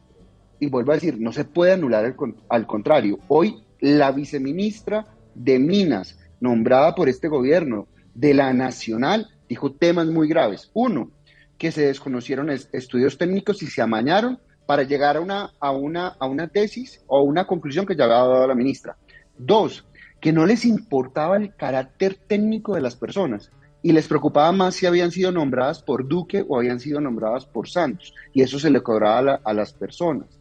y 0.60 0.68
vuelvo 0.68 0.92
a 0.92 0.94
decir, 0.94 1.20
no 1.20 1.32
se 1.32 1.44
puede 1.44 1.72
anular 1.72 2.04
al, 2.04 2.16
al 2.48 2.66
contrario, 2.66 3.18
hoy 3.28 3.62
la 3.80 4.12
viceministra 4.12 5.06
de 5.34 5.58
Minas, 5.58 6.18
nombrada 6.40 6.94
por 6.94 7.08
este 7.08 7.28
gobierno 7.28 7.88
de 8.14 8.34
la 8.34 8.52
Nacional, 8.52 9.28
dijo 9.48 9.72
temas 9.72 10.06
muy 10.06 10.28
graves. 10.28 10.70
Uno, 10.72 11.10
que 11.58 11.72
se 11.72 11.86
desconocieron 11.86 12.50
estudios 12.50 13.18
técnicos 13.18 13.62
y 13.62 13.66
se 13.66 13.82
amañaron 13.82 14.38
para 14.66 14.82
llegar 14.82 15.16
a 15.16 15.20
una, 15.20 15.50
a 15.60 15.70
una, 15.70 16.08
a 16.08 16.26
una 16.26 16.48
tesis 16.48 17.02
o 17.06 17.22
una 17.22 17.46
conclusión 17.46 17.86
que 17.86 17.96
ya 17.96 18.04
había 18.04 18.16
dado 18.16 18.46
la 18.46 18.54
ministra. 18.54 18.96
Dos, 19.36 19.86
que 20.20 20.32
no 20.32 20.46
les 20.46 20.64
importaba 20.64 21.36
el 21.36 21.54
carácter 21.54 22.16
técnico 22.26 22.74
de 22.74 22.80
las 22.80 22.96
personas 22.96 23.50
y 23.82 23.92
les 23.92 24.08
preocupaba 24.08 24.50
más 24.52 24.74
si 24.74 24.86
habían 24.86 25.10
sido 25.10 25.30
nombradas 25.30 25.82
por 25.82 26.08
Duque 26.08 26.42
o 26.48 26.58
habían 26.58 26.80
sido 26.80 27.00
nombradas 27.00 27.44
por 27.44 27.68
Santos, 27.68 28.14
y 28.32 28.40
eso 28.40 28.58
se 28.58 28.70
le 28.70 28.80
cobraba 28.80 29.34
a, 29.34 29.40
a 29.50 29.52
las 29.52 29.74
personas. 29.74 30.40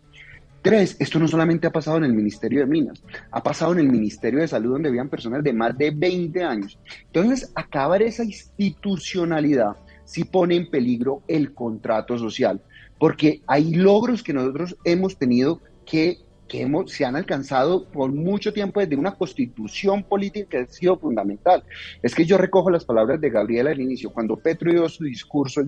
Tres, 0.61 0.95
esto 0.97 1.19
no 1.19 1.27
solamente 1.27 1.67
ha 1.67 1.71
pasado 1.71 1.97
en 1.97 2.05
el 2.05 2.13
Ministerio 2.13 2.61
de 2.61 2.67
Minas, 2.67 3.03
ha 3.31 3.43
pasado 3.43 3.73
en 3.73 3.79
el 3.79 3.89
Ministerio 3.89 4.39
de 4.39 4.47
Salud 4.47 4.71
donde 4.71 4.87
habían 4.87 5.09
personas 5.09 5.43
de 5.43 5.51
más 5.51 5.77
de 5.77 5.91
20 5.91 6.41
años. 6.41 6.79
Entonces, 7.07 7.51
acabar 7.53 8.01
esa 8.01 8.23
institucionalidad 8.23 9.75
sí 10.05 10.23
pone 10.23 10.55
en 10.55 10.69
peligro 10.69 11.21
el 11.27 11.53
contrato 11.53 12.17
social, 12.17 12.61
porque 13.03 13.41
hay 13.47 13.73
logros 13.73 14.23
que 14.23 14.31
nosotros 14.31 14.77
hemos 14.85 15.17
tenido 15.17 15.59
que, 15.85 16.19
que 16.47 16.61
hemos, 16.61 16.89
se 16.89 17.03
han 17.03 17.17
alcanzado 17.17 17.83
por 17.83 18.13
mucho 18.13 18.53
tiempo 18.53 18.79
desde 18.79 18.95
una 18.95 19.15
constitución 19.15 20.03
política 20.03 20.47
que 20.49 20.57
ha 20.59 20.67
sido 20.67 20.97
fundamental. 20.97 21.65
Es 22.01 22.15
que 22.15 22.23
yo 22.23 22.37
recojo 22.37 22.69
las 22.69 22.85
palabras 22.85 23.19
de 23.19 23.29
Gabriela 23.29 23.71
al 23.71 23.81
inicio, 23.81 24.09
cuando 24.09 24.37
Petro 24.37 24.71
dio 24.71 24.87
su 24.87 25.03
discurso, 25.03 25.63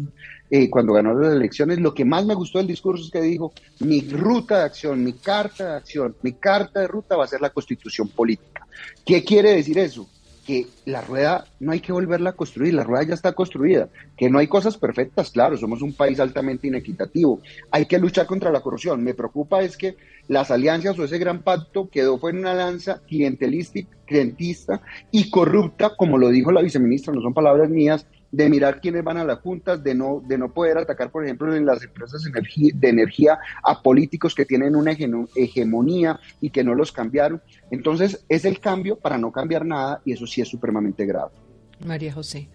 eh, 0.50 0.69
cuando 0.69 0.93
ganó 0.93 1.13
las 1.13 1.34
elecciones, 1.34 1.80
lo 1.80 1.93
que 1.93 2.06
más 2.06 2.26
me 2.26 2.36
gustó 2.36 2.60
del 2.60 2.67
discurso 2.67 3.04
es 3.04 3.12
que 3.12 3.19
dijo, 3.19 3.52
mi 3.82 4.00
ruta 4.00 4.60
de 4.60 4.63
acción, 4.63 5.04
mi 5.04 5.12
carta 5.12 5.71
de 5.71 5.76
acción, 5.76 6.15
mi 6.21 6.32
carta 6.36 6.80
de 6.80 6.88
ruta 6.88 7.17
va 7.17 7.26
a 7.26 7.28
ser 7.28 7.41
la 7.41 7.50
constitución 7.50 8.08
política. 8.08 8.65
¿Qué 9.06 9.26
quiere 9.26 9.56
decir 9.58 9.78
eso? 9.78 10.08
Que 10.45 10.67
la 10.86 11.01
rueda 11.01 11.45
no 11.60 11.71
hay 11.71 11.79
que 11.79 11.91
volverla 11.91 12.29
a 12.29 12.36
construir, 12.36 12.73
la 12.73 12.84
rueda 12.84 13.03
ya 13.03 13.13
está 13.15 13.34
construida, 13.34 13.89
que 14.15 14.29
no 14.29 14.38
hay 14.38 14.47
cosas 14.47 14.77
perfectas, 14.77 15.31
claro, 15.31 15.58
somos 15.58 15.81
un 15.81 15.93
país 15.93 16.19
altamente 16.19 16.67
inequitativo, 16.67 17.41
hay 17.71 17.88
que 17.88 17.97
luchar 17.97 18.27
contra 18.27 18.51
la 18.51 18.62
corrupción. 18.62 19.03
Me 19.03 19.15
preocupa 19.15 19.63
es 19.63 19.75
que 19.75 19.95
las 20.27 20.51
alianzas 20.51 20.97
o 20.99 21.03
ese 21.03 21.17
gran 21.17 21.41
pacto 21.41 21.89
quedó 21.89 22.19
fue 22.19 22.31
en 22.31 22.39
una 22.39 22.53
lanza 22.53 23.01
clientista 23.08 24.81
y 25.12 25.29
corrupta, 25.29 25.95
como 25.97 26.17
lo 26.17 26.29
dijo 26.29 26.51
la 26.51 26.62
viceministra, 26.62 27.13
no 27.13 27.21
son 27.21 27.34
palabras 27.34 27.69
mías, 27.69 28.05
de 28.36 28.50
mirar 28.50 28.82
quiénes 28.82 29.04
van 29.04 29.17
a 29.17 29.24
las 29.24 29.39
juntas, 29.39 29.82
de 29.82 29.95
no, 29.95 30.21
de 30.26 30.38
no 30.38 30.54
poder 30.54 30.78
atacar, 30.78 31.10
por 31.10 31.24
ejemplo, 31.24 31.56
en 31.56 31.65
las 31.65 31.82
empresas 31.84 32.21
de 32.24 32.89
energía 32.89 33.39
a 33.63 33.82
políticos 33.82 34.36
que 34.36 34.45
tienen 34.45 34.76
una 34.76 34.91
hegemonía 35.36 36.19
y 36.41 36.50
que 36.50 36.63
no 36.63 36.76
los 36.76 36.91
cambiaron. 36.91 37.41
Entonces, 37.71 38.26
es 38.28 38.43
el 38.43 38.60
cambio 38.60 38.98
para 38.98 39.17
no 39.17 39.32
cambiar 39.32 39.65
nada 39.65 40.02
y 40.04 40.12
eso 40.12 40.28
sí 40.28 40.41
es 40.41 40.50
supremamente 40.50 41.06
grave. 41.06 41.32
María 41.86 42.12
José. 42.12 42.50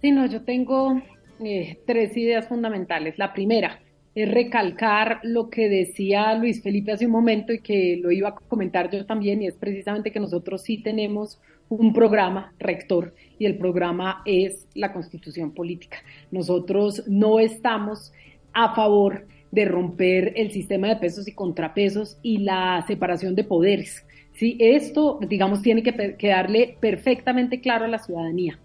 Sí, 0.00 0.10
no, 0.10 0.26
yo 0.26 0.42
tengo 0.42 1.00
eh, 1.40 1.78
tres 1.86 2.16
ideas 2.16 2.48
fundamentales. 2.48 3.16
La 3.16 3.32
primera 3.32 3.80
es 4.14 4.28
recalcar 4.28 5.20
lo 5.22 5.50
que 5.50 5.68
decía 5.68 6.34
Luis 6.34 6.62
Felipe 6.62 6.90
hace 6.90 7.06
un 7.06 7.12
momento 7.12 7.52
y 7.52 7.60
que 7.60 7.96
lo 8.02 8.10
iba 8.10 8.30
a 8.30 8.34
comentar 8.34 8.90
yo 8.90 9.06
también, 9.06 9.40
y 9.42 9.46
es 9.46 9.54
precisamente 9.54 10.10
que 10.10 10.18
nosotros 10.18 10.62
sí 10.62 10.82
tenemos 10.82 11.40
un 11.68 11.92
programa 11.92 12.52
rector 12.58 13.14
y 13.38 13.46
el 13.46 13.58
programa 13.58 14.22
es 14.24 14.66
la 14.74 14.92
constitución 14.92 15.52
política. 15.52 15.98
Nosotros 16.30 17.04
no 17.06 17.38
estamos 17.40 18.12
a 18.52 18.74
favor 18.74 19.26
de 19.50 19.64
romper 19.64 20.32
el 20.36 20.50
sistema 20.50 20.88
de 20.88 20.96
pesos 20.96 21.28
y 21.28 21.32
contrapesos 21.32 22.18
y 22.22 22.38
la 22.38 22.84
separación 22.86 23.34
de 23.34 23.44
poderes. 23.44 24.04
¿sí? 24.34 24.56
Esto, 24.58 25.18
digamos, 25.26 25.62
tiene 25.62 25.82
que 25.82 26.16
quedarle 26.16 26.76
perfectamente 26.80 27.60
claro 27.60 27.84
a 27.84 27.88
la 27.88 27.98
ciudadanía. 27.98 28.58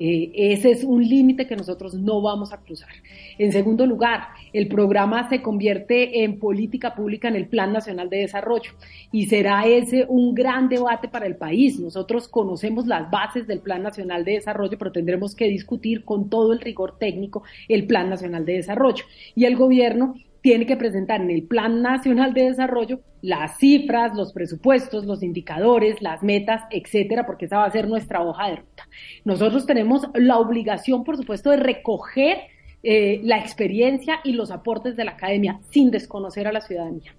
Eh, 0.00 0.32
ese 0.34 0.70
es 0.70 0.82
un 0.82 1.06
límite 1.06 1.46
que 1.46 1.54
nosotros 1.54 1.92
no 1.92 2.22
vamos 2.22 2.54
a 2.54 2.56
cruzar. 2.56 2.88
En 3.38 3.52
segundo 3.52 3.86
lugar, 3.86 4.28
el 4.54 4.66
programa 4.66 5.28
se 5.28 5.42
convierte 5.42 6.24
en 6.24 6.38
política 6.38 6.94
pública 6.94 7.28
en 7.28 7.36
el 7.36 7.48
Plan 7.48 7.72
Nacional 7.72 8.08
de 8.08 8.18
Desarrollo 8.18 8.72
y 9.12 9.26
será 9.26 9.66
ese 9.66 10.06
un 10.08 10.34
gran 10.34 10.70
debate 10.70 11.08
para 11.08 11.26
el 11.26 11.36
país. 11.36 11.78
Nosotros 11.78 12.28
conocemos 12.28 12.86
las 12.86 13.10
bases 13.10 13.46
del 13.46 13.60
Plan 13.60 13.82
Nacional 13.82 14.24
de 14.24 14.32
Desarrollo, 14.32 14.78
pero 14.78 14.90
tendremos 14.90 15.34
que 15.34 15.48
discutir 15.48 16.04
con 16.04 16.30
todo 16.30 16.54
el 16.54 16.60
rigor 16.60 16.96
técnico 16.98 17.42
el 17.68 17.86
Plan 17.86 18.08
Nacional 18.08 18.46
de 18.46 18.54
Desarrollo. 18.54 19.04
Y 19.34 19.44
el 19.44 19.56
gobierno 19.56 20.14
tiene 20.40 20.64
que 20.64 20.76
presentar 20.76 21.20
en 21.20 21.30
el 21.30 21.42
Plan 21.42 21.82
Nacional 21.82 22.32
de 22.32 22.44
Desarrollo 22.44 23.00
las 23.20 23.58
cifras, 23.58 24.14
los 24.16 24.32
presupuestos, 24.32 25.04
los 25.04 25.22
indicadores, 25.22 26.00
las 26.00 26.22
metas, 26.22 26.62
etcétera, 26.70 27.26
porque 27.26 27.44
esa 27.44 27.58
va 27.58 27.66
a 27.66 27.70
ser 27.70 27.86
nuestra 27.86 28.22
hoja 28.22 28.48
de 28.48 28.56
ruta. 28.56 28.79
Nosotros 29.24 29.66
tenemos 29.66 30.06
la 30.14 30.38
obligación, 30.38 31.04
por 31.04 31.16
supuesto, 31.16 31.50
de 31.50 31.56
recoger 31.56 32.38
eh, 32.82 33.20
la 33.24 33.38
experiencia 33.38 34.20
y 34.24 34.32
los 34.32 34.50
aportes 34.50 34.96
de 34.96 35.04
la 35.04 35.12
academia 35.12 35.60
sin 35.70 35.90
desconocer 35.90 36.46
a 36.46 36.52
la 36.52 36.60
ciudadanía. 36.60 37.14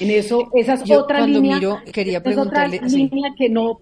En 0.00 0.10
eso, 0.10 0.50
esa 0.54 0.74
es 0.74 0.90
otra 0.90 1.26
línea, 1.26 1.60
quería 1.92 2.22
preguntarle, 2.22 2.76
es 2.76 2.82
otra 2.82 2.96
línea 2.96 3.30
que 3.36 3.48
no 3.50 3.80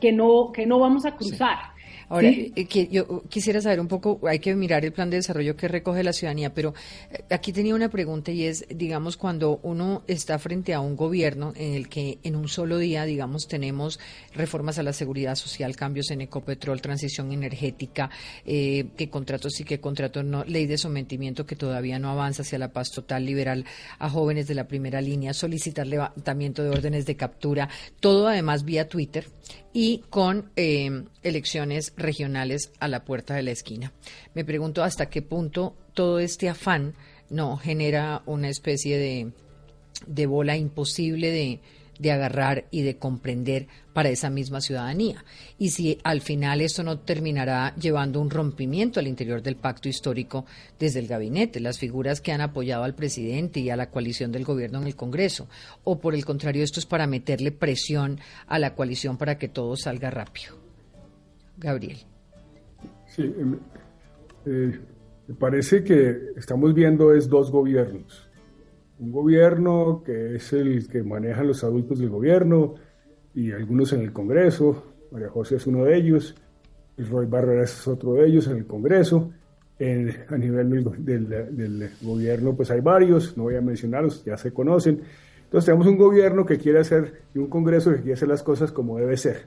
que 0.00 0.10
no 0.12 0.50
que 0.50 0.66
no 0.66 0.78
vamos 0.78 1.04
a 1.04 1.14
cruzar. 1.14 1.71
Ahora, 2.12 2.28
eh, 2.28 2.66
que 2.66 2.88
yo 2.88 3.22
quisiera 3.30 3.62
saber 3.62 3.80
un 3.80 3.88
poco, 3.88 4.20
hay 4.28 4.38
que 4.38 4.54
mirar 4.54 4.84
el 4.84 4.92
plan 4.92 5.08
de 5.08 5.16
desarrollo 5.16 5.56
que 5.56 5.66
recoge 5.66 6.04
la 6.04 6.12
ciudadanía, 6.12 6.52
pero 6.52 6.74
eh, 7.10 7.24
aquí 7.30 7.54
tenía 7.54 7.74
una 7.74 7.88
pregunta 7.88 8.30
y 8.30 8.44
es, 8.44 8.66
digamos, 8.68 9.16
cuando 9.16 9.60
uno 9.62 10.02
está 10.06 10.38
frente 10.38 10.74
a 10.74 10.80
un 10.80 10.94
gobierno 10.94 11.54
en 11.56 11.72
el 11.72 11.88
que 11.88 12.18
en 12.22 12.36
un 12.36 12.48
solo 12.48 12.76
día, 12.76 13.06
digamos, 13.06 13.48
tenemos 13.48 13.98
reformas 14.34 14.78
a 14.78 14.82
la 14.82 14.92
seguridad 14.92 15.36
social, 15.36 15.74
cambios 15.74 16.10
en 16.10 16.20
Ecopetrol, 16.20 16.82
transición 16.82 17.32
energética, 17.32 18.10
eh, 18.44 18.88
que 18.94 19.08
contratos 19.08 19.54
sí, 19.54 19.64
que 19.64 19.80
contratos 19.80 20.22
no, 20.22 20.44
ley 20.44 20.66
de 20.66 20.76
sometimiento 20.76 21.46
que 21.46 21.56
todavía 21.56 21.98
no 21.98 22.10
avanza 22.10 22.42
hacia 22.42 22.58
la 22.58 22.74
paz 22.74 22.90
total, 22.90 23.24
liberal 23.24 23.64
a 23.98 24.10
jóvenes 24.10 24.46
de 24.48 24.54
la 24.54 24.68
primera 24.68 25.00
línea, 25.00 25.32
solicitar 25.32 25.86
levantamiento 25.86 26.62
de 26.62 26.68
órdenes 26.68 27.06
de 27.06 27.16
captura, 27.16 27.70
todo 28.00 28.28
además 28.28 28.64
vía 28.66 28.86
Twitter 28.86 29.24
y 29.72 29.98
con 30.10 30.50
eh, 30.56 31.04
elecciones 31.22 31.92
regionales 31.96 32.72
a 32.80 32.88
la 32.88 33.04
puerta 33.04 33.34
de 33.34 33.42
la 33.42 33.50
esquina. 33.50 33.92
Me 34.34 34.44
pregunto 34.44 34.82
hasta 34.82 35.08
qué 35.08 35.22
punto 35.22 35.74
todo 35.94 36.18
este 36.18 36.48
afán 36.48 36.94
no 37.30 37.56
genera 37.56 38.22
una 38.26 38.48
especie 38.48 38.98
de, 38.98 39.32
de 40.06 40.26
bola 40.26 40.56
imposible 40.56 41.30
de, 41.30 41.60
de 42.02 42.10
agarrar 42.10 42.66
y 42.72 42.82
de 42.82 42.96
comprender 42.96 43.68
para 43.92 44.08
esa 44.08 44.28
misma 44.28 44.60
ciudadanía. 44.60 45.24
Y 45.56 45.70
si 45.70 45.98
al 46.02 46.20
final 46.20 46.60
esto 46.60 46.82
no 46.82 46.98
terminará 46.98 47.74
llevando 47.76 48.20
un 48.20 48.28
rompimiento 48.28 48.98
al 48.98 49.06
interior 49.06 49.40
del 49.40 49.54
pacto 49.54 49.88
histórico 49.88 50.44
desde 50.80 50.98
el 50.98 51.06
gabinete, 51.06 51.60
las 51.60 51.78
figuras 51.78 52.20
que 52.20 52.32
han 52.32 52.40
apoyado 52.40 52.82
al 52.82 52.96
presidente 52.96 53.60
y 53.60 53.70
a 53.70 53.76
la 53.76 53.88
coalición 53.88 54.32
del 54.32 54.44
gobierno 54.44 54.80
en 54.80 54.88
el 54.88 54.96
Congreso, 54.96 55.48
o 55.84 56.00
por 56.00 56.14
el 56.14 56.24
contrario, 56.24 56.64
esto 56.64 56.80
es 56.80 56.86
para 56.86 57.06
meterle 57.06 57.52
presión 57.52 58.18
a 58.48 58.58
la 58.58 58.74
coalición 58.74 59.16
para 59.16 59.38
que 59.38 59.48
todo 59.48 59.76
salga 59.76 60.10
rápido. 60.10 60.56
Gabriel. 61.56 61.98
Sí, 63.06 63.22
em, 63.22 63.58
eh, 64.44 64.80
me 65.28 65.34
parece 65.36 65.84
que 65.84 66.32
estamos 66.36 66.74
viendo 66.74 67.14
es 67.14 67.28
dos 67.28 67.52
gobiernos 67.52 68.31
un 68.98 69.12
gobierno 69.12 70.02
que 70.04 70.36
es 70.36 70.52
el 70.52 70.88
que 70.88 71.02
manejan 71.02 71.48
los 71.48 71.64
adultos 71.64 71.98
del 71.98 72.10
gobierno 72.10 72.74
y 73.34 73.52
algunos 73.52 73.92
en 73.92 74.00
el 74.00 74.12
Congreso. 74.12 74.84
María 75.10 75.28
José 75.28 75.56
es 75.56 75.66
uno 75.66 75.84
de 75.84 75.96
ellos, 75.96 76.34
y 76.96 77.02
Roy 77.02 77.26
Barreras 77.26 77.80
es 77.80 77.88
otro 77.88 78.14
de 78.14 78.26
ellos 78.26 78.46
en 78.48 78.58
el 78.58 78.66
Congreso. 78.66 79.32
a 79.80 80.36
nivel 80.36 80.84
del, 80.98 81.28
del, 81.28 81.90
gobierno, 82.02 82.54
pues 82.54 82.70
hay 82.70 82.80
varios, 82.80 83.36
no 83.36 83.44
voy 83.44 83.56
a 83.56 83.60
mencionarlos, 83.60 84.24
ya 84.24 84.36
se 84.36 84.52
conocen. 84.52 85.00
Entonces 85.44 85.66
tenemos 85.66 85.86
un 85.86 85.98
gobierno 85.98 86.46
que 86.46 86.58
quiere 86.58 86.78
hacer 86.78 87.22
y 87.34 87.38
un 87.38 87.48
Congreso 87.48 87.90
que 87.90 87.96
quiere 87.96 88.14
hacer 88.14 88.28
las 88.28 88.42
cosas 88.42 88.72
como 88.72 88.98
debe 88.98 89.16
ser, 89.16 89.46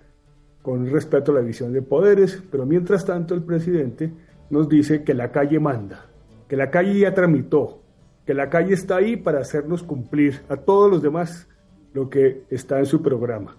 con 0.61 0.89
respeto 0.91 1.31
a 1.31 1.35
la 1.35 1.41
división 1.41 1.71
de 1.71 1.81
poderes, 1.81 2.43
pero 2.51 2.65
mientras 2.65 3.05
tanto 3.05 3.33
el 3.33 3.43
presidente 3.43 4.11
nos 4.49 4.69
dice 4.69 5.03
que 5.03 5.13
la 5.13 5.31
calle 5.31 5.59
manda, 5.59 6.05
que 6.47 6.55
la 6.55 6.69
calle 6.69 6.99
ya 6.99 7.13
tramitó, 7.13 7.84
que 8.25 8.33
la 8.33 8.49
calle 8.49 8.73
está 8.73 8.97
ahí 8.97 9.15
para 9.17 9.39
hacernos 9.39 9.83
cumplir 9.83 10.41
a 10.49 10.57
todos 10.57 10.89
los 10.89 11.01
demás 11.01 11.47
lo 11.93 12.09
que 12.09 12.43
está 12.49 12.79
en 12.79 12.85
su 12.85 13.01
programa. 13.01 13.57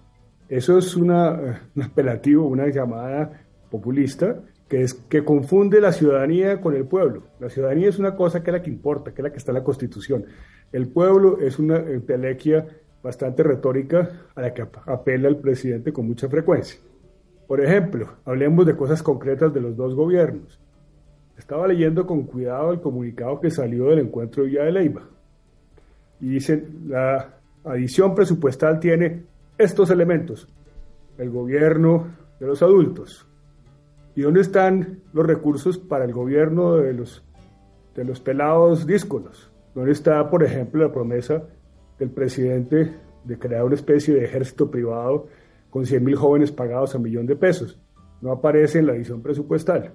Eso 0.49 0.77
es 0.77 0.95
una, 0.95 1.61
un 1.75 1.83
apelativo, 1.83 2.45
una 2.47 2.67
llamada 2.67 3.45
populista 3.69 4.41
que 4.67 4.81
es 4.81 4.93
que 4.93 5.23
confunde 5.23 5.79
la 5.79 5.93
ciudadanía 5.93 6.59
con 6.59 6.75
el 6.75 6.85
pueblo. 6.85 7.23
La 7.39 7.49
ciudadanía 7.49 7.89
es 7.89 7.99
una 7.99 8.15
cosa 8.15 8.43
que 8.43 8.51
es 8.51 8.57
la 8.57 8.61
que 8.61 8.69
importa, 8.69 9.13
que 9.13 9.21
es 9.21 9.23
la 9.23 9.31
que 9.31 9.37
está 9.37 9.51
en 9.51 9.57
la 9.57 9.63
Constitución. 9.63 10.25
El 10.71 10.89
pueblo 10.89 11.39
es 11.39 11.57
una 11.57 11.77
entelequia 11.77 12.65
bastante 13.01 13.43
retórica 13.43 14.27
a 14.35 14.41
la 14.41 14.53
que 14.53 14.67
apela 14.85 15.29
el 15.29 15.37
presidente 15.37 15.93
con 15.93 16.07
mucha 16.07 16.27
frecuencia. 16.27 16.79
Por 17.47 17.63
ejemplo, 17.63 18.17
hablemos 18.25 18.65
de 18.65 18.75
cosas 18.75 19.01
concretas 19.01 19.53
de 19.53 19.61
los 19.61 19.77
dos 19.77 19.95
gobiernos. 19.95 20.59
Estaba 21.37 21.67
leyendo 21.67 22.05
con 22.05 22.23
cuidado 22.23 22.71
el 22.71 22.81
comunicado 22.81 23.39
que 23.39 23.51
salió 23.51 23.85
del 23.85 23.99
encuentro 23.99 24.43
de 24.43 24.49
Villa 24.49 24.63
de 24.63 24.71
Leyva. 24.71 25.03
Y 26.19 26.29
dicen, 26.29 26.85
la 26.87 27.35
adición 27.63 28.15
presupuestal 28.15 28.79
tiene 28.79 29.23
estos 29.57 29.89
elementos. 29.91 30.47
El 31.17 31.29
gobierno 31.29 32.07
de 32.39 32.47
los 32.47 32.61
adultos, 32.61 33.27
¿Y 34.17 34.23
dónde 34.23 34.41
están 34.41 35.03
los 35.13 35.27
recursos 35.27 35.77
para 35.77 36.03
el 36.03 36.11
gobierno 36.11 36.77
de 36.77 36.91
los, 36.91 37.23
de 37.95 38.03
los 38.03 38.19
pelados 38.19 38.87
díscolos? 38.87 39.51
¿Dónde 39.75 39.91
está, 39.91 40.27
por 40.31 40.43
ejemplo, 40.43 40.83
la 40.83 40.91
promesa 40.91 41.43
del 41.99 42.09
presidente 42.09 42.95
de 43.23 43.37
crear 43.37 43.63
una 43.63 43.75
especie 43.75 44.15
de 44.15 44.25
ejército 44.25 44.71
privado 44.71 45.27
con 45.69 45.85
100 45.85 46.03
mil 46.03 46.15
jóvenes 46.15 46.51
pagados 46.51 46.95
a 46.95 46.97
un 46.97 47.03
millón 47.03 47.27
de 47.27 47.35
pesos? 47.35 47.79
No 48.19 48.31
aparece 48.31 48.79
en 48.79 48.87
la 48.87 48.93
visión 48.93 49.21
presupuestal. 49.21 49.91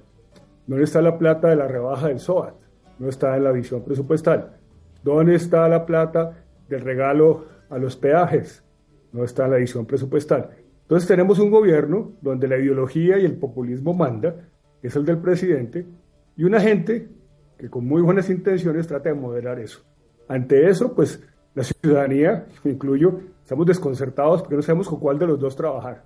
¿Dónde 0.66 0.84
está 0.84 1.02
la 1.02 1.18
plata 1.18 1.48
de 1.48 1.56
la 1.56 1.66
rebaja 1.66 2.08
del 2.08 2.20
SOAT? 2.20 2.54
No 2.98 3.08
está 3.08 3.36
en 3.36 3.44
la 3.44 3.52
visión 3.52 3.82
presupuestal. 3.82 4.56
¿Dónde 5.02 5.34
está 5.34 5.68
la 5.68 5.84
plata 5.84 6.44
del 6.68 6.82
regalo 6.82 7.46
a 7.68 7.78
los 7.78 7.96
peajes? 7.96 8.62
No 9.12 9.24
está 9.24 9.46
en 9.46 9.50
la 9.50 9.56
visión 9.56 9.86
presupuestal. 9.86 10.50
Entonces 10.82 11.08
tenemos 11.08 11.38
un 11.38 11.50
gobierno 11.50 12.12
donde 12.20 12.46
la 12.46 12.58
ideología 12.58 13.18
y 13.18 13.24
el 13.24 13.36
populismo 13.36 13.92
manda, 13.92 14.36
que 14.80 14.88
es 14.88 14.96
el 14.96 15.04
del 15.04 15.18
presidente, 15.18 15.86
y 16.36 16.44
una 16.44 16.60
gente 16.60 17.08
que 17.58 17.68
con 17.68 17.86
muy 17.86 18.02
buenas 18.02 18.30
intenciones 18.30 18.86
trata 18.86 19.08
de 19.08 19.14
moderar 19.14 19.58
eso. 19.58 19.80
Ante 20.28 20.68
eso, 20.68 20.94
pues 20.94 21.22
la 21.54 21.64
ciudadanía, 21.64 22.46
incluyo, 22.64 23.20
estamos 23.42 23.66
desconcertados 23.66 24.42
porque 24.42 24.56
no 24.56 24.62
sabemos 24.62 24.88
con 24.88 25.00
cuál 25.00 25.18
de 25.18 25.26
los 25.26 25.38
dos 25.38 25.56
trabajar. 25.56 26.04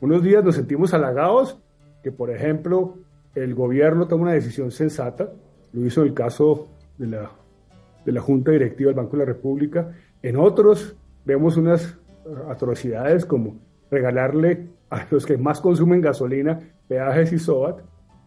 Unos 0.00 0.22
días 0.22 0.44
nos 0.44 0.54
sentimos 0.54 0.94
halagados 0.94 1.60
que, 2.02 2.12
por 2.12 2.30
ejemplo, 2.30 2.98
el 3.36 3.54
gobierno 3.54 4.08
toma 4.08 4.24
una 4.24 4.32
decisión 4.32 4.70
sensata, 4.70 5.30
lo 5.72 5.84
hizo 5.84 6.00
en 6.00 6.08
el 6.08 6.14
caso 6.14 6.68
de 6.96 7.06
la, 7.06 7.30
de 8.04 8.12
la 8.12 8.20
Junta 8.22 8.50
Directiva 8.50 8.88
del 8.88 8.96
Banco 8.96 9.12
de 9.12 9.18
la 9.18 9.24
República. 9.26 9.92
En 10.22 10.36
otros 10.36 10.96
vemos 11.24 11.58
unas 11.58 11.98
atrocidades 12.48 13.26
como 13.26 13.58
regalarle 13.90 14.68
a 14.90 15.06
los 15.10 15.26
que 15.26 15.36
más 15.36 15.60
consumen 15.60 16.00
gasolina 16.00 16.58
peajes 16.88 17.32
y 17.32 17.38
SOAT, 17.38 17.80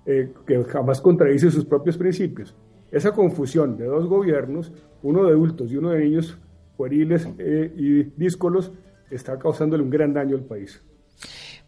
eh, 0.06 0.32
que 0.46 0.64
jamás 0.66 1.02
contradice 1.02 1.50
sus 1.50 1.66
propios 1.66 1.98
principios. 1.98 2.56
Esa 2.92 3.12
confusión 3.12 3.78
de 3.78 3.86
dos 3.86 4.08
gobiernos, 4.08 4.72
uno 5.02 5.26
de 5.26 5.32
adultos 5.32 5.72
y 5.72 5.78
uno 5.78 5.90
de 5.90 6.04
niños 6.04 6.38
pueriles 6.78 7.28
eh, 7.40 7.74
y 7.76 8.04
díscolos, 8.16 8.72
está 9.10 9.40
causándole 9.40 9.82
un 9.82 9.90
gran 9.90 10.14
daño 10.14 10.36
al 10.36 10.44
país. 10.44 10.84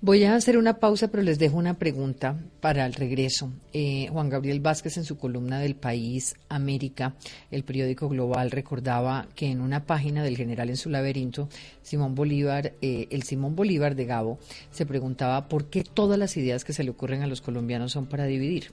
Voy 0.03 0.23
a 0.23 0.33
hacer 0.33 0.57
una 0.57 0.79
pausa, 0.79 1.09
pero 1.09 1.21
les 1.21 1.37
dejo 1.37 1.57
una 1.57 1.75
pregunta 1.75 2.35
para 2.59 2.87
el 2.87 2.95
regreso. 2.95 3.51
Eh, 3.71 4.07
Juan 4.11 4.29
Gabriel 4.29 4.59
Vázquez, 4.59 4.97
en 4.97 5.03
su 5.03 5.15
columna 5.19 5.59
del 5.59 5.75
País 5.75 6.33
América, 6.49 7.13
el 7.51 7.63
periódico 7.63 8.09
global, 8.09 8.49
recordaba 8.49 9.27
que 9.35 9.51
en 9.51 9.61
una 9.61 9.85
página 9.85 10.23
del 10.23 10.37
General 10.37 10.71
en 10.71 10.77
su 10.77 10.89
laberinto, 10.89 11.49
Simón 11.83 12.15
Bolívar, 12.15 12.73
eh, 12.81 13.09
el 13.11 13.21
Simón 13.21 13.55
Bolívar 13.55 13.93
de 13.93 14.05
Gabo, 14.05 14.39
se 14.71 14.87
preguntaba 14.87 15.47
por 15.47 15.69
qué 15.69 15.83
todas 15.83 16.17
las 16.17 16.35
ideas 16.35 16.65
que 16.65 16.73
se 16.73 16.83
le 16.83 16.89
ocurren 16.89 17.21
a 17.21 17.27
los 17.27 17.41
colombianos 17.41 17.91
son 17.91 18.07
para 18.07 18.25
dividir 18.25 18.71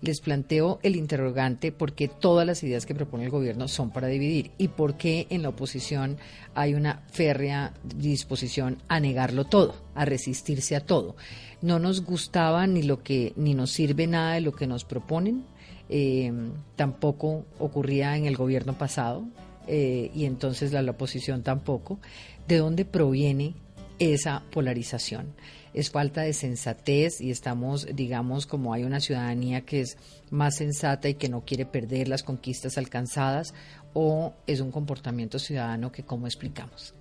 les 0.00 0.20
planteo 0.20 0.78
el 0.82 0.96
interrogante 0.96 1.72
por 1.72 1.92
qué 1.92 2.08
todas 2.08 2.46
las 2.46 2.62
ideas 2.62 2.86
que 2.86 2.94
propone 2.94 3.24
el 3.24 3.30
gobierno 3.30 3.68
son 3.68 3.90
para 3.90 4.06
dividir 4.06 4.52
y 4.58 4.68
por 4.68 4.96
qué 4.96 5.26
en 5.30 5.42
la 5.42 5.48
oposición 5.50 6.18
hay 6.54 6.74
una 6.74 7.02
férrea 7.10 7.72
disposición 7.82 8.78
a 8.88 9.00
negarlo 9.00 9.44
todo, 9.44 9.74
a 9.94 10.04
resistirse 10.04 10.76
a 10.76 10.80
todo. 10.80 11.16
No 11.62 11.78
nos 11.78 12.04
gustaba 12.04 12.66
ni 12.66 12.82
lo 12.82 13.02
que 13.02 13.32
ni 13.36 13.54
nos 13.54 13.70
sirve 13.70 14.06
nada 14.06 14.34
de 14.34 14.40
lo 14.40 14.52
que 14.52 14.66
nos 14.66 14.84
proponen. 14.84 15.44
Eh, 15.90 16.30
tampoco 16.76 17.46
ocurría 17.58 18.16
en 18.16 18.26
el 18.26 18.36
gobierno 18.36 18.76
pasado 18.76 19.24
eh, 19.66 20.10
y 20.14 20.26
entonces 20.26 20.72
la 20.72 20.88
oposición 20.90 21.42
tampoco. 21.42 21.98
¿De 22.46 22.58
dónde 22.58 22.84
proviene 22.84 23.54
esa 23.98 24.42
polarización? 24.52 25.34
Es 25.74 25.90
falta 25.90 26.22
de 26.22 26.32
sensatez 26.32 27.20
y 27.20 27.30
estamos, 27.30 27.86
digamos, 27.94 28.46
como 28.46 28.72
hay 28.72 28.84
una 28.84 29.00
ciudadanía 29.00 29.62
que 29.62 29.80
es 29.80 29.96
más 30.30 30.56
sensata 30.56 31.08
y 31.08 31.14
que 31.14 31.28
no 31.28 31.44
quiere 31.44 31.66
perder 31.66 32.08
las 32.08 32.22
conquistas 32.22 32.78
alcanzadas, 32.78 33.54
o 33.94 34.34
es 34.46 34.60
un 34.60 34.70
comportamiento 34.70 35.38
ciudadano 35.38 35.90
que, 35.92 36.02
como 36.02 36.26
explicamos? 36.26 36.94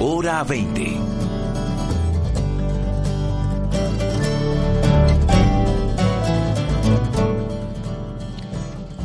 Hora 0.00 0.44
20 0.44 1.09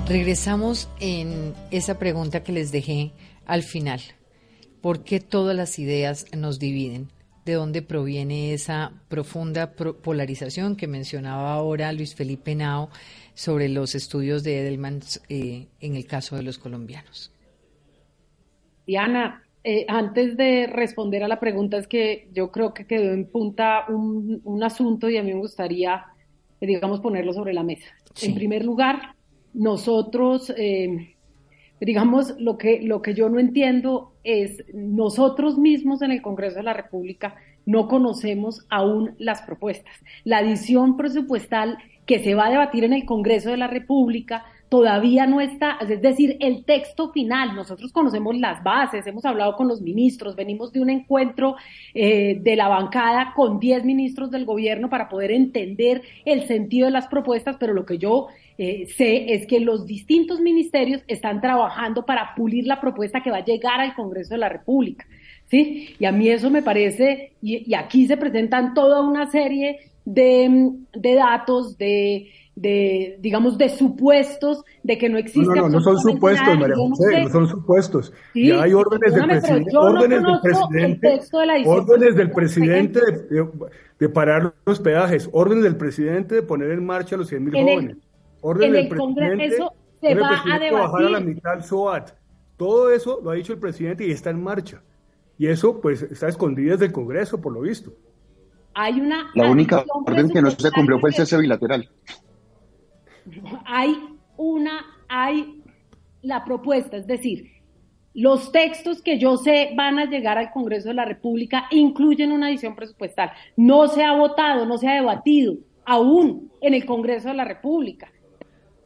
Regresamos 0.07 0.87
en 0.99 1.55
esa 1.71 1.97
pregunta 1.97 2.43
que 2.43 2.51
les 2.51 2.71
dejé 2.71 3.11
al 3.47 3.63
final. 3.63 4.01
¿Por 4.79 5.03
qué 5.03 5.19
todas 5.19 5.55
las 5.55 5.79
ideas 5.79 6.27
nos 6.37 6.59
dividen? 6.59 7.07
¿De 7.43 7.53
dónde 7.53 7.81
proviene 7.81 8.53
esa 8.53 8.91
profunda 9.07 9.71
polarización 9.73 10.75
que 10.75 10.85
mencionaba 10.85 11.53
ahora 11.53 11.91
Luis 11.91 12.13
Felipe 12.13 12.53
Nao 12.53 12.89
sobre 13.33 13.67
los 13.67 13.95
estudios 13.95 14.43
de 14.43 14.59
Edelman 14.59 15.01
eh, 15.27 15.69
en 15.79 15.95
el 15.95 16.05
caso 16.05 16.35
de 16.35 16.43
los 16.43 16.59
colombianos? 16.59 17.31
Diana, 18.85 19.43
eh, 19.63 19.87
antes 19.87 20.37
de 20.37 20.67
responder 20.67 21.23
a 21.23 21.27
la 21.27 21.39
pregunta, 21.39 21.77
es 21.77 21.87
que 21.87 22.29
yo 22.31 22.51
creo 22.51 22.75
que 22.75 22.85
quedó 22.85 23.11
en 23.11 23.25
punta 23.25 23.85
un, 23.89 24.63
asunto 24.63 25.09
y 25.09 25.17
a 25.17 25.23
mí 25.23 25.33
me 25.33 25.39
gustaría, 25.39 26.05
eh, 26.61 26.67
digamos, 26.67 26.99
ponerlo 26.99 27.33
sobre 27.33 27.53
la 27.53 27.63
mesa. 27.63 27.87
En 28.21 28.35
primer 28.35 28.63
lugar, 28.63 29.14
nosotros, 29.55 30.53
eh, 30.57 31.15
digamos, 31.79 32.35
lo 32.39 32.57
que, 32.57 32.81
lo 32.81 33.01
que 33.01 33.13
yo 33.13 33.29
no 33.29 33.39
entiendo 33.39 34.13
es 34.23 34.63
nosotros 34.73 35.57
mismos 35.57 36.01
en 36.01 36.11
el 36.11 36.21
Congreso 36.21 36.57
de 36.57 36.63
la 36.63 36.73
República 36.73 37.35
no 37.65 37.87
conocemos 37.87 38.65
aún 38.69 39.15
las 39.17 39.41
propuestas. 39.41 39.93
La 40.23 40.39
adición 40.39 40.97
presupuestal 40.97 41.77
que 42.05 42.19
se 42.19 42.35
va 42.35 42.47
a 42.47 42.51
debatir 42.51 42.83
en 42.83 42.93
el 42.93 43.05
Congreso 43.05 43.49
de 43.49 43.57
la 43.57 43.67
República 43.67 44.45
todavía 44.69 45.27
no 45.27 45.41
está, 45.41 45.77
es 45.81 46.01
decir, 46.01 46.37
el 46.39 46.65
texto 46.65 47.11
final, 47.11 47.55
nosotros 47.55 47.91
conocemos 47.91 48.35
las 48.37 48.63
bases, 48.63 49.05
hemos 49.05 49.25
hablado 49.25 49.55
con 49.55 49.67
los 49.67 49.81
ministros, 49.81 50.35
venimos 50.35 50.71
de 50.71 50.81
un 50.81 50.89
encuentro 50.89 51.55
eh, 51.93 52.39
de 52.41 52.55
la 52.55 52.67
bancada 52.67 53.33
con 53.35 53.59
10 53.59 53.85
ministros 53.85 54.31
del 54.31 54.45
gobierno 54.45 54.89
para 54.89 55.07
poder 55.07 55.31
entender 55.31 56.01
el 56.25 56.47
sentido 56.47 56.85
de 56.85 56.91
las 56.91 57.07
propuestas, 57.07 57.57
pero 57.59 57.73
lo 57.73 57.85
que 57.85 57.97
yo 57.97 58.27
eh, 58.57 58.87
sé 58.95 59.33
es 59.33 59.45
que 59.45 59.59
los 59.59 59.85
distintos 59.85 60.39
ministerios 60.39 61.03
están 61.07 61.41
trabajando 61.41 62.05
para 62.05 62.33
pulir 62.35 62.65
la 62.65 62.81
propuesta 62.81 63.21
que 63.21 63.31
va 63.31 63.37
a 63.37 63.45
llegar 63.45 63.79
al 63.79 63.93
Congreso 63.93 64.33
de 64.33 64.39
la 64.39 64.49
República. 64.49 65.05
¿sí? 65.47 65.95
Y 65.99 66.05
a 66.05 66.11
mí 66.11 66.29
eso 66.29 66.49
me 66.49 66.63
parece, 66.63 67.33
y, 67.41 67.73
aquí 67.75 68.07
se 68.07 68.17
presentan 68.17 68.73
toda 68.73 69.01
una 69.01 69.29
serie 69.29 69.91
de, 70.05 70.71
de 70.93 71.15
datos, 71.15 71.77
de, 71.77 72.29
de, 72.55 73.17
digamos, 73.19 73.57
de 73.57 73.69
supuestos 73.69 74.63
de 74.83 74.97
que 74.97 75.09
no 75.09 75.17
existe. 75.17 75.55
No, 75.55 75.63
no, 75.63 75.69
no, 75.69 75.81
son 75.81 75.99
supuestos, 75.99 76.57
María 76.57 76.75
José, 76.75 77.23
no, 77.23 77.29
son 77.29 77.47
supuestos. 77.47 78.13
ya 78.33 78.61
hay 78.61 78.73
órdenes 78.73 79.13
del 79.13 79.27
presidente, 79.27 79.77
órdenes 79.77 80.23
del 80.23 80.39
presidente, 80.41 81.19
órdenes 81.65 82.15
del 82.15 82.31
presidente 82.31 82.99
de, 83.99 84.09
parar 84.09 84.53
los 84.65 84.79
peajes, 84.79 85.29
órdenes 85.33 85.63
del 85.63 85.75
presidente 85.75 86.35
de 86.35 86.43
poner 86.43 86.71
en 86.71 86.85
marcha 86.85 87.15
a 87.15 87.17
los 87.19 87.27
100 87.27 87.43
mil 87.43 87.53
jóvenes 87.53 87.97
en 88.61 88.75
el 88.75 88.95
Congreso 88.95 89.73
se 89.99 90.15
va 90.15 90.29
a 90.29 90.59
debatir. 90.59 90.73
bajar 90.73 91.05
a 91.05 91.09
la 91.09 91.19
mitad 91.19 91.61
SOAT. 91.63 92.11
Todo 92.57 92.91
eso 92.91 93.19
lo 93.23 93.31
ha 93.31 93.35
dicho 93.35 93.53
el 93.53 93.59
presidente 93.59 94.05
y 94.05 94.11
está 94.11 94.29
en 94.29 94.43
marcha. 94.43 94.81
Y 95.37 95.47
eso 95.47 95.81
pues 95.81 96.03
está 96.03 96.27
escondido 96.27 96.71
desde 96.71 96.85
el 96.85 96.91
Congreso, 96.91 97.41
por 97.41 97.53
lo 97.53 97.61
visto. 97.61 97.91
Hay 98.73 98.99
una... 98.99 99.31
La 99.35 99.49
única 99.49 99.83
orden 100.05 100.29
que 100.29 100.41
no 100.41 100.51
se 100.51 100.71
cumplió 100.71 100.99
fue 100.99 101.09
el 101.09 101.15
cese 101.15 101.37
bilateral. 101.37 101.89
Hay 103.65 103.95
una, 104.37 104.85
hay 105.07 105.61
la 106.21 106.43
propuesta, 106.43 106.97
es 106.97 107.07
decir, 107.07 107.51
los 108.15 108.51
textos 108.53 109.01
que 109.01 109.19
yo 109.19 109.35
sé 109.35 109.71
van 109.75 109.99
a 109.99 110.05
llegar 110.05 110.37
al 110.37 110.51
Congreso 110.51 110.87
de 110.87 110.93
la 110.93 111.03
República 111.03 111.65
incluyen 111.69 112.31
una 112.31 112.47
adición 112.47 112.73
presupuestal. 112.73 113.31
No 113.57 113.89
se 113.89 114.05
ha 114.05 114.15
votado, 114.15 114.65
no 114.65 114.77
se 114.77 114.87
ha 114.87 114.93
debatido 114.93 115.57
aún 115.83 116.49
en 116.61 116.73
el 116.73 116.85
Congreso 116.85 117.27
de 117.27 117.35
la 117.35 117.43
República. 117.43 118.09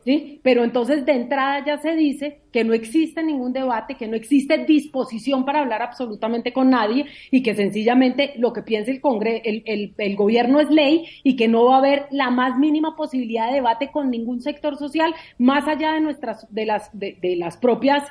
¿Sí? 0.06 0.40
Pero 0.44 0.64
entonces 0.64 1.06
de 1.06 1.12
entrada 1.12 1.64
ya 1.66 1.78
se 1.78 1.94
dice 1.94 2.40
que 2.54 2.64
no 2.64 2.74
existe 2.74 3.22
ningún 3.22 3.52
debate, 3.52 3.96
que 3.96 4.08
no 4.08 4.16
existe 4.16 4.58
disposición 4.66 5.44
para 5.44 5.60
hablar 5.60 5.82
absolutamente 5.82 6.54
con 6.54 6.70
nadie 6.70 7.06
y 7.32 7.44
que 7.44 7.54
sencillamente 7.54 8.34
lo 8.38 8.54
que 8.54 8.64
piense 8.64 8.92
el, 8.92 9.02
Congreso, 9.02 9.42
el, 9.44 9.94
el, 9.98 10.16
gobierno 10.16 10.62
es 10.62 10.70
ley 10.70 11.06
y 11.24 11.36
que 11.36 11.50
no 11.50 11.66
va 11.66 11.76
a 11.76 11.80
haber 11.80 12.06
la 12.12 12.30
más 12.30 12.58
mínima 12.58 12.96
posibilidad 12.96 13.48
de 13.50 13.56
debate 13.56 13.92
con 13.92 14.10
ningún 14.10 14.40
sector 14.42 14.78
social 14.78 15.14
más 15.38 15.68
allá 15.68 15.92
de 15.92 16.00
nuestras, 16.00 16.48
de 16.50 16.66
las, 16.66 16.98
de, 16.98 17.18
de 17.22 17.36
las 17.36 17.58
propias 17.58 18.04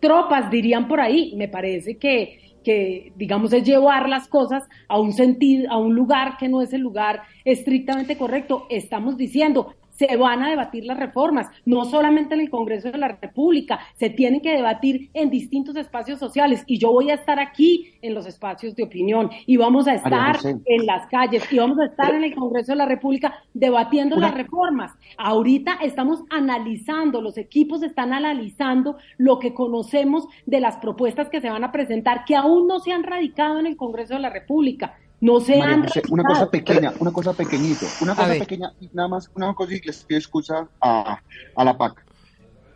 tropas, 0.00 0.50
dirían 0.50 0.88
por 0.88 1.00
ahí. 1.00 1.34
Me 1.36 1.48
parece 1.48 1.96
que, 1.96 2.56
que, 2.64 3.12
digamos, 3.16 3.52
es 3.52 3.64
llevar 3.64 4.08
las 4.08 4.28
cosas 4.28 4.68
a 4.88 4.98
un 4.98 5.12
sentido, 5.12 5.70
a 5.70 5.78
un 5.78 5.94
lugar 5.94 6.36
que 6.38 6.48
no 6.48 6.60
es 6.62 6.72
el 6.72 6.80
lugar 6.80 7.22
estrictamente 7.44 8.16
correcto. 8.16 8.66
Estamos 8.70 9.16
diciendo, 9.16 9.74
se 10.00 10.16
van 10.16 10.42
a 10.42 10.48
debatir 10.48 10.86
las 10.86 10.98
reformas, 10.98 11.48
no 11.66 11.84
solamente 11.84 12.32
en 12.32 12.40
el 12.40 12.48
Congreso 12.48 12.90
de 12.90 12.96
la 12.96 13.18
República, 13.20 13.80
se 13.96 14.08
tienen 14.08 14.40
que 14.40 14.52
debatir 14.52 15.10
en 15.12 15.28
distintos 15.28 15.76
espacios 15.76 16.18
sociales 16.18 16.64
y 16.66 16.78
yo 16.78 16.90
voy 16.90 17.10
a 17.10 17.14
estar 17.14 17.38
aquí 17.38 17.92
en 18.00 18.14
los 18.14 18.26
espacios 18.26 18.74
de 18.74 18.82
opinión 18.82 19.28
y 19.44 19.58
vamos 19.58 19.86
a 19.88 19.94
estar 19.94 20.38
en 20.44 20.86
las 20.86 21.06
calles 21.08 21.44
y 21.52 21.58
vamos 21.58 21.78
a 21.80 21.84
estar 21.84 22.14
en 22.14 22.24
el 22.24 22.34
Congreso 22.34 22.72
de 22.72 22.76
la 22.76 22.86
República 22.86 23.34
debatiendo 23.52 24.16
las 24.16 24.32
reformas. 24.32 24.92
Ahorita 25.18 25.74
estamos 25.82 26.24
analizando, 26.30 27.20
los 27.20 27.36
equipos 27.36 27.82
están 27.82 28.14
analizando 28.14 28.96
lo 29.18 29.38
que 29.38 29.52
conocemos 29.52 30.26
de 30.46 30.60
las 30.60 30.78
propuestas 30.78 31.28
que 31.28 31.42
se 31.42 31.50
van 31.50 31.62
a 31.62 31.72
presentar 31.72 32.24
que 32.24 32.36
aún 32.36 32.66
no 32.66 32.80
se 32.80 32.92
han 32.92 33.02
radicado 33.02 33.60
en 33.60 33.66
el 33.66 33.76
Congreso 33.76 34.14
de 34.14 34.20
la 34.20 34.30
República. 34.30 34.94
No 35.20 35.40
se 35.40 35.60
han 35.60 35.86
Una 36.10 36.24
cosa 36.24 36.50
pequeña, 36.50 36.92
una 36.98 37.12
cosa 37.12 37.34
pequeñito, 37.34 37.86
una 38.00 38.14
cosa 38.14 38.28
pequeña, 38.38 38.72
nada 38.92 39.08
más, 39.08 39.30
una 39.34 39.54
cosa 39.54 39.74
y 39.74 39.80
les 39.80 40.04
pido 40.04 40.18
excusa 40.18 40.68
a, 40.80 41.20
a 41.56 41.64
la 41.64 41.76
PAC. 41.76 42.04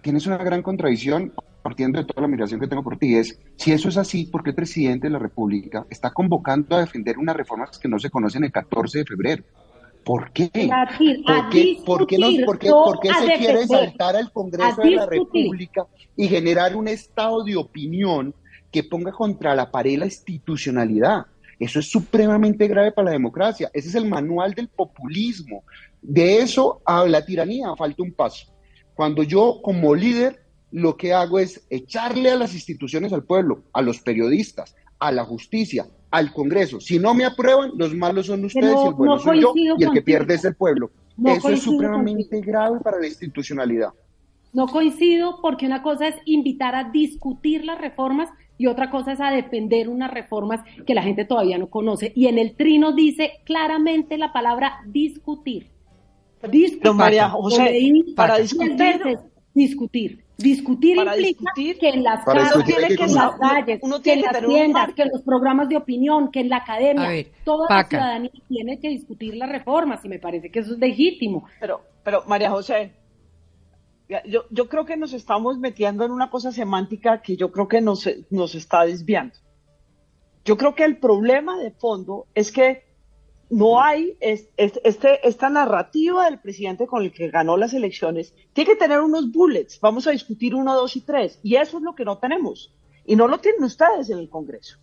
Tienes 0.03 0.27
una 0.27 0.37
gran 0.37 0.63
contradicción 0.63 1.33
partiendo 1.65 1.99
de 1.99 2.05
toda 2.05 2.21
la 2.21 2.27
admiración 2.27 2.61
que 2.61 2.67
tengo 2.67 2.83
por 2.83 2.99
ti, 2.99 3.17
es 3.17 3.41
si 3.57 3.73
eso 3.73 3.89
es 3.89 3.97
así, 3.97 4.27
¿por 4.27 4.43
qué 4.43 4.51
el 4.51 4.57
presidente 4.57 5.07
de 5.07 5.13
la 5.15 5.19
República 5.19 5.87
está 5.89 6.11
convocando 6.11 6.77
a 6.77 6.81
defender 6.81 7.17
unas 7.17 7.35
reformas 7.35 7.79
que 7.79 7.89
no 7.89 7.99
se 7.99 8.11
conocen 8.11 8.45
el 8.45 8.53
14 8.53 8.99
de 8.99 9.05
febrero? 9.07 9.45
¿Por 10.05 10.31
qué? 10.31 10.51
¿Por 10.53 11.49
qué, 11.49 11.79
¿por 11.87 12.07
qué, 12.07 12.19
no, 12.19 12.27
por 12.45 12.59
qué, 12.59 12.69
por 12.69 13.01
qué 13.01 13.09
se 13.15 13.33
quiere 13.39 13.67
saltar 13.67 14.15
al 14.15 14.31
Congreso 14.31 14.83
de 14.83 14.91
la 14.91 15.07
República 15.07 15.87
y 16.15 16.29
generar 16.29 16.77
un 16.77 16.87
estado 16.87 17.43
de 17.43 17.57
opinión 17.57 18.35
que 18.71 18.85
ponga 18.85 19.13
contra 19.13 19.55
la 19.55 19.71
pared 19.71 19.99
la 19.99 20.05
institucionalidad? 20.05 21.25
Eso 21.59 21.79
es 21.79 21.91
supremamente 21.91 22.67
grave 22.69 22.93
para 22.93 23.07
la 23.07 23.13
democracia. 23.13 23.71
Ese 23.73 23.89
es 23.89 23.95
el 23.95 24.09
manual 24.09 24.55
del 24.55 24.69
populismo. 24.69 25.65
De 26.03 26.39
eso 26.39 26.83
a 26.85 27.07
la 27.07 27.25
tiranía 27.25 27.75
falta 27.77 28.03
un 28.03 28.13
paso. 28.13 28.47
Cuando 28.95 29.23
yo 29.23 29.61
como 29.63 29.95
líder 29.95 30.45
lo 30.71 30.97
que 30.97 31.13
hago 31.13 31.39
es 31.39 31.65
echarle 31.71 32.31
a 32.31 32.37
las 32.37 32.53
instituciones 32.53 33.13
al 33.13 33.23
pueblo, 33.23 33.63
a 33.73 33.81
los 33.81 34.01
periodistas, 34.01 34.75
a 34.99 35.13
la 35.13 35.25
justicia, 35.25 35.87
al 36.11 36.33
Congreso. 36.33 36.81
Si 36.81 36.99
no 36.99 37.15
me 37.15 37.25
aprueban, 37.25 37.73
los 37.77 37.95
malos 37.95 38.27
son 38.27 38.45
ustedes 38.45 38.75
y 38.85 38.89
el 38.89 38.95
bueno 38.95 39.19
soy 39.19 39.41
yo 39.41 39.53
y 39.55 39.85
el 39.85 39.93
que 39.93 40.03
pierde 40.03 40.35
es 40.35 40.45
el 40.45 40.57
pueblo. 40.57 40.91
Eso 41.25 41.49
es 41.51 41.63
supremamente 41.63 42.41
grave 42.41 42.81
para 42.81 42.99
la 42.99 43.07
institucionalidad. 43.07 43.91
No 44.53 44.67
coincido 44.67 45.39
porque 45.43 45.67
una 45.67 45.83
cosa 45.83 46.09
es 46.09 46.17
invitar 46.25 46.75
a 46.75 46.91
discutir 46.91 47.65
las 47.65 47.81
reformas 47.81 48.29
y 48.57 48.67
otra 48.67 48.91
cosa 48.91 49.13
es 49.13 49.21
a 49.21 49.31
defender 49.31 49.89
unas 49.89 50.11
reformas 50.11 50.61
que 50.87 50.95
la 50.95 51.03
gente 51.03 51.25
todavía 51.25 51.59
no 51.59 51.69
conoce. 51.69 52.13
Y 52.15 52.27
en 52.27 52.39
el 52.39 52.55
trino 52.57 52.93
dice 52.93 53.33
claramente 53.45 54.19
la 54.19 54.33
palabra 54.33 54.81
discutir. 54.87 55.69
Discutir. 56.51 56.93
María 56.93 57.31
José, 57.31 57.81
para 58.15 58.39
discutir. 58.39 59.19
discutir. 59.55 60.25
Discutir 60.37 60.97
implica 60.97 61.53
que 61.79 61.89
en 61.91 62.03
las, 62.03 62.25
calles, 62.25 62.65
que, 62.65 63.05
en 63.05 63.15
las 63.15 63.37
calles, 63.37 63.81
que 64.03 64.13
en 64.15 64.23
las 64.23 64.45
tiendas, 64.45 64.93
que 64.95 65.03
en 65.03 65.11
los 65.13 65.23
programas 65.23 65.69
de 65.69 65.77
opinión, 65.77 66.33
que 66.33 66.41
en 66.41 66.49
la 66.49 66.57
academia, 66.57 67.25
toda 67.45 67.69
la 67.71 67.85
ciudadanía 67.85 68.33
tiene 68.49 68.81
que 68.81 68.89
discutir 68.89 69.37
las 69.37 69.49
reformas 69.49 70.05
y 70.05 70.09
me 70.09 70.19
parece 70.19 70.51
que 70.51 70.59
eso 70.59 70.73
es 70.73 70.79
legítimo. 70.81 71.45
Pero, 71.61 71.83
pero 72.03 72.25
María 72.27 72.51
José, 72.51 72.91
yo, 74.09 74.69
creo 74.69 74.85
que 74.85 74.97
nos 74.97 75.13
estamos 75.13 75.59
metiendo 75.59 76.05
en 76.05 76.11
una 76.11 76.31
cosa 76.31 76.53
semántica 76.53 77.23
que 77.23 77.37
yo 77.37 77.51
creo 77.51 77.69
que 77.69 77.81
nos, 77.81 78.09
nos 78.31 78.55
está 78.55 78.85
desviando. 78.85 79.37
Yo 80.45 80.57
creo 80.59 80.75
que 80.75 80.85
el 80.85 80.99
problema 80.99 81.59
de 81.59 81.71
fondo 81.71 82.27
es 82.35 82.53
que 82.53 82.85
no 83.49 83.81
hay 83.81 84.17
este, 84.21 84.77
esta 85.27 85.49
narrativa 85.49 86.25
del 86.27 86.41
presidente 86.41 86.87
con 86.87 87.03
el 87.03 87.13
que 87.13 87.31
ganó 87.31 87.57
las 87.57 87.73
elecciones. 87.73 88.35
Tiene 88.53 88.73
que 88.73 88.77
tener 88.77 89.01
unos 89.01 89.33
bullets. 89.33 89.81
Vamos 89.81 90.07
a 90.07 90.11
discutir 90.11 90.55
uno, 90.55 90.75
dos 90.75 90.97
y 90.97 91.01
tres. 91.01 91.39
Y 91.43 91.57
eso 91.57 91.79
es 91.79 91.83
lo 91.83 91.95
que 91.95 92.05
no 92.05 92.19
tenemos. 92.19 92.75
Y 93.07 93.17
no 93.17 93.27
lo 93.27 93.39
tienen 93.39 93.65
ustedes 93.65 94.11
en 94.11 94.19
el 94.19 94.29
Congreso. 94.29 94.79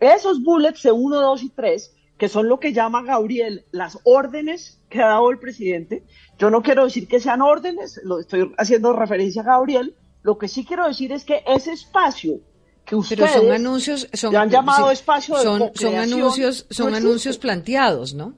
Esos 0.00 0.42
bullets 0.42 0.82
de 0.82 0.92
uno, 0.92 1.20
dos 1.20 1.42
y 1.42 1.50
tres 1.50 1.94
que 2.18 2.28
son 2.28 2.48
lo 2.48 2.58
que 2.58 2.72
llama 2.72 3.02
Gabriel 3.02 3.64
las 3.70 3.98
órdenes 4.02 4.80
que 4.90 5.00
ha 5.00 5.06
dado 5.06 5.30
el 5.30 5.38
presidente. 5.38 6.02
Yo 6.38 6.50
no 6.50 6.62
quiero 6.62 6.84
decir 6.84 7.06
que 7.06 7.20
sean 7.20 7.40
órdenes, 7.40 8.00
lo 8.02 8.18
estoy 8.18 8.52
haciendo 8.58 8.92
referencia 8.92 9.42
a 9.42 9.44
Gabriel. 9.44 9.94
Lo 10.22 10.36
que 10.36 10.48
sí 10.48 10.64
quiero 10.64 10.86
decir 10.86 11.12
es 11.12 11.24
que 11.24 11.44
ese 11.46 11.72
espacio 11.72 12.40
que 12.84 12.96
ustedes 12.96 13.30
son 13.30 13.52
anuncios, 13.52 14.08
son, 14.12 14.34
han 14.34 14.50
llamado 14.50 14.90
espacio 14.90 15.36
de 15.36 15.42
son, 15.42 15.70
son 15.74 15.94
anuncios, 15.94 16.66
son 16.70 16.94
anuncios 16.94 17.38
planteados, 17.38 18.14
¿no? 18.14 18.34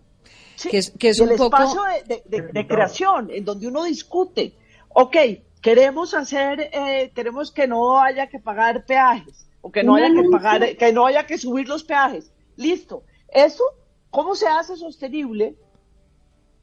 que 0.68 0.78
es, 0.78 0.90
que 0.90 1.08
es 1.10 1.20
un 1.20 1.30
el 1.30 1.36
poco... 1.36 1.56
espacio 1.56 1.82
de, 2.26 2.66
creación, 2.66 3.30
en 3.30 3.44
donde 3.44 3.68
uno 3.68 3.84
discute, 3.84 4.54
ok, 4.90 5.16
queremos 5.62 6.14
hacer, 6.14 6.68
eh, 6.72 7.12
queremos 7.14 7.52
que 7.52 7.66
no 7.66 8.00
haya 8.00 8.28
que 8.28 8.40
pagar 8.40 8.84
peajes, 8.84 9.46
o 9.62 9.70
que 9.70 9.82
no 9.82 9.94
haya 9.94 10.08
que 10.08 10.28
pagar, 10.30 10.76
que 10.76 10.92
no 10.92 11.06
haya 11.06 11.26
que 11.26 11.38
subir 11.38 11.68
los 11.68 11.84
peajes. 11.84 12.32
Listo, 12.56 13.04
eso, 13.32 13.64
¿cómo 14.10 14.34
se 14.34 14.46
hace 14.48 14.76
sostenible 14.76 15.56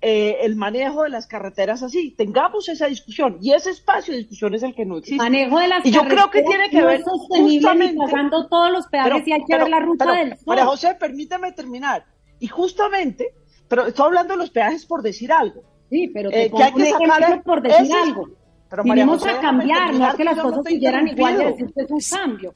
eh, 0.01 0.37
el 0.41 0.55
manejo 0.55 1.03
de 1.03 1.09
las 1.09 1.27
carreteras 1.27 1.83
así? 1.83 2.11
Tengamos 2.11 2.69
esa 2.69 2.87
discusión 2.87 3.37
y 3.41 3.53
ese 3.53 3.71
espacio 3.71 4.13
de 4.13 4.19
discusión 4.19 4.53
es 4.53 4.63
el 4.63 4.75
que 4.75 4.85
no 4.85 4.97
existe. 4.97 5.17
Manejo 5.17 5.59
de 5.59 5.67
las 5.67 5.85
y 5.85 5.91
yo 5.91 6.03
creo 6.03 6.29
que 6.29 6.43
tiene 6.43 6.69
que 6.69 6.83
ver 6.83 7.01
justamente 7.03 7.97
pagando 7.97 8.47
todos 8.47 8.71
los 8.71 8.87
peajes 8.87 9.27
y 9.27 9.33
hay 9.33 9.43
que 9.45 9.57
ver 9.57 9.69
la 9.69 9.79
ruta 9.79 10.11
del. 10.13 10.35
María 10.45 10.65
José, 10.65 10.95
permítame 10.99 11.51
terminar. 11.51 12.05
Y 12.39 12.47
justamente, 12.47 13.33
pero 13.67 13.87
estoy 13.87 14.05
hablando 14.05 14.33
de 14.33 14.39
los 14.39 14.49
peajes 14.51 14.85
por 14.85 15.01
decir 15.01 15.31
algo. 15.31 15.63
Sí, 15.89 16.09
pero 16.13 16.29
te 16.29 16.45
eh, 16.45 16.51
que 16.51 16.63
hay 16.63 16.73
que 16.73 16.91
sacar 16.91 17.43
por 17.43 17.61
decir 17.61 17.95
algo. 17.95 18.29
Pero 18.69 18.83
Vinimos 18.83 19.25
a 19.25 19.39
cambiar, 19.39 19.93
no 19.93 20.09
es 20.09 20.15
que 20.15 20.23
las 20.25 20.39
cosas 20.39 20.65
siguieran 20.65 21.07
igual 21.07 21.41
es 21.41 21.89
un 21.89 21.99
cambio. 22.11 22.53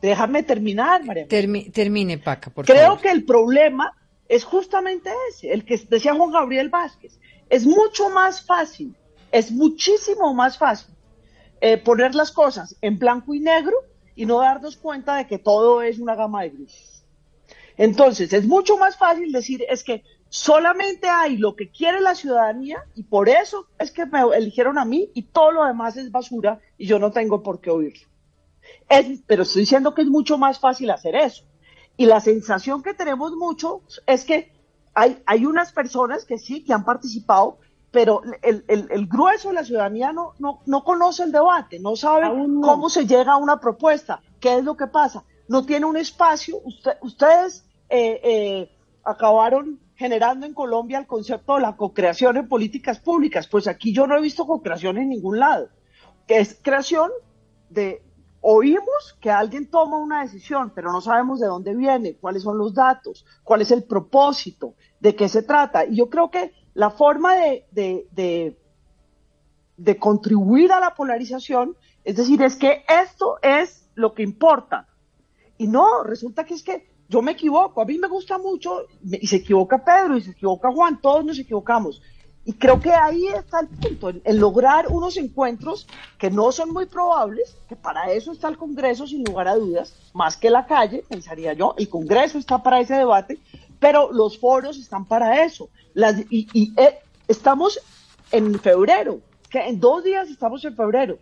Déjame 0.00 0.42
terminar, 0.42 1.04
María. 1.04 1.26
termine, 1.26 2.18
Paca, 2.18 2.50
por 2.50 2.64
Creo 2.64 2.98
que 2.98 3.10
el 3.10 3.24
problema 3.24 3.92
es 4.28 4.44
justamente 4.44 5.10
ese, 5.30 5.52
el 5.52 5.64
que 5.64 5.76
decía 5.76 6.14
Juan 6.14 6.30
Gabriel 6.30 6.68
Vázquez. 6.68 7.18
Es 7.48 7.66
mucho 7.66 8.10
más 8.10 8.44
fácil, 8.44 8.94
es 9.32 9.50
muchísimo 9.50 10.34
más 10.34 10.58
fácil 10.58 10.94
eh, 11.60 11.78
poner 11.78 12.14
las 12.14 12.30
cosas 12.30 12.76
en 12.80 12.98
blanco 12.98 13.34
y 13.34 13.40
negro 13.40 13.74
y 14.14 14.26
no 14.26 14.38
darnos 14.40 14.76
cuenta 14.76 15.16
de 15.16 15.26
que 15.26 15.38
todo 15.38 15.82
es 15.82 15.98
una 15.98 16.14
gama 16.14 16.42
de 16.42 16.50
grises. 16.50 17.04
Entonces, 17.76 18.32
es 18.32 18.46
mucho 18.46 18.76
más 18.76 18.96
fácil 18.96 19.32
decir, 19.32 19.64
es 19.68 19.82
que 19.82 20.02
solamente 20.28 21.08
hay 21.08 21.38
lo 21.38 21.56
que 21.56 21.70
quiere 21.70 22.00
la 22.00 22.14
ciudadanía 22.14 22.84
y 22.94 23.04
por 23.04 23.28
eso 23.28 23.66
es 23.78 23.90
que 23.90 24.04
me 24.04 24.20
eligieron 24.36 24.78
a 24.78 24.84
mí 24.84 25.10
y 25.14 25.22
todo 25.22 25.52
lo 25.52 25.64
demás 25.64 25.96
es 25.96 26.10
basura 26.10 26.60
y 26.76 26.86
yo 26.86 26.98
no 26.98 27.10
tengo 27.10 27.42
por 27.42 27.60
qué 27.60 27.70
oírlo 27.70 28.08
pero 29.26 29.42
estoy 29.42 29.60
diciendo 29.62 29.94
que 29.94 30.02
es 30.02 30.08
mucho 30.08 30.38
más 30.38 30.58
fácil 30.58 30.90
hacer 30.90 31.16
eso. 31.16 31.44
Y 31.96 32.06
la 32.06 32.20
sensación 32.20 32.82
que 32.82 32.94
tenemos 32.94 33.32
mucho 33.32 33.82
es 34.06 34.24
que 34.24 34.52
hay, 34.94 35.22
hay 35.26 35.44
unas 35.46 35.72
personas 35.72 36.24
que 36.24 36.38
sí, 36.38 36.64
que 36.64 36.72
han 36.72 36.84
participado, 36.84 37.58
pero 37.90 38.22
el, 38.42 38.64
el, 38.68 39.06
grueso 39.06 39.48
de 39.48 39.54
la 39.54 39.64
ciudadanía 39.64 40.12
no, 40.12 40.34
no, 40.38 40.84
conoce 40.84 41.22
el 41.22 41.32
debate, 41.32 41.78
no 41.80 41.96
sabe 41.96 42.28
cómo 42.62 42.90
se 42.90 43.06
llega 43.06 43.32
a 43.32 43.36
una 43.36 43.58
propuesta, 43.58 44.20
qué 44.40 44.58
es 44.58 44.64
lo 44.64 44.76
que 44.76 44.86
pasa, 44.86 45.24
no 45.48 45.64
tiene 45.64 45.86
un 45.86 45.96
espacio. 45.96 46.58
ustedes 47.00 47.64
eh, 47.88 48.20
eh, 48.22 48.70
acabaron 49.04 49.80
generando 49.96 50.46
en 50.46 50.54
Colombia 50.54 50.98
el 50.98 51.06
concepto 51.06 51.54
de 51.54 51.62
la 51.62 51.76
co-creación 51.76 52.36
en 52.36 52.48
políticas 52.48 53.00
públicas, 53.00 53.48
pues 53.48 53.66
aquí 53.66 53.92
yo 53.92 54.06
no 54.06 54.16
he 54.16 54.20
visto 54.20 54.46
co-creación 54.46 54.98
en 54.98 55.08
ningún 55.08 55.38
lado, 55.38 55.68
que 56.26 56.38
es 56.38 56.58
creación 56.62 57.10
de, 57.70 58.02
oímos 58.40 59.16
que 59.20 59.30
alguien 59.30 59.70
toma 59.70 59.98
una 59.98 60.22
decisión, 60.22 60.72
pero 60.74 60.92
no 60.92 61.00
sabemos 61.00 61.40
de 61.40 61.46
dónde 61.46 61.74
viene, 61.74 62.16
cuáles 62.16 62.42
son 62.42 62.58
los 62.58 62.74
datos, 62.74 63.24
cuál 63.42 63.62
es 63.62 63.70
el 63.70 63.84
propósito, 63.84 64.74
de 65.00 65.14
qué 65.14 65.28
se 65.28 65.42
trata. 65.42 65.84
Y 65.84 65.96
yo 65.96 66.08
creo 66.08 66.30
que 66.30 66.52
la 66.74 66.90
forma 66.90 67.34
de, 67.34 67.66
de, 67.72 68.56
de, 69.76 69.98
contribuir 69.98 70.72
a 70.72 70.80
la 70.80 70.94
polarización, 70.94 71.76
es 72.04 72.16
decir, 72.16 72.42
es 72.42 72.56
que 72.56 72.84
esto 72.88 73.38
es 73.42 73.88
lo 73.94 74.14
que 74.14 74.22
importa. 74.22 74.88
Y 75.56 75.66
no, 75.66 76.04
resulta 76.04 76.44
que 76.44 76.54
es 76.54 76.62
que 76.62 76.88
yo 77.08 77.22
me 77.22 77.32
equivoco, 77.32 77.80
a 77.80 77.84
mí 77.84 77.98
me 77.98 78.06
gusta 78.06 78.38
mucho, 78.38 78.86
y 79.02 79.26
se 79.26 79.36
equivoca 79.36 79.84
Pedro, 79.84 80.16
y 80.16 80.20
se 80.20 80.32
equivoca 80.32 80.70
Juan, 80.70 81.00
todos 81.00 81.24
nos 81.24 81.38
equivocamos. 81.38 82.02
Y 82.48 82.54
creo 82.54 82.80
que 82.80 82.90
ahí 82.90 83.26
está 83.26 83.60
el 83.60 83.68
punto, 83.68 84.08
en, 84.08 84.40
lograr 84.40 84.86
unos 84.88 85.18
encuentros 85.18 85.86
que 86.16 86.30
no 86.30 86.50
son 86.50 86.72
muy 86.72 86.86
probables, 86.86 87.54
que 87.68 87.76
para 87.76 88.10
eso 88.10 88.32
está 88.32 88.48
el 88.48 88.56
Congreso 88.56 89.06
sin 89.06 89.22
lugar 89.22 89.48
a 89.48 89.56
dudas, 89.56 89.92
más 90.14 90.38
que 90.38 90.48
la 90.48 90.64
calle, 90.64 91.04
pensaría 91.06 91.52
yo, 91.52 91.74
el 91.76 91.90
Congreso 91.90 92.38
está 92.38 92.62
para 92.62 92.80
ese 92.80 92.94
debate, 92.94 93.38
pero 93.78 94.10
los 94.10 94.38
foros 94.38 94.78
están 94.78 95.04
para 95.04 95.44
eso. 95.44 95.68
y, 96.30 96.72
eh, 96.80 97.00
estamos 97.28 97.80
en 98.32 98.58
febrero, 98.58 99.20
que 99.50 99.68
en 99.68 99.78
dos 99.78 100.02
días 100.02 100.30
estamos 100.30 100.64
en 100.64 100.74
febrero. 100.74 101.18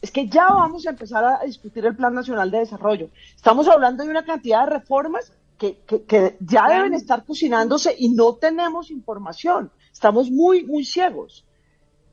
Es 0.00 0.12
que 0.12 0.28
ya 0.28 0.46
vamos 0.46 0.86
a 0.86 0.90
empezar 0.90 1.24
a 1.24 1.44
discutir 1.44 1.84
el 1.86 1.96
Plan 1.96 2.14
Nacional 2.14 2.52
de 2.52 2.60
Desarrollo. 2.60 3.08
Estamos 3.34 3.66
hablando 3.66 4.04
de 4.04 4.10
una 4.10 4.24
cantidad 4.24 4.64
de 4.64 4.74
reformas 4.78 5.32
que, 5.58 5.78
que 6.06 6.36
ya 6.38 6.68
deben 6.68 6.94
estar 6.94 7.24
cocinándose 7.24 7.96
y 7.98 8.10
no 8.10 8.36
tenemos 8.36 8.92
información. 8.92 9.72
Estamos 9.92 10.30
muy, 10.30 10.64
muy 10.64 10.84
ciegos. 10.84 11.46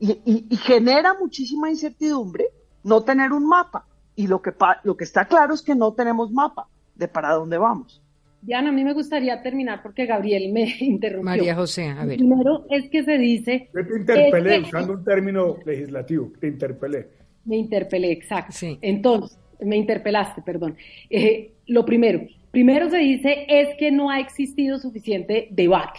Y, 0.00 0.44
genera 0.56 1.14
muchísima 1.14 1.70
incertidumbre 1.70 2.46
no 2.84 3.02
tener 3.02 3.32
un 3.32 3.46
mapa. 3.46 3.86
Y 4.14 4.26
lo 4.26 4.40
que, 4.42 4.52
lo 4.84 4.96
que 4.96 5.04
está 5.04 5.24
claro 5.26 5.54
es 5.54 5.62
que 5.62 5.74
no 5.74 5.92
tenemos 5.92 6.30
mapa 6.30 6.68
de 6.94 7.08
para 7.08 7.32
dónde 7.32 7.58
vamos. 7.58 8.02
Diana, 8.40 8.68
a 8.68 8.72
mí 8.72 8.84
me 8.84 8.92
gustaría 8.92 9.42
terminar 9.42 9.82
porque 9.82 10.06
Gabriel 10.06 10.52
me 10.52 10.72
interrumpió. 10.80 11.24
María 11.24 11.54
José, 11.54 11.88
a 11.88 12.04
ver. 12.04 12.18
Primero 12.18 12.66
es 12.70 12.88
que 12.90 13.04
se 13.04 13.18
dice... 13.18 13.68
Yo 13.74 13.86
te 13.86 13.98
interpelé, 13.98 14.60
usando 14.60 14.92
un 14.94 15.04
término 15.04 15.56
legislativo, 15.64 16.32
te 16.40 16.48
interpelé. 16.48 17.08
Me 17.44 17.56
interpelé, 17.56 18.12
exacto. 18.12 18.54
Entonces, 18.80 19.38
me 19.60 19.76
interpelaste, 19.76 20.42
perdón. 20.42 20.76
Eh, 21.10 21.52
lo 21.66 21.84
primero, 21.84 22.20
primero 22.50 22.88
se 22.90 22.98
dice 22.98 23.46
es 23.48 23.76
que 23.78 23.90
no 23.90 24.10
ha 24.10 24.20
existido 24.20 24.78
suficiente 24.78 25.48
debate. 25.50 25.98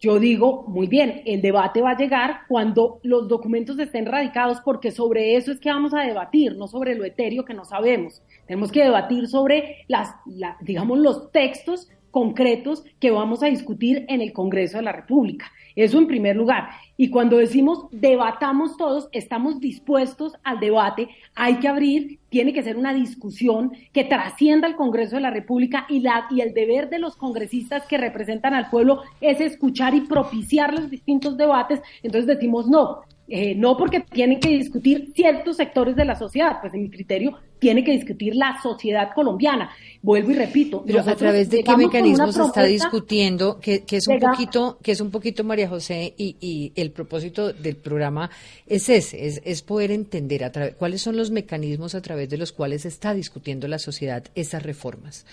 Yo 0.00 0.20
digo, 0.20 0.64
muy 0.68 0.86
bien, 0.86 1.22
el 1.26 1.42
debate 1.42 1.82
va 1.82 1.90
a 1.90 1.96
llegar 1.96 2.42
cuando 2.46 3.00
los 3.02 3.26
documentos 3.26 3.78
estén 3.80 4.06
radicados, 4.06 4.60
porque 4.60 4.92
sobre 4.92 5.34
eso 5.34 5.50
es 5.50 5.58
que 5.58 5.70
vamos 5.70 5.92
a 5.92 6.02
debatir, 6.02 6.56
no 6.56 6.68
sobre 6.68 6.94
lo 6.94 7.04
etéreo 7.04 7.44
que 7.44 7.54
no 7.54 7.64
sabemos. 7.64 8.22
Tenemos 8.46 8.70
que 8.70 8.84
debatir 8.84 9.26
sobre 9.26 9.84
las, 9.88 10.14
digamos, 10.60 10.98
los 10.98 11.32
textos 11.32 11.88
concretos 12.10 12.84
que 13.00 13.10
vamos 13.10 13.42
a 13.42 13.46
discutir 13.46 14.04
en 14.08 14.20
el 14.20 14.32
Congreso 14.32 14.78
de 14.78 14.84
la 14.84 14.92
República. 14.92 15.50
Eso 15.76 15.98
en 15.98 16.08
primer 16.08 16.34
lugar. 16.34 16.70
Y 16.96 17.08
cuando 17.08 17.36
decimos 17.36 17.86
debatamos 17.92 18.76
todos, 18.76 19.08
estamos 19.12 19.60
dispuestos 19.60 20.32
al 20.42 20.58
debate, 20.58 21.08
hay 21.36 21.60
que 21.60 21.68
abrir, 21.68 22.18
tiene 22.30 22.52
que 22.52 22.64
ser 22.64 22.76
una 22.76 22.92
discusión 22.92 23.70
que 23.92 24.02
trascienda 24.02 24.66
el 24.66 24.74
Congreso 24.74 25.14
de 25.14 25.22
la 25.22 25.30
República 25.30 25.86
y, 25.88 26.00
la, 26.00 26.26
y 26.30 26.40
el 26.40 26.52
deber 26.52 26.90
de 26.90 26.98
los 26.98 27.14
congresistas 27.14 27.86
que 27.86 27.96
representan 27.96 28.54
al 28.54 28.70
pueblo 28.70 29.02
es 29.20 29.40
escuchar 29.40 29.94
y 29.94 30.00
propiciar 30.00 30.74
los 30.74 30.90
distintos 30.90 31.36
debates. 31.36 31.80
Entonces 32.02 32.26
decimos 32.26 32.66
no, 32.68 33.02
eh, 33.30 33.54
no 33.54 33.76
porque 33.76 34.00
tienen 34.00 34.40
que 34.40 34.48
discutir 34.48 35.12
ciertos 35.14 35.56
sectores 35.56 35.94
de 35.94 36.06
la 36.06 36.16
sociedad, 36.16 36.60
pues 36.62 36.72
en 36.72 36.84
mi 36.84 36.90
criterio 36.90 37.36
tiene 37.58 37.84
que 37.84 37.92
discutir 37.92 38.34
la 38.34 38.58
sociedad 38.62 39.10
colombiana. 39.14 39.70
Vuelvo 40.00 40.30
y 40.30 40.34
repito. 40.34 40.82
Pero 40.86 41.00
a 41.00 41.14
través 41.14 41.50
de 41.50 41.62
qué 41.62 41.76
mecanismos 41.76 42.34
se 42.34 42.42
está 42.42 42.64
discutiendo, 42.64 43.60
que, 43.60 43.84
es 43.90 44.08
un 44.08 44.18
poquito, 44.18 44.78
que 44.82 44.92
es 44.92 45.00
un 45.02 45.10
poquito 45.10 45.44
María 45.44 45.68
José, 45.68 46.14
y, 46.16 46.72
el 46.74 46.90
propósito 46.90 47.52
del 47.52 47.76
programa 47.76 48.30
es 48.66 48.88
ese, 48.88 49.40
es, 49.44 49.62
poder 49.62 49.90
entender 49.90 50.44
a 50.44 50.50
cuáles 50.72 51.02
son 51.02 51.16
los 51.16 51.30
mecanismos 51.30 51.94
a 51.94 52.00
través 52.00 52.30
de 52.30 52.38
los 52.38 52.52
cuales 52.52 52.82
se 52.82 52.88
está 52.88 53.12
discutiendo 53.12 53.68
la 53.68 53.78
sociedad 53.78 54.24
esas 54.34 54.62
reformas. 54.62 55.26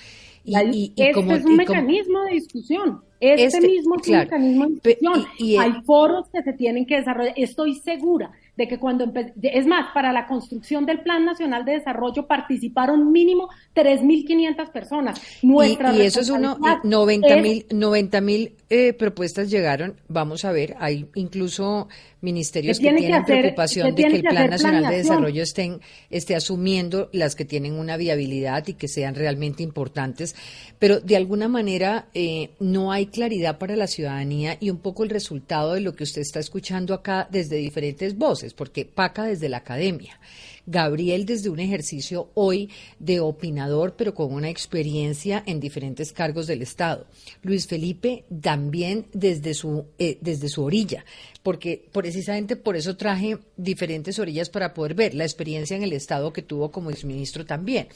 Y, 0.45 0.93
este 0.95 1.19
es 1.19 1.45
un 1.45 1.55
mecanismo 1.55 2.21
de 2.23 2.31
discusión. 2.33 3.01
Este, 3.19 3.45
este 3.45 3.61
mismo 3.61 3.95
es 3.99 4.07
un 4.07 4.17
mecanismo 4.17 4.65
de 4.67 4.73
discusión. 4.73 5.25
Hay 5.59 5.81
foros 5.83 6.29
que 6.29 6.43
se 6.43 6.53
tienen 6.53 6.85
que 6.85 6.97
desarrollar. 6.97 7.33
Estoy 7.35 7.75
segura 7.75 8.31
de 8.57 8.67
que 8.67 8.79
cuando 8.79 9.11
es 9.41 9.65
más, 9.67 9.93
para 9.93 10.13
la 10.13 10.27
construcción 10.27 10.85
del 10.85 11.01
Plan 11.01 11.25
Nacional 11.25 11.65
de 11.65 11.73
Desarrollo 11.73 12.27
participaron 12.27 13.11
mínimo 13.11 13.49
3.500 13.75 14.71
personas. 14.71 15.21
Nuestra 15.41 15.93
y, 15.95 16.01
eso 16.01 16.21
es 16.21 16.29
uno, 16.29 16.57
90 16.83 17.35
mil 17.37 17.65
90 17.71 18.21
mil 18.21 18.53
eh, 18.69 18.93
propuestas 18.93 19.49
llegaron, 19.49 19.95
vamos 20.07 20.45
a 20.45 20.51
ver, 20.51 20.75
hay 20.79 21.07
incluso 21.15 21.87
ministerios 22.21 22.79
que, 22.79 22.91
tienen 22.91 23.23
preocupación 23.23 23.95
de 23.95 24.03
que 24.03 24.15
el 24.17 24.23
Plan 24.23 24.49
Nacional 24.49 24.87
de 24.89 24.97
Desarrollo 24.97 25.43
estén, 25.43 25.79
esté 26.09 26.35
asumiendo 26.35 27.09
las 27.13 27.35
que 27.35 27.45
tienen 27.45 27.73
una 27.73 27.97
viabilidad 27.97 28.67
y 28.67 28.73
que 28.73 28.87
sean 28.87 29.15
realmente 29.15 29.63
importantes, 29.63 30.35
pero 30.79 30.99
de 30.99 31.15
alguna 31.15 31.47
manera 31.47 32.07
eh, 32.13 32.49
no 32.59 32.91
hay 32.91 33.05
claridad 33.07 33.57
para 33.57 33.75
la 33.75 33.87
ciudadanía 33.87 34.57
y 34.59 34.71
un 34.71 34.77
poco 34.77 35.03
el 35.03 35.09
resultado 35.09 35.73
de 35.73 35.81
lo 35.81 35.93
que 35.93 36.03
usted 36.03 36.21
está 36.21 36.39
escuchando 36.39 36.93
acá 36.93 37.27
desde 37.31 37.57
diferentes 37.57 38.17
voces, 38.17 38.44
porque 38.53 38.85
PACA 38.85 39.23
desde 39.23 39.49
la 39.49 39.57
academia. 39.57 40.19
Gabriel 40.67 41.25
desde 41.25 41.49
un 41.49 41.59
ejercicio 41.59 42.31
hoy 42.33 42.69
de 42.99 43.19
opinador, 43.19 43.95
pero 43.95 44.15
con 44.15 44.33
una 44.33 44.49
experiencia 44.49 45.43
en 45.45 45.59
diferentes 45.59 46.11
cargos 46.11 46.47
del 46.47 46.61
Estado. 46.61 47.05
Luis 47.43 47.67
Felipe 47.67 48.25
también 48.41 49.05
desde 49.13 49.53
su, 49.53 49.85
eh, 49.99 50.17
desde 50.21 50.49
su 50.49 50.63
orilla, 50.63 51.05
porque 51.43 51.87
precisamente 51.91 52.55
por 52.55 52.75
eso 52.75 52.97
traje 52.97 53.37
diferentes 53.57 54.17
orillas 54.17 54.49
para 54.49 54.73
poder 54.73 54.95
ver 54.95 55.13
la 55.13 55.23
experiencia 55.23 55.77
en 55.77 55.83
el 55.83 55.93
Estado 55.93 56.33
que 56.33 56.41
tuvo 56.41 56.71
como 56.71 56.89
exministro 56.89 57.45
también. 57.45 57.87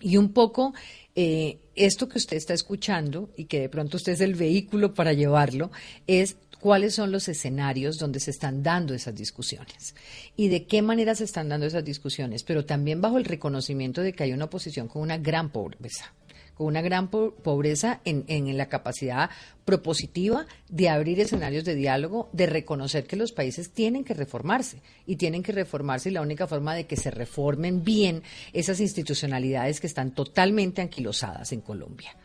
Y 0.00 0.18
un 0.18 0.32
poco 0.32 0.74
eh, 1.14 1.58
esto 1.74 2.08
que 2.08 2.18
usted 2.18 2.36
está 2.36 2.52
escuchando 2.52 3.30
y 3.36 3.46
que 3.46 3.60
de 3.60 3.68
pronto 3.70 3.96
usted 3.96 4.12
es 4.12 4.20
el 4.20 4.34
vehículo 4.34 4.92
para 4.92 5.14
llevarlo, 5.14 5.70
es 6.06 6.36
cuáles 6.66 6.96
son 6.96 7.12
los 7.12 7.28
escenarios 7.28 7.96
donde 7.96 8.18
se 8.18 8.32
están 8.32 8.64
dando 8.64 8.92
esas 8.92 9.14
discusiones 9.14 9.94
y 10.34 10.48
de 10.48 10.66
qué 10.66 10.82
manera 10.82 11.14
se 11.14 11.22
están 11.22 11.48
dando 11.48 11.64
esas 11.64 11.84
discusiones, 11.84 12.42
pero 12.42 12.64
también 12.64 13.00
bajo 13.00 13.18
el 13.18 13.24
reconocimiento 13.24 14.00
de 14.00 14.12
que 14.12 14.24
hay 14.24 14.32
una 14.32 14.46
oposición 14.46 14.88
con 14.88 15.02
una 15.02 15.16
gran 15.16 15.50
pobreza 15.50 16.12
con 16.54 16.66
una 16.66 16.82
gran 16.82 17.08
pobreza 17.08 18.00
en, 18.04 18.24
en, 18.26 18.56
la 18.56 18.68
capacidad 18.68 19.30
propositiva 19.64 20.46
de 20.68 20.88
abrir 20.88 21.20
escenarios 21.20 21.64
de 21.64 21.76
diálogo, 21.76 22.30
de 22.32 22.46
reconocer 22.46 23.06
que 23.06 23.14
los 23.14 23.30
países 23.30 23.70
tienen 23.70 24.02
que 24.02 24.14
reformarse 24.14 24.82
y 25.06 25.16
tienen 25.16 25.44
que 25.44 25.52
reformarse 25.52 26.08
y 26.08 26.12
la 26.12 26.22
única 26.22 26.48
forma 26.48 26.74
de 26.74 26.86
que 26.86 26.96
se 26.96 27.12
reformen 27.12 27.84
bien 27.84 28.24
esas 28.52 28.80
institucionalidades 28.80 29.80
que 29.80 29.86
están 29.86 30.12
totalmente 30.12 30.82
anquilosadas 30.82 31.52
en 31.52 31.60
Colombia 31.60 32.16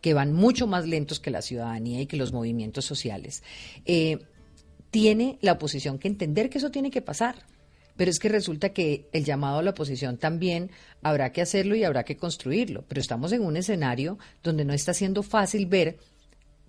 que 0.00 0.14
van 0.14 0.32
mucho 0.32 0.66
más 0.66 0.86
lentos 0.86 1.20
que 1.20 1.30
la 1.30 1.42
ciudadanía 1.42 2.00
y 2.00 2.06
que 2.06 2.16
los 2.16 2.32
movimientos 2.32 2.84
sociales, 2.84 3.42
eh, 3.84 4.18
tiene 4.90 5.38
la 5.40 5.52
oposición 5.52 5.98
que 5.98 6.08
entender 6.08 6.50
que 6.50 6.58
eso 6.58 6.70
tiene 6.70 6.90
que 6.90 7.02
pasar. 7.02 7.36
Pero 7.96 8.10
es 8.10 8.18
que 8.18 8.30
resulta 8.30 8.70
que 8.70 9.08
el 9.12 9.24
llamado 9.24 9.58
a 9.58 9.62
la 9.62 9.72
oposición 9.72 10.16
también 10.16 10.70
habrá 11.02 11.32
que 11.32 11.42
hacerlo 11.42 11.74
y 11.76 11.84
habrá 11.84 12.04
que 12.04 12.16
construirlo. 12.16 12.84
Pero 12.88 13.00
estamos 13.00 13.30
en 13.32 13.42
un 13.42 13.56
escenario 13.56 14.18
donde 14.42 14.64
no 14.64 14.72
está 14.72 14.94
siendo 14.94 15.22
fácil 15.22 15.66
ver 15.66 15.98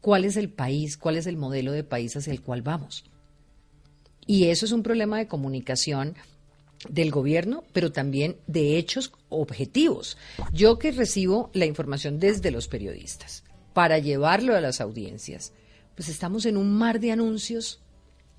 cuál 0.02 0.26
es 0.26 0.36
el 0.36 0.50
país, 0.50 0.98
cuál 0.98 1.16
es 1.16 1.28
el 1.28 1.38
modelo 1.38 1.72
de 1.72 1.86
país 1.86 2.16
hacia 2.18 2.34
el 2.34 2.42
cual 2.42 2.64
vamos. 2.64 3.06
Y 4.28 4.46
eso 4.46 4.66
es 4.66 4.72
un 4.72 4.84
problema 4.84 5.18
de 5.20 5.28
comunicación 5.28 6.16
del 6.90 7.12
gobierno, 7.12 7.64
pero 7.74 7.92
también 7.92 8.38
de 8.48 8.78
hechos 8.78 9.12
objetivos. 9.30 10.18
Yo 10.54 10.80
que 10.80 10.92
recibo 10.92 11.50
la 11.54 11.66
información 11.66 12.20
desde 12.20 12.52
los 12.52 12.68
periodistas 12.68 13.44
para 13.74 14.00
llevarlo 14.00 14.56
a 14.56 14.62
las 14.62 14.82
audiencias, 14.82 15.54
pues 15.96 16.10
estamos 16.10 16.46
en 16.46 16.58
un 16.58 16.74
mar 16.78 17.00
de 17.00 17.12
anuncios 17.12 17.80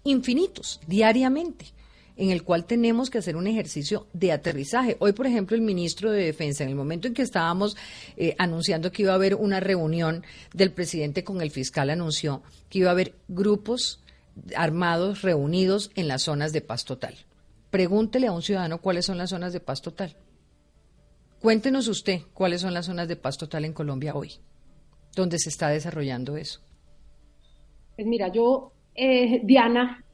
infinitos 0.04 0.80
diariamente 0.86 1.66
en 2.16 2.30
el 2.30 2.42
cual 2.42 2.66
tenemos 2.66 3.10
que 3.10 3.18
hacer 3.18 3.36
un 3.36 3.46
ejercicio 3.46 4.06
de 4.12 4.32
aterrizaje. 4.32 4.96
Hoy, 5.00 5.12
por 5.12 5.26
ejemplo, 5.26 5.56
el 5.56 5.62
ministro 5.62 6.10
de 6.10 6.24
Defensa, 6.24 6.62
en 6.62 6.70
el 6.70 6.74
momento 6.74 7.08
en 7.08 7.14
que 7.14 7.22
estábamos 7.22 7.76
eh, 8.16 8.34
anunciando 8.38 8.92
que 8.92 9.02
iba 9.02 9.12
a 9.12 9.16
haber 9.16 9.34
una 9.34 9.60
reunión 9.60 10.24
del 10.52 10.72
presidente 10.72 11.24
con 11.24 11.40
el 11.40 11.50
fiscal, 11.50 11.90
anunció 11.90 12.42
que 12.68 12.80
iba 12.80 12.88
a 12.88 12.92
haber 12.92 13.14
grupos 13.28 14.00
armados 14.54 15.22
reunidos 15.22 15.90
en 15.94 16.08
las 16.08 16.22
zonas 16.22 16.52
de 16.52 16.60
paz 16.60 16.84
total. 16.84 17.16
Pregúntele 17.72 18.26
a 18.26 18.32
un 18.32 18.42
ciudadano 18.42 18.82
cuáles 18.82 19.06
son 19.06 19.16
las 19.16 19.30
zonas 19.30 19.54
de 19.54 19.60
paz 19.60 19.80
total. 19.80 20.14
Cuéntenos 21.40 21.88
usted 21.88 22.20
cuáles 22.34 22.60
son 22.60 22.74
las 22.74 22.84
zonas 22.84 23.08
de 23.08 23.16
paz 23.16 23.38
total 23.38 23.64
en 23.64 23.72
Colombia 23.72 24.14
hoy, 24.14 24.32
donde 25.16 25.38
se 25.38 25.48
está 25.48 25.70
desarrollando 25.70 26.36
eso. 26.36 26.60
Pues 27.96 28.06
mira, 28.06 28.28
yo, 28.28 28.72
eh, 28.94 29.40
Diana, 29.42 30.04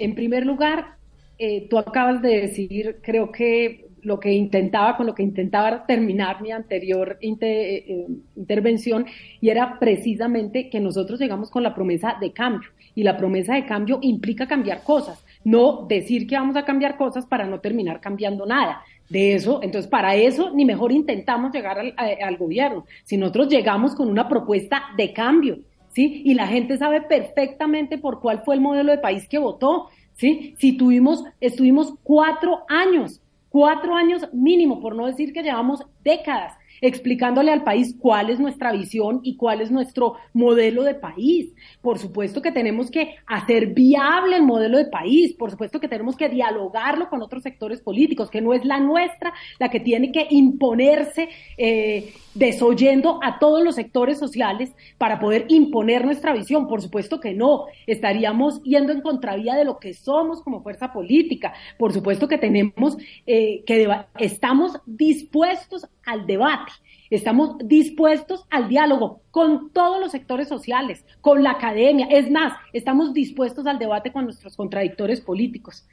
en 0.00 0.16
primer 0.16 0.44
lugar, 0.44 0.96
eh, 1.38 1.68
tú 1.70 1.78
acabas 1.78 2.20
de 2.20 2.40
decir, 2.40 2.98
creo 3.02 3.30
que 3.30 3.86
lo 4.02 4.18
que 4.18 4.32
intentaba, 4.32 4.96
con 4.96 5.06
lo 5.06 5.14
que 5.14 5.22
intentaba 5.22 5.86
terminar 5.86 6.42
mi 6.42 6.50
anterior 6.50 7.18
eh, 7.20 8.06
intervención, 8.34 9.06
y 9.40 9.48
era 9.48 9.78
precisamente 9.78 10.68
que 10.68 10.80
nosotros 10.80 11.20
llegamos 11.20 11.50
con 11.50 11.62
la 11.62 11.72
promesa 11.72 12.16
de 12.20 12.32
cambio, 12.32 12.70
y 12.96 13.04
la 13.04 13.16
promesa 13.16 13.54
de 13.54 13.64
cambio 13.64 14.00
implica 14.02 14.48
cambiar 14.48 14.82
cosas, 14.82 15.23
no 15.44 15.86
decir 15.86 16.26
que 16.26 16.36
vamos 16.36 16.56
a 16.56 16.64
cambiar 16.64 16.96
cosas 16.96 17.26
para 17.26 17.46
no 17.46 17.60
terminar 17.60 18.00
cambiando 18.00 18.46
nada. 18.46 18.82
De 19.08 19.34
eso, 19.34 19.60
entonces 19.62 19.88
para 19.90 20.16
eso 20.16 20.50
ni 20.54 20.64
mejor 20.64 20.90
intentamos 20.90 21.52
llegar 21.52 21.78
al, 21.78 21.94
al 21.98 22.36
gobierno, 22.38 22.86
si 23.04 23.18
nosotros 23.18 23.48
llegamos 23.48 23.94
con 23.94 24.08
una 24.08 24.28
propuesta 24.28 24.82
de 24.96 25.12
cambio, 25.12 25.58
¿sí? 25.90 26.22
Y 26.24 26.32
la 26.32 26.46
gente 26.46 26.78
sabe 26.78 27.02
perfectamente 27.02 27.98
por 27.98 28.20
cuál 28.20 28.42
fue 28.44 28.54
el 28.54 28.62
modelo 28.62 28.92
de 28.92 28.98
país 28.98 29.28
que 29.28 29.38
votó, 29.38 29.88
¿sí? 30.14 30.54
Si 30.58 30.72
tuvimos, 30.72 31.22
estuvimos 31.40 31.94
cuatro 32.02 32.64
años, 32.66 33.20
cuatro 33.50 33.94
años 33.94 34.26
mínimo, 34.32 34.80
por 34.80 34.96
no 34.96 35.06
decir 35.06 35.34
que 35.34 35.42
llevamos 35.42 35.84
décadas 36.02 36.54
explicándole 36.80 37.52
al 37.52 37.64
país 37.64 37.94
cuál 37.98 38.30
es 38.30 38.38
nuestra 38.38 38.72
visión 38.72 39.20
y 39.22 39.36
cuál 39.36 39.60
es 39.60 39.70
nuestro 39.70 40.14
modelo 40.32 40.82
de 40.82 40.94
país. 40.94 41.52
Por 41.80 41.98
supuesto 41.98 42.42
que 42.42 42.52
tenemos 42.52 42.90
que 42.90 43.16
hacer 43.26 43.68
viable 43.68 44.36
el 44.36 44.42
modelo 44.42 44.78
de 44.78 44.86
país, 44.86 45.34
por 45.34 45.50
supuesto 45.50 45.80
que 45.80 45.88
tenemos 45.88 46.16
que 46.16 46.28
dialogarlo 46.28 47.08
con 47.08 47.22
otros 47.22 47.42
sectores 47.42 47.80
políticos, 47.80 48.30
que 48.30 48.40
no 48.40 48.54
es 48.54 48.64
la 48.64 48.80
nuestra 48.80 49.32
la 49.58 49.68
que 49.68 49.80
tiene 49.80 50.12
que 50.12 50.26
imponerse 50.30 51.28
eh, 51.56 52.12
desoyendo 52.34 53.20
a 53.22 53.38
todos 53.38 53.62
los 53.62 53.76
sectores 53.76 54.18
sociales 54.18 54.72
para 54.98 55.18
poder 55.18 55.46
imponer 55.48 56.04
nuestra 56.04 56.32
visión. 56.32 56.66
Por 56.66 56.82
supuesto 56.82 57.20
que 57.20 57.34
no, 57.34 57.66
estaríamos 57.86 58.62
yendo 58.62 58.92
en 58.92 59.00
contravía 59.00 59.54
de 59.54 59.64
lo 59.64 59.78
que 59.78 59.94
somos 59.94 60.42
como 60.42 60.62
fuerza 60.62 60.92
política. 60.92 61.54
Por 61.78 61.92
supuesto 61.92 62.28
que 62.28 62.38
tenemos 62.38 62.96
eh, 63.26 63.62
que 63.66 63.88
estamos 64.18 64.80
dispuestos 64.86 65.86
al 66.04 66.26
debate. 66.26 66.72
Estamos 67.14 67.56
dispuestos 67.62 68.44
al 68.50 68.68
diálogo 68.68 69.20
con 69.30 69.70
todos 69.70 70.00
los 70.00 70.10
sectores 70.10 70.48
sociales, 70.48 71.04
con 71.20 71.44
la 71.44 71.52
academia. 71.52 72.08
Es 72.10 72.28
más, 72.28 72.54
estamos 72.72 73.14
dispuestos 73.14 73.68
al 73.68 73.78
debate 73.78 74.10
con 74.10 74.24
nuestros 74.24 74.56
contradictores 74.56 75.20
políticos. 75.20 75.86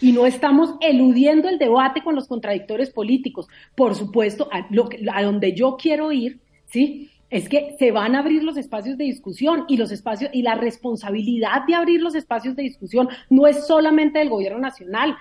Y 0.00 0.12
no 0.12 0.24
estamos 0.24 0.76
eludiendo 0.80 1.50
el 1.50 1.58
debate 1.58 2.02
con 2.02 2.14
los 2.14 2.26
contradictores 2.26 2.88
políticos. 2.88 3.48
Por 3.74 3.94
supuesto, 3.94 4.48
a, 4.50 4.66
lo 4.70 4.88
a 5.12 5.22
donde 5.22 5.52
yo 5.52 5.76
quiero 5.76 6.10
ir, 6.10 6.40
¿sí? 6.64 7.10
es 7.28 7.48
que 7.50 7.76
se 7.78 7.90
van 7.90 8.14
a 8.14 8.20
abrir 8.20 8.42
los 8.42 8.56
espacios 8.56 8.96
de 8.96 9.04
discusión 9.04 9.64
y 9.68 9.76
los 9.76 9.90
espacios 9.90 10.30
y 10.32 10.40
la 10.40 10.54
responsabilidad 10.54 11.66
de 11.66 11.74
abrir 11.74 12.00
los 12.00 12.14
espacios 12.14 12.56
de 12.56 12.62
discusión 12.62 13.08
no 13.28 13.46
es 13.46 13.66
solamente 13.66 14.20
del 14.20 14.30
gobierno 14.30 14.60
nacional, 14.60 15.16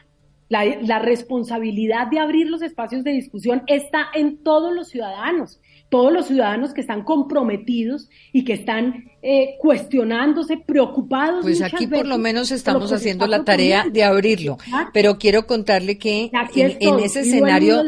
la, 0.48 1.00
responsabilidad 1.00 2.08
de 2.08 2.20
abrir 2.20 2.48
los 2.48 2.62
espacios 2.62 3.04
de 3.04 3.12
discusión 3.12 3.64
está 3.68 4.08
en 4.14 4.38
todos 4.44 4.74
los 4.74 4.90
ciudadanos, 4.90 5.60
todos 5.90 6.14
los 6.14 6.28
ciudadanos 6.28 6.74
que 6.74 6.82
están 6.82 7.04
comprometidos 7.04 8.10
y 8.32 8.46
que 8.46 8.54
están 8.54 9.12
eh, 9.22 9.56
cuestionándose, 9.60 10.58
preocupados. 10.58 11.42
Pues 11.42 11.62
aquí 11.62 11.88
por 11.88 12.06
lo 12.06 12.18
menos 12.18 12.52
estamos 12.52 12.92
haciendo 12.92 13.26
la 13.26 13.44
tarea 13.44 13.86
de 13.92 14.04
abrirlo, 14.04 14.58
pero 14.94 15.18
quiero 15.18 15.48
contarle 15.48 15.98
que 15.98 16.30
en, 16.56 17.00
ese 17.00 17.22
escenario, 17.22 17.84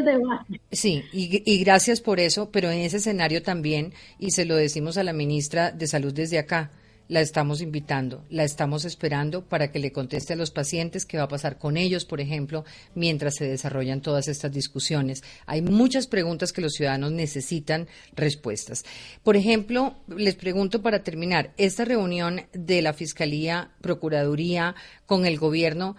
sí, 0.72 1.04
y, 1.12 1.42
y 1.44 1.58
gracias 1.58 2.00
por 2.00 2.18
eso, 2.18 2.50
pero 2.50 2.70
en 2.70 2.80
ese 2.80 2.96
escenario 2.96 3.42
también, 3.42 3.92
y 4.18 4.32
se 4.32 4.44
lo 4.44 4.56
decimos 4.56 4.98
a 4.98 5.04
la 5.04 5.12
ministra 5.12 5.70
de 5.70 5.86
Salud 5.86 6.12
desde 6.12 6.38
acá, 6.38 6.72
la 7.08 7.20
estamos 7.22 7.62
invitando, 7.62 8.24
la 8.28 8.44
estamos 8.44 8.84
esperando 8.84 9.44
para 9.44 9.72
que 9.72 9.78
le 9.78 9.92
conteste 9.92 10.34
a 10.34 10.36
los 10.36 10.50
pacientes 10.50 11.06
qué 11.06 11.16
va 11.16 11.24
a 11.24 11.28
pasar 11.28 11.58
con 11.58 11.76
ellos, 11.76 12.04
por 12.04 12.20
ejemplo, 12.20 12.64
mientras 12.94 13.36
se 13.36 13.48
desarrollan 13.48 14.02
todas 14.02 14.28
estas 14.28 14.52
discusiones. 14.52 15.22
Hay 15.46 15.62
muchas 15.62 16.06
preguntas 16.06 16.52
que 16.52 16.60
los 16.60 16.74
ciudadanos 16.74 17.12
necesitan 17.12 17.88
respuestas. 18.14 18.84
Por 19.22 19.36
ejemplo, 19.36 19.96
les 20.06 20.36
pregunto 20.36 20.82
para 20.82 21.02
terminar, 21.02 21.54
esta 21.56 21.84
reunión 21.84 22.42
de 22.52 22.82
la 22.82 22.92
Fiscalía, 22.92 23.70
Procuraduría 23.80 24.74
con 25.06 25.24
el 25.24 25.38
Gobierno, 25.38 25.96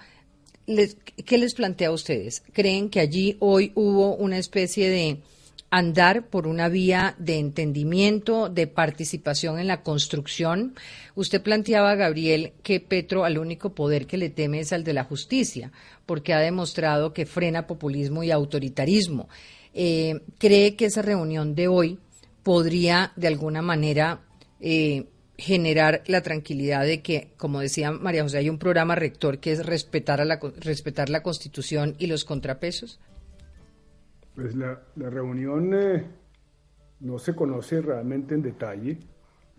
¿qué 0.68 1.38
les 1.39 1.55
plantea 1.55 1.88
a 1.88 1.93
ustedes? 1.93 2.43
¿Creen 2.53 2.89
que 2.89 2.99
allí 2.99 3.38
hoy 3.39 3.72
hubo 3.74 4.16
una 4.16 4.38
especie 4.38 4.89
de 4.89 5.22
andar 5.72 6.30
por 6.30 6.47
una 6.47 6.67
vía 6.67 7.15
de 7.20 7.38
entendimiento, 7.38 8.49
de 8.49 8.67
participación 8.67 9.59
en 9.59 9.67
la 9.67 9.84
construcción. 9.84 10.76
Usted 11.15 11.41
planteaba, 11.41 11.95
Gabriel, 11.95 12.53
que 12.63 12.80
Petro 12.80 13.24
al 13.24 13.38
único 13.38 13.76
poder 13.76 14.07
que 14.07 14.17
le 14.17 14.30
teme 14.30 14.59
es 14.59 14.74
al 14.74 14.84
de 14.84 14.93
la 14.93 15.03
justicia, 15.03 15.72
porque 16.05 16.34
ha 16.34 16.39
demostrado 16.39 17.13
que 17.13 17.26
frena 17.26 17.67
populismo 17.67 18.24
y 18.24 18.32
autoritarismo. 18.32 19.30
Eh, 19.74 20.22
¿Cree 20.39 20.76
que 20.76 20.86
esa 20.86 21.01
reunión 21.01 21.53
de 21.53 21.67
hoy 21.67 21.99
podría, 22.41 23.11
de 23.15 23.28
alguna 23.28 23.61
manera, 23.61 24.22
eh, 24.59 25.05
generar 25.38 26.03
la 26.07 26.22
tranquilidad 26.22 26.84
de 26.84 27.01
que, 27.01 27.32
como 27.38 27.61
decía 27.61 27.91
María 27.91 28.24
José, 28.24 28.39
hay 28.39 28.49
un 28.49 28.57
programa 28.57 28.95
rector 28.95 29.39
que 29.39 29.51
es 29.51 29.65
respetar, 29.65 30.20
a 30.20 30.26
la, 30.26 30.39
respetar 30.57 31.09
la 31.09 31.24
Constitución 31.24 31.95
y 31.97 32.07
los 32.07 32.26
contrapesos? 32.26 32.99
Pues 34.39 34.55
la, 34.55 34.79
reunión 34.95 35.73
eh, 35.73 36.05
no 37.01 37.19
se 37.19 37.35
conoce 37.35 37.81
realmente 37.81 38.35
en 38.35 38.41
detalle. 38.41 38.97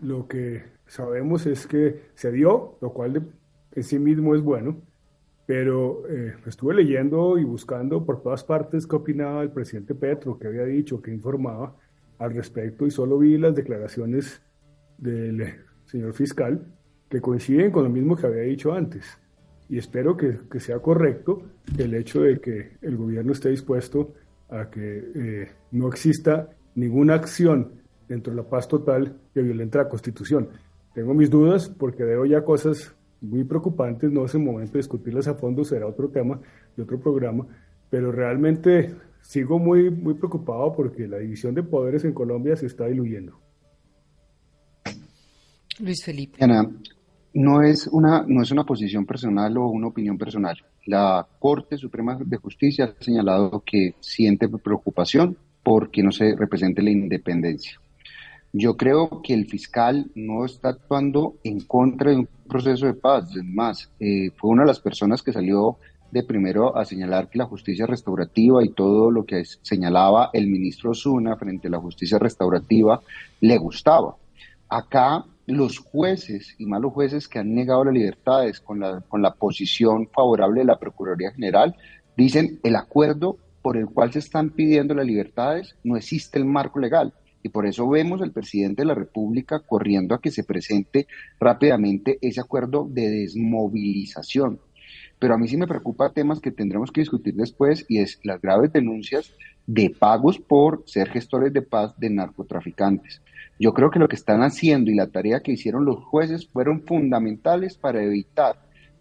Lo 0.00 0.26
que 0.26 0.62
sabemos 0.86 1.44
es 1.44 1.66
que 1.66 2.04
se 2.14 2.32
dio, 2.32 2.78
lo 2.80 2.90
cual 2.94 3.30
en 3.72 3.84
sí 3.84 3.98
mismo 3.98 4.34
es 4.34 4.40
bueno, 4.40 4.80
pero 5.44 6.08
eh, 6.08 6.34
estuve 6.46 6.72
leyendo 6.72 7.36
y 7.36 7.44
buscando 7.44 8.06
por 8.06 8.22
todas 8.22 8.42
partes 8.42 8.86
qué 8.86 8.96
opinaba 8.96 9.42
el 9.42 9.50
presidente 9.50 9.94
Petro, 9.94 10.38
qué 10.38 10.46
había 10.46 10.64
dicho, 10.64 11.02
qué 11.02 11.12
informaba 11.12 11.76
al 12.18 12.32
respecto, 12.32 12.86
y 12.86 12.90
solo 12.90 13.18
vi 13.18 13.36
las 13.36 13.54
declaraciones 13.54 14.40
del 14.96 15.56
señor 15.84 16.14
fiscal 16.14 16.64
que 17.10 17.20
coinciden 17.20 17.70
con 17.70 17.84
lo 17.84 17.90
mismo 17.90 18.16
que 18.16 18.26
había 18.26 18.42
dicho 18.42 18.72
antes. 18.72 19.18
Y 19.68 19.76
espero 19.76 20.16
que, 20.16 20.38
que 20.50 20.58
sea 20.58 20.78
correcto 20.78 21.42
el 21.76 21.92
hecho 21.94 22.22
de 22.22 22.40
que 22.40 22.78
el 22.80 22.96
gobierno 22.96 23.32
esté 23.32 23.50
dispuesto 23.50 24.14
a 24.50 24.70
que 24.70 25.04
eh, 25.14 25.48
no 25.72 25.88
exista 25.88 26.50
ninguna 26.74 27.14
acción 27.14 27.80
dentro 28.08 28.32
de 28.32 28.42
la 28.42 28.48
paz 28.48 28.68
total 28.68 29.16
que 29.32 29.42
violente 29.42 29.78
la 29.78 29.88
Constitución. 29.88 30.48
Tengo 30.94 31.14
mis 31.14 31.30
dudas 31.30 31.68
porque 31.68 32.04
veo 32.04 32.24
ya 32.24 32.44
cosas 32.44 32.94
muy 33.20 33.44
preocupantes, 33.44 34.10
no 34.10 34.24
es 34.24 34.34
el 34.34 34.40
momento 34.40 34.72
de 34.72 34.78
discutirlas 34.78 35.28
a 35.28 35.34
fondo, 35.34 35.64
será 35.64 35.86
otro 35.86 36.08
tema 36.08 36.40
de 36.76 36.82
otro 36.82 36.98
programa, 36.98 37.46
pero 37.88 38.10
realmente 38.10 38.94
sigo 39.20 39.58
muy, 39.58 39.90
muy 39.90 40.14
preocupado 40.14 40.74
porque 40.74 41.06
la 41.06 41.18
división 41.18 41.54
de 41.54 41.62
poderes 41.62 42.04
en 42.04 42.12
Colombia 42.12 42.56
se 42.56 42.66
está 42.66 42.86
diluyendo. 42.86 43.38
Luis 45.78 46.04
Felipe. 46.04 46.42
Ana, 46.42 46.68
no 47.34 47.62
es 47.62 47.86
una, 47.86 48.24
no 48.26 48.42
es 48.42 48.50
una 48.50 48.64
posición 48.64 49.06
personal 49.06 49.56
o 49.56 49.68
una 49.68 49.88
opinión 49.88 50.18
personal. 50.18 50.56
La 50.86 51.26
Corte 51.38 51.76
Suprema 51.76 52.18
de 52.18 52.36
Justicia 52.36 52.84
ha 52.84 53.04
señalado 53.04 53.62
que 53.64 53.94
siente 54.00 54.48
preocupación 54.48 55.36
porque 55.62 56.02
no 56.02 56.10
se 56.12 56.34
represente 56.36 56.82
la 56.82 56.90
independencia. 56.90 57.80
Yo 58.52 58.76
creo 58.76 59.22
que 59.22 59.34
el 59.34 59.46
fiscal 59.46 60.10
no 60.14 60.44
está 60.44 60.70
actuando 60.70 61.36
en 61.44 61.60
contra 61.60 62.10
de 62.10 62.16
un 62.16 62.28
proceso 62.48 62.86
de 62.86 62.94
paz. 62.94 63.30
Es 63.36 63.44
más, 63.44 63.90
eh, 64.00 64.30
fue 64.36 64.50
una 64.50 64.62
de 64.62 64.68
las 64.68 64.80
personas 64.80 65.22
que 65.22 65.32
salió 65.32 65.78
de 66.10 66.24
primero 66.24 66.76
a 66.76 66.84
señalar 66.84 67.28
que 67.28 67.38
la 67.38 67.46
justicia 67.46 67.86
restaurativa 67.86 68.64
y 68.64 68.70
todo 68.70 69.10
lo 69.10 69.24
que 69.24 69.44
señalaba 69.44 70.30
el 70.32 70.48
ministro 70.48 70.94
Zuna 70.94 71.36
frente 71.36 71.68
a 71.68 71.70
la 71.70 71.78
justicia 71.78 72.18
restaurativa 72.18 73.00
le 73.40 73.56
gustaba. 73.58 74.16
Acá 74.68 75.24
los 75.50 75.78
jueces 75.78 76.54
y 76.58 76.66
malos 76.66 76.92
jueces 76.92 77.28
que 77.28 77.38
han 77.38 77.54
negado 77.54 77.84
las 77.84 77.94
libertades 77.94 78.60
con 78.60 78.80
la, 78.80 79.00
con 79.08 79.22
la 79.22 79.34
posición 79.34 80.08
favorable 80.08 80.60
de 80.60 80.66
la 80.66 80.78
Procuraduría 80.78 81.32
General 81.32 81.74
dicen 82.16 82.60
el 82.62 82.76
acuerdo 82.76 83.38
por 83.62 83.76
el 83.76 83.86
cual 83.86 84.12
se 84.12 84.18
están 84.20 84.50
pidiendo 84.50 84.94
las 84.94 85.06
libertades 85.06 85.76
no 85.84 85.96
existe 85.96 86.38
el 86.38 86.44
marco 86.44 86.78
legal. 86.78 87.12
Y 87.42 87.48
por 87.48 87.66
eso 87.66 87.88
vemos 87.88 88.20
al 88.20 88.32
presidente 88.32 88.82
de 88.82 88.86
la 88.86 88.94
República 88.94 89.60
corriendo 89.60 90.14
a 90.14 90.20
que 90.20 90.30
se 90.30 90.44
presente 90.44 91.06
rápidamente 91.38 92.18
ese 92.20 92.40
acuerdo 92.40 92.86
de 92.90 93.08
desmovilización. 93.08 94.60
Pero 95.20 95.34
a 95.34 95.38
mí 95.38 95.46
sí 95.46 95.56
me 95.56 95.68
preocupa 95.68 96.12
temas 96.12 96.40
que 96.40 96.50
tendremos 96.50 96.90
que 96.90 97.02
discutir 97.02 97.34
después 97.34 97.86
y 97.88 97.98
es 97.98 98.18
las 98.24 98.40
graves 98.40 98.72
denuncias 98.72 99.32
de 99.66 99.94
pagos 99.96 100.40
por 100.40 100.82
ser 100.86 101.10
gestores 101.10 101.52
de 101.52 101.62
paz 101.62 101.94
de 101.98 102.10
narcotraficantes. 102.10 103.22
Yo 103.58 103.74
creo 103.74 103.90
que 103.90 103.98
lo 103.98 104.08
que 104.08 104.16
están 104.16 104.42
haciendo 104.42 104.90
y 104.90 104.94
la 104.94 105.08
tarea 105.08 105.40
que 105.40 105.52
hicieron 105.52 105.84
los 105.84 106.02
jueces 106.02 106.48
fueron 106.48 106.82
fundamentales 106.82 107.76
para 107.76 108.02
evitar 108.02 108.56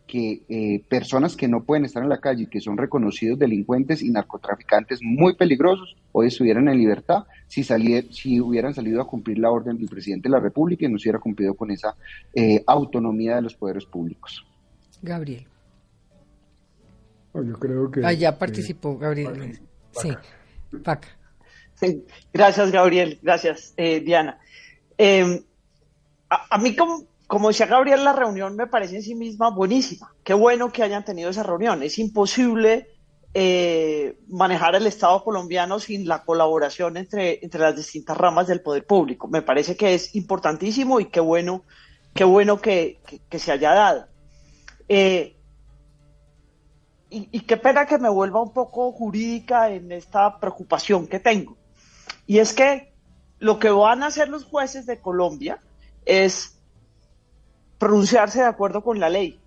que 0.05 0.41
eh, 0.49 0.83
personas 0.89 1.37
que 1.37 1.47
no 1.47 1.63
pueden 1.63 1.85
estar 1.85 2.01
en 2.01 2.09
la 2.09 2.19
calle, 2.19 2.47
que 2.47 2.59
son 2.59 2.77
reconocidos 2.77 3.37
delincuentes 3.37 4.01
y 4.01 4.09
narcotraficantes 4.09 4.99
muy 5.03 5.35
peligrosos, 5.35 5.95
hoy 6.11 6.27
estuvieran 6.27 6.67
en 6.67 6.79
libertad 6.79 7.25
si, 7.47 7.63
si 7.63 8.41
hubieran 8.41 8.73
salido 8.73 9.01
a 9.01 9.07
cumplir 9.07 9.37
la 9.37 9.51
orden 9.51 9.77
del 9.77 9.87
presidente 9.87 10.27
de 10.27 10.33
la 10.33 10.39
República 10.39 10.85
y 10.85 10.89
no 10.89 10.97
se 10.97 11.07
hubiera 11.07 11.19
cumplido 11.19 11.53
con 11.53 11.69
esa 11.71 11.95
eh, 12.33 12.63
autonomía 12.65 13.35
de 13.35 13.43
los 13.43 13.55
poderes 13.55 13.85
públicos. 13.85 14.43
Gabriel. 15.01 15.45
Yo 17.43 17.53
creo 17.53 17.91
que... 17.91 18.05
Allá 18.05 18.37
participó 18.37 18.97
Gabriel. 18.97 19.59
Sí, 19.91 20.15
Paca. 20.83 21.07
Gracias, 22.33 22.71
Gabriel. 22.71 23.19
Gracias, 23.21 23.73
eh, 23.77 24.01
Diana. 24.01 24.39
Em, 24.97 25.41
a, 26.29 26.57
mí, 26.57 26.75
como, 26.75 27.05
como 27.27 27.47
decía 27.47 27.65
Gabriel, 27.65 28.03
la 28.03 28.13
reunión 28.13 28.55
me 28.55 28.67
parece 28.67 28.97
en 28.97 29.03
sí 29.03 29.15
misma 29.15 29.49
buenísima. 29.49 30.13
Qué 30.23 30.33
bueno 30.33 30.71
que 30.71 30.83
hayan 30.83 31.05
tenido 31.05 31.29
esa 31.29 31.43
reunión. 31.43 31.81
Es 31.83 31.97
imposible 31.97 32.87
eh, 33.33 34.17
manejar 34.27 34.75
el 34.75 34.87
Estado 34.87 35.23
colombiano 35.23 35.79
sin 35.79 36.07
la 36.07 36.23
colaboración 36.23 36.97
entre, 36.97 37.39
entre 37.43 37.61
las 37.61 37.75
distintas 37.75 38.17
ramas 38.17 38.47
del 38.47 38.61
poder 38.61 38.85
público. 38.85 39.27
Me 39.27 39.41
parece 39.41 39.77
que 39.77 39.93
es 39.93 40.15
importantísimo 40.15 40.99
y 40.99 41.05
qué 41.05 41.19
bueno, 41.19 41.63
qué 42.13 42.23
bueno 42.23 42.59
que, 42.59 42.99
se 43.31 43.51
haya 43.51 43.73
dado. 43.73 44.07
Eh, 44.87 45.35
y, 47.09 47.39
qué 47.41 47.57
pena 47.57 47.85
que 47.85 47.97
me 47.97 48.09
vuelva 48.09 48.41
un 48.41 48.53
poco 48.53 48.91
jurídica 48.91 49.69
en 49.69 49.91
esta 49.91 50.39
preocupación 50.39 51.07
que 51.07 51.19
tengo. 51.19 51.57
Y 52.27 52.39
es 52.39 52.53
que 52.53 52.93
lo 53.39 53.57
que 53.57 53.69
van 53.69 54.03
a 54.03 54.07
hacer 54.07 54.29
los 54.29 54.45
jueces 54.45 54.85
de 54.85 54.99
Colombia 54.99 55.59
es 56.05 56.59
pronunciarse 57.79 58.39
de 58.39 58.45
acuerdo 58.45 58.83
con 58.83 58.99
la 58.99 59.09
ley 59.09 59.39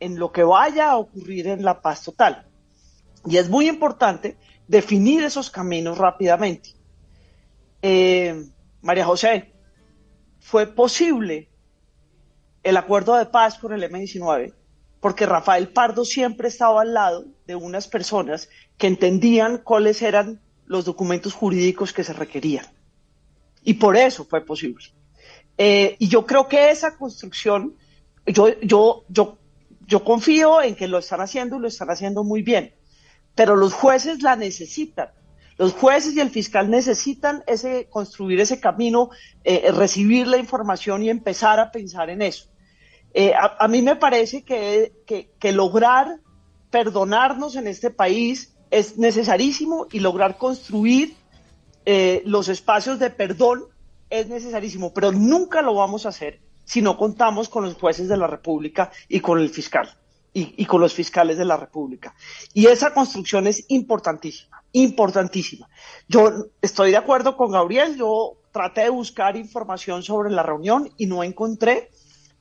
en 0.00 0.18
lo 0.18 0.30
que 0.30 0.42
vaya 0.42 0.90
a 0.90 0.98
ocurrir 0.98 1.46
en 1.46 1.64
la 1.64 1.80
paz 1.80 2.02
total. 2.02 2.46
Y 3.24 3.38
es 3.38 3.48
muy 3.48 3.68
importante 3.68 4.36
definir 4.68 5.22
esos 5.22 5.50
caminos 5.50 5.96
rápidamente. 5.96 6.70
Eh, 7.80 8.46
María 8.82 9.06
José, 9.06 9.52
fue 10.40 10.66
posible 10.66 11.48
el 12.62 12.76
acuerdo 12.76 13.16
de 13.16 13.26
paz 13.26 13.58
con 13.58 13.72
el 13.72 13.82
M-19 13.84 14.52
porque 15.00 15.26
Rafael 15.26 15.68
Pardo 15.68 16.04
siempre 16.04 16.48
estaba 16.48 16.82
al 16.82 16.94
lado 16.94 17.24
de 17.46 17.54
unas 17.54 17.88
personas 17.88 18.48
que 18.78 18.86
entendían 18.86 19.58
cuáles 19.58 20.02
eran 20.02 20.40
los 20.66 20.84
documentos 20.84 21.32
jurídicos 21.32 21.92
que 21.92 22.04
se 22.04 22.12
requerían. 22.12 22.66
Y 23.62 23.74
por 23.74 23.96
eso 23.96 24.24
fue 24.24 24.44
posible. 24.44 24.84
Eh, 25.58 25.96
y 25.98 26.08
yo 26.08 26.26
creo 26.26 26.48
que 26.48 26.70
esa 26.70 26.96
construcción, 26.96 27.74
yo, 28.26 28.58
yo, 28.60 29.04
yo, 29.08 29.38
yo 29.86 30.04
confío 30.04 30.62
en 30.62 30.74
que 30.74 30.88
lo 30.88 30.98
están 30.98 31.20
haciendo 31.20 31.56
y 31.56 31.60
lo 31.60 31.68
están 31.68 31.90
haciendo 31.90 32.24
muy 32.24 32.42
bien 32.42 32.72
pero 33.36 33.54
los 33.54 33.74
jueces 33.74 34.22
la 34.22 34.34
necesitan. 34.34 35.10
Los 35.58 35.74
jueces 35.74 36.14
y 36.14 36.20
el 36.20 36.30
fiscal 36.30 36.68
necesitan 36.68 37.44
ese, 37.46 37.86
construir 37.88 38.40
ese 38.40 38.58
camino, 38.58 39.10
eh, 39.44 39.70
recibir 39.72 40.26
la 40.26 40.38
información 40.38 41.02
y 41.02 41.10
empezar 41.10 41.60
a 41.60 41.70
pensar 41.70 42.10
en 42.10 42.22
eso. 42.22 42.48
Eh, 43.18 43.32
a, 43.34 43.66
mí 43.66 43.80
me 43.80 43.96
parece 43.96 44.42
que, 44.42 44.92
lograr 45.54 46.20
perdonarnos 46.70 47.56
en 47.56 47.66
este 47.66 47.88
país 47.88 48.54
es 48.70 48.98
necesarísimo 48.98 49.86
y 49.90 50.00
lograr 50.00 50.36
construir 50.36 51.16
eh, 51.86 52.20
los 52.26 52.50
espacios 52.50 52.98
de 52.98 53.08
perdón 53.08 53.64
es 54.10 54.28
necesarísimo, 54.28 54.92
pero 54.92 55.12
nunca 55.12 55.62
lo 55.62 55.72
vamos 55.72 56.04
a 56.04 56.10
hacer 56.10 56.40
si 56.66 56.82
no 56.82 56.98
contamos 56.98 57.48
con 57.48 57.64
los 57.64 57.76
jueces 57.76 58.06
de 58.06 58.18
la 58.18 58.26
República 58.26 58.92
y 59.08 59.20
con 59.20 59.38
el 59.38 59.48
fiscal 59.48 59.96
y, 60.34 60.66
con 60.66 60.82
los 60.82 60.92
fiscales 60.92 61.38
de 61.38 61.46
la 61.46 61.56
República. 61.56 62.14
Y 62.52 62.66
esa 62.66 62.92
construcción 62.92 63.46
es 63.46 63.64
importantísima, 63.68 64.62
importantísima. 64.72 65.70
Yo 66.06 66.48
estoy 66.60 66.90
de 66.90 66.98
acuerdo 66.98 67.34
con 67.38 67.52
Gabriel, 67.52 67.96
yo 67.96 68.36
traté 68.52 68.82
de 68.82 68.90
buscar 68.90 69.38
información 69.38 70.02
sobre 70.02 70.30
la 70.30 70.42
reunión 70.42 70.90
y 70.98 71.06
no 71.06 71.24
encontré. 71.24 71.90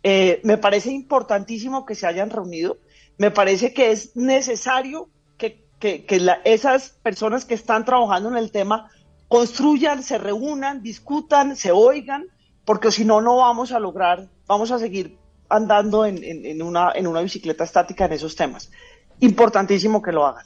Eh, 0.07 0.39
me 0.43 0.59
parece 0.59 0.91
importantísimo 0.91 1.83
que 1.83 1.95
se 1.95 2.05
hayan 2.05 2.29
reunido, 2.29 2.77
me 3.17 3.31
parece 3.31 3.73
que 3.73 3.89
es 3.89 4.15
necesario 4.15 5.09
que, 5.39 5.65
esas 6.43 6.91
personas 7.01 7.43
que 7.43 7.55
están 7.55 7.85
trabajando 7.85 8.29
en 8.29 8.37
el 8.37 8.51
tema 8.51 8.91
construyan, 9.27 10.03
se 10.03 10.19
reúnan, 10.19 10.83
discutan, 10.83 11.55
se 11.55 11.71
oigan, 11.71 12.27
porque 12.65 12.91
si 12.91 13.03
no, 13.03 13.19
no 13.19 13.37
vamos 13.37 13.71
a 13.71 13.79
lograr, 13.79 14.29
vamos 14.45 14.69
a 14.69 14.77
seguir 14.77 15.17
andando 15.49 16.05
en, 16.05 16.61
una, 16.61 16.91
en 16.93 17.07
una 17.07 17.21
bicicleta 17.21 17.63
estática 17.63 18.05
en 18.05 18.13
esos 18.13 18.35
temas. 18.35 18.69
Importantísimo 19.21 20.03
que 20.03 20.11
lo 20.11 20.27
hagan. 20.27 20.45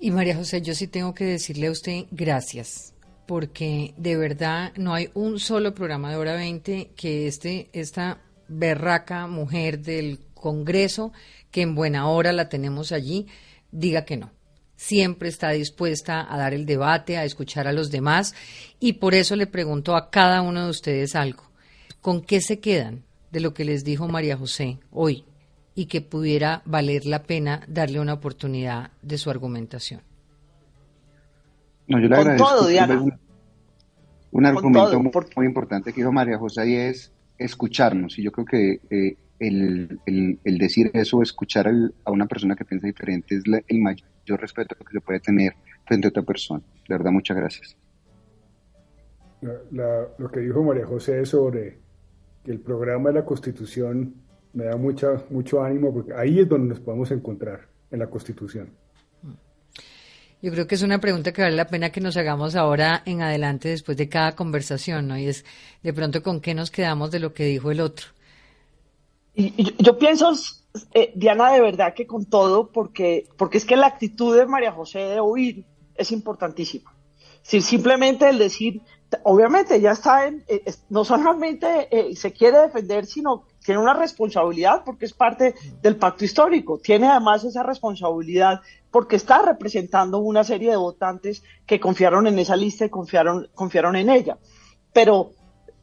Y 0.00 0.10
María 0.10 0.34
José, 0.34 0.62
yo 0.62 0.74
sí 0.74 0.88
tengo 0.88 1.14
que 1.14 1.26
decirle 1.26 1.68
a 1.68 1.70
usted 1.70 2.06
gracias, 2.10 2.92
porque 3.26 3.94
de 3.96 4.16
verdad 4.16 4.72
no 4.76 4.94
hay 4.94 5.10
un 5.14 5.38
solo 5.38 5.76
programa 5.76 6.10
de 6.10 6.16
hora 6.16 6.34
20 6.34 6.90
que 6.96 7.28
este, 7.28 7.70
esta 7.72 8.18
berraca 8.50 9.26
mujer 9.26 9.80
del 9.80 10.20
Congreso, 10.34 11.12
que 11.50 11.62
en 11.62 11.74
buena 11.74 12.08
hora 12.08 12.32
la 12.32 12.48
tenemos 12.48 12.92
allí, 12.92 13.26
diga 13.70 14.04
que 14.04 14.16
no. 14.16 14.30
Siempre 14.76 15.28
está 15.28 15.50
dispuesta 15.50 16.26
a 16.28 16.38
dar 16.38 16.54
el 16.54 16.66
debate, 16.66 17.16
a 17.16 17.24
escuchar 17.24 17.66
a 17.68 17.72
los 17.72 17.90
demás, 17.90 18.34
y 18.78 18.94
por 18.94 19.14
eso 19.14 19.36
le 19.36 19.46
pregunto 19.46 19.96
a 19.96 20.10
cada 20.10 20.42
uno 20.42 20.64
de 20.64 20.70
ustedes 20.70 21.14
algo. 21.14 21.44
¿Con 22.00 22.22
qué 22.22 22.40
se 22.40 22.60
quedan? 22.60 23.04
de 23.30 23.40
lo 23.40 23.54
que 23.54 23.64
les 23.64 23.84
dijo 23.84 24.08
María 24.08 24.36
José 24.36 24.78
hoy 24.90 25.24
y 25.74 25.86
que 25.86 26.00
pudiera 26.00 26.62
valer 26.64 27.06
la 27.06 27.22
pena 27.22 27.62
darle 27.68 28.00
una 28.00 28.14
oportunidad 28.14 28.90
de 29.02 29.18
su 29.18 29.30
argumentación. 29.30 30.02
No, 31.86 32.00
yo 32.00 32.08
le 32.08 32.16
agradezco. 32.16 32.48
Un, 34.32 34.46
argumento 34.46 35.00
muy, 35.34 35.46
importante 35.46 35.92
que 35.92 36.02
dijo 36.02 36.12
María 36.12 36.38
José 36.38 36.68
y 36.68 36.76
es 36.76 37.12
escucharnos. 37.40 38.18
Y 38.18 38.22
yo 38.22 38.32
creo 38.32 38.46
que 38.46 38.80
eh, 38.90 39.16
el, 39.38 40.00
el, 40.44 40.58
decir 40.58 40.90
eso, 40.94 41.22
escuchar 41.22 41.68
a 42.04 42.10
una 42.10 42.26
persona 42.26 42.54
que 42.54 42.64
piensa 42.64 42.86
diferente, 42.86 43.36
es 43.36 43.42
el 43.66 43.80
mayor 43.80 44.40
respeto 44.40 44.76
que 44.76 44.92
se 44.92 45.00
puede 45.00 45.20
tener 45.20 45.54
frente 45.86 46.06
a 46.06 46.10
otra 46.10 46.22
persona. 46.22 46.62
De 46.88 46.94
verdad, 46.94 47.10
muchas 47.10 47.36
gracias. 47.36 47.76
lo 49.40 50.30
que 50.30 50.40
dijo 50.40 50.62
María 50.62 50.86
José 50.86 51.24
sobre 51.24 51.78
que 52.44 52.52
el 52.52 52.60
programa 52.60 53.10
de 53.10 53.16
la 53.16 53.24
Constitución 53.24 54.14
me 54.52 54.64
da 54.64 54.76
mucha, 54.76 55.24
mucho 55.30 55.62
ánimo 55.62 55.92
porque 55.92 56.12
ahí 56.14 56.40
es 56.40 56.48
donde 56.48 56.68
nos 56.68 56.80
podemos 56.80 57.10
encontrar, 57.10 57.68
en 57.90 57.98
la 57.98 58.08
Constitución. 58.08 58.70
Yo 60.42 60.50
creo 60.50 60.66
que 60.66 60.74
es 60.74 60.82
una 60.82 61.00
pregunta 61.00 61.32
que 61.32 61.42
vale 61.42 61.56
la 61.56 61.66
pena 61.66 61.90
que 61.90 62.00
nos 62.00 62.16
hagamos 62.16 62.56
ahora 62.56 63.02
en 63.04 63.20
adelante 63.20 63.68
después 63.68 63.98
de 63.98 64.08
cada 64.08 64.34
conversación, 64.34 65.08
¿no? 65.08 65.18
Y 65.18 65.26
es 65.26 65.44
de 65.82 65.92
pronto 65.92 66.22
con 66.22 66.40
qué 66.40 66.54
nos 66.54 66.70
quedamos 66.70 67.10
de 67.10 67.20
lo 67.20 67.34
que 67.34 67.44
dijo 67.44 67.70
el 67.70 67.80
otro. 67.80 68.06
Y, 69.34 69.74
yo, 69.82 69.98
pienso, 69.98 70.32
eh, 70.94 71.12
Diana, 71.14 71.52
de 71.52 71.60
verdad 71.60 71.94
que 71.94 72.06
con 72.06 72.24
todo, 72.24 72.70
porque, 72.72 73.28
porque 73.36 73.58
es 73.58 73.64
que 73.66 73.76
la 73.76 73.86
actitud 73.86 74.36
de 74.36 74.46
María 74.46 74.72
José 74.72 75.00
de 75.00 75.20
oír 75.20 75.64
es 75.94 76.10
importantísima. 76.10 76.94
Si 77.42 77.60
simplemente 77.60 78.28
el 78.28 78.38
decir, 78.38 78.80
obviamente 79.24 79.80
ya 79.80 79.92
está 79.92 80.26
eh, 80.26 80.42
no 80.88 81.04
solamente 81.04 81.88
eh, 81.90 82.16
se 82.16 82.32
quiere 82.32 82.58
defender, 82.58 83.06
sino 83.06 83.44
tiene 83.64 83.80
una 83.80 83.94
responsabilidad 83.94 84.82
porque 84.84 85.04
es 85.04 85.12
parte 85.12 85.54
del 85.82 85.96
pacto 85.96 86.24
histórico. 86.24 86.78
Tiene 86.78 87.08
además 87.08 87.44
esa 87.44 87.62
responsabilidad 87.62 88.60
porque 88.90 89.16
está 89.16 89.42
representando 89.42 90.18
una 90.18 90.44
serie 90.44 90.70
de 90.70 90.76
votantes 90.76 91.42
que 91.66 91.80
confiaron 91.80 92.26
en 92.26 92.38
esa 92.38 92.56
lista 92.56 92.84
y 92.84 92.90
confiaron, 92.90 93.48
confiaron 93.54 93.96
en 93.96 94.10
ella. 94.10 94.38
Pero 94.92 95.32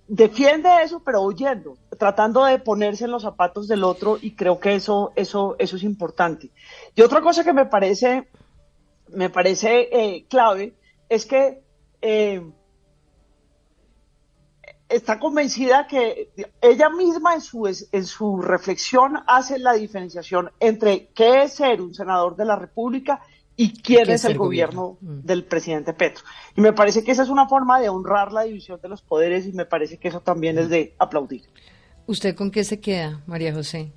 defiende 0.08 0.70
eso, 0.84 1.02
pero 1.04 1.22
oyendo, 1.22 1.78
tratando 1.98 2.46
de 2.46 2.60
ponerse 2.60 3.06
en 3.06 3.12
los 3.12 3.24
zapatos 3.24 3.68
del 3.68 3.84
otro 3.84 4.18
y 4.20 4.36
creo 4.36 4.60
que 4.60 4.76
eso, 4.76 5.12
eso, 5.16 5.56
eso 5.60 5.76
es 5.76 5.84
importante. 5.84 6.52
Y 6.96 7.02
otra 7.02 7.22
cosa 7.22 7.44
que 7.44 7.54
me 7.54 7.66
parece, 7.66 8.28
me 9.10 9.30
parece 9.30 9.90
eh, 9.92 10.26
clave 10.28 10.76
es 11.10 11.26
que 11.26 11.62
está 14.90 15.20
convencida 15.20 15.88
que 15.88 16.30
ella 16.62 16.90
misma 16.90 17.34
en 17.34 17.42
su, 17.42 17.68
en 17.68 18.06
su 18.06 18.42
reflexión 18.42 19.20
hace 19.28 19.60
la 19.60 19.74
diferenciación 19.74 20.52
entre 20.60 21.08
qué 21.14 21.44
es 21.44 21.54
ser 21.54 21.82
un 21.82 21.94
senador 21.94 22.36
de 22.36 22.46
la 22.46 22.56
República 22.56 23.22
y 23.56 23.74
quién 23.82 24.10
es, 24.10 24.24
el, 24.24 24.38
gobierno, 24.38 24.98
mm. 25.02 25.20
del 25.22 25.44
presidente 25.44 25.94
Petro. 25.94 26.24
Y 26.56 26.62
me 26.62 26.74
parece 26.74 27.04
que 27.04 27.12
esa 27.12 27.24
es 27.24 27.30
una 27.30 27.48
forma 27.48 27.80
de 27.80 27.90
honrar 27.90 28.32
la 28.32 28.44
división 28.44 28.80
de 28.82 28.88
los 28.88 29.02
poderes 29.02 29.48
y 29.48 29.52
me 29.52 29.66
parece 29.66 29.98
que 29.98 30.10
eso 30.10 30.22
también 30.22 30.60
es 30.60 30.70
de 30.70 30.94
aplaudir. 31.00 31.42
¿Usted 32.06 32.36
con 32.36 32.52
qué 32.52 32.64
se 32.64 32.80
queda, 32.80 33.24
María 33.26 33.54
José? 33.54 33.92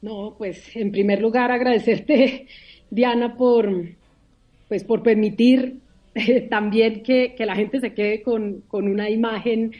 No, 0.00 0.34
pues 0.38 0.74
en 0.76 0.92
primer 0.92 1.20
lugar 1.20 1.50
agradecerte, 1.50 2.46
Diana, 2.90 3.36
por, 3.36 3.68
pues, 4.68 4.84
por 4.84 5.02
permitir 5.02 5.80
también 6.50 7.02
que, 7.02 7.34
la 7.38 7.56
gente 7.56 7.80
se 7.80 7.94
quede 7.94 8.22
con, 8.22 8.62
con 8.62 8.88
una 8.88 9.10
imagen 9.10 9.72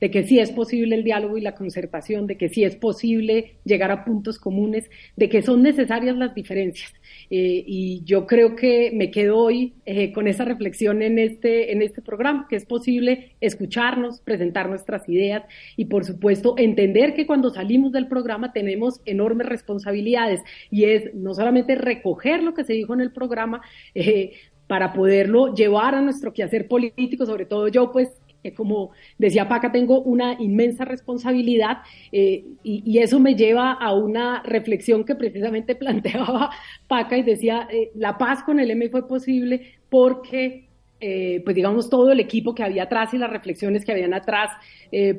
de 0.00 0.10
que 0.10 0.24
sí 0.24 0.38
es 0.38 0.50
posible 0.50 0.96
el 0.96 1.04
diálogo 1.04 1.36
y 1.36 1.42
la 1.42 1.54
concertación, 1.54 2.26
de 2.26 2.36
que 2.36 2.48
sí 2.48 2.64
es 2.64 2.74
posible 2.74 3.56
llegar 3.64 3.90
a 3.90 4.04
puntos 4.04 4.38
comunes, 4.38 4.90
de 5.16 5.28
que 5.28 5.42
son 5.42 5.62
necesarias 5.62 6.16
las 6.16 6.34
diferencias. 6.34 6.92
Eh, 7.28 7.62
y 7.66 8.02
yo 8.04 8.26
creo 8.26 8.56
que 8.56 8.90
me 8.94 9.10
quedo 9.10 9.36
hoy 9.36 9.74
eh, 9.84 10.12
con 10.12 10.26
esa 10.26 10.44
reflexión 10.44 11.02
en 11.02 11.18
este, 11.18 11.72
en 11.72 11.82
este 11.82 12.00
programa, 12.00 12.46
que 12.48 12.56
es 12.56 12.64
posible 12.64 13.36
escucharnos, 13.40 14.20
presentar 14.20 14.68
nuestras 14.68 15.08
ideas 15.08 15.44
y, 15.76 15.84
por 15.84 16.04
supuesto, 16.04 16.54
entender 16.56 17.14
que 17.14 17.26
cuando 17.26 17.50
salimos 17.50 17.92
del 17.92 18.08
programa 18.08 18.52
tenemos 18.52 19.00
enormes 19.04 19.48
responsabilidades 19.48 20.40
y 20.70 20.84
es 20.84 21.14
no 21.14 21.34
solamente 21.34 21.74
recoger 21.74 22.42
lo 22.42 22.54
que 22.54 22.64
se 22.64 22.72
dijo 22.72 22.94
en 22.94 23.00
el 23.00 23.12
programa, 23.12 23.60
eh, 23.94 24.32
para 24.70 24.92
poderlo 24.92 25.52
llevar 25.52 25.96
a 25.96 26.00
nuestro 26.00 26.32
quehacer 26.32 26.68
político, 26.68 27.26
sobre 27.26 27.44
todo 27.44 27.66
yo, 27.66 27.90
pues 27.90 28.08
como 28.54 28.92
decía 29.18 29.48
Paca, 29.48 29.72
tengo 29.72 30.00
una 30.00 30.36
inmensa 30.40 30.84
responsabilidad 30.84 31.78
eh, 32.12 32.44
y, 32.62 32.98
eso 32.98 33.18
me 33.18 33.34
lleva 33.34 33.72
a 33.72 33.92
una 33.92 34.44
reflexión 34.44 35.02
que 35.04 35.16
precisamente 35.16 35.74
planteaba 35.82 36.50
Paca 36.86 37.18
y 37.18 37.24
decía, 37.24 37.66
eh, 37.68 37.90
la 37.96 38.16
paz 38.16 38.44
con 38.44 38.60
el 38.60 38.70
M 38.70 38.88
fue 38.90 39.08
posible 39.08 39.72
porque, 39.88 40.68
eh, 41.00 41.42
pues 41.44 41.56
digamos, 41.56 41.90
todo 41.90 42.12
el 42.12 42.20
equipo 42.20 42.54
que 42.54 42.62
había 42.62 42.84
atrás 42.84 43.12
y 43.12 43.18
las 43.18 43.30
reflexiones 43.30 43.84
que 43.84 43.90
habían 43.90 44.14
atrás 44.14 44.52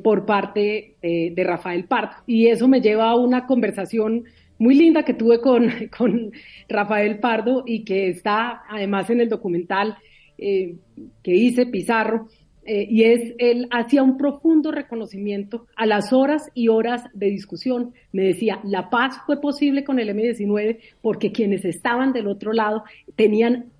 por 0.02 0.26
parte 0.26 0.96
de 1.02 1.44
Rafael 1.44 1.86
Pardo. 1.86 2.24
Y 2.26 2.48
eso 2.48 2.70
me 2.70 2.80
lleva 2.80 3.10
a 3.10 3.16
una 3.16 3.48
conversación 3.48 4.24
muy 4.62 4.76
linda 4.76 5.04
que 5.04 5.14
tuve 5.14 5.42
con, 5.42 5.70
con 5.98 6.32
Rafael 6.70 7.20
Pardo 7.20 7.64
y 7.66 7.84
que 7.84 8.10
está 8.10 8.64
además 8.70 9.10
en 9.10 9.22
el 9.22 9.30
documental 9.30 9.98
que 10.38 11.36
hice 11.36 11.68
Pizarro 11.68 12.28
eh, 12.64 12.88
y 12.90 13.04
es, 13.04 13.34
él 13.40 13.68
hacía 13.72 14.04
un 14.04 14.18
profundo 14.18 14.72
reconocimiento 14.72 15.66
a 15.76 15.86
las 15.86 16.14
horas 16.14 16.50
y 16.54 16.68
horas 16.68 17.04
de 17.14 17.28
discusión. 17.28 17.94
Me 18.12 18.24
decía, 18.24 18.60
la 18.64 18.90
paz 18.90 19.18
fue 19.26 19.42
posible 19.42 19.84
con 19.84 20.00
el 20.00 20.10
M-19 20.10 20.80
porque 21.02 21.32
quienes 21.32 21.66
estaban 21.66 22.14
del 22.14 22.28
otro 22.28 22.54
lado 22.54 22.84
tenían 23.16 23.72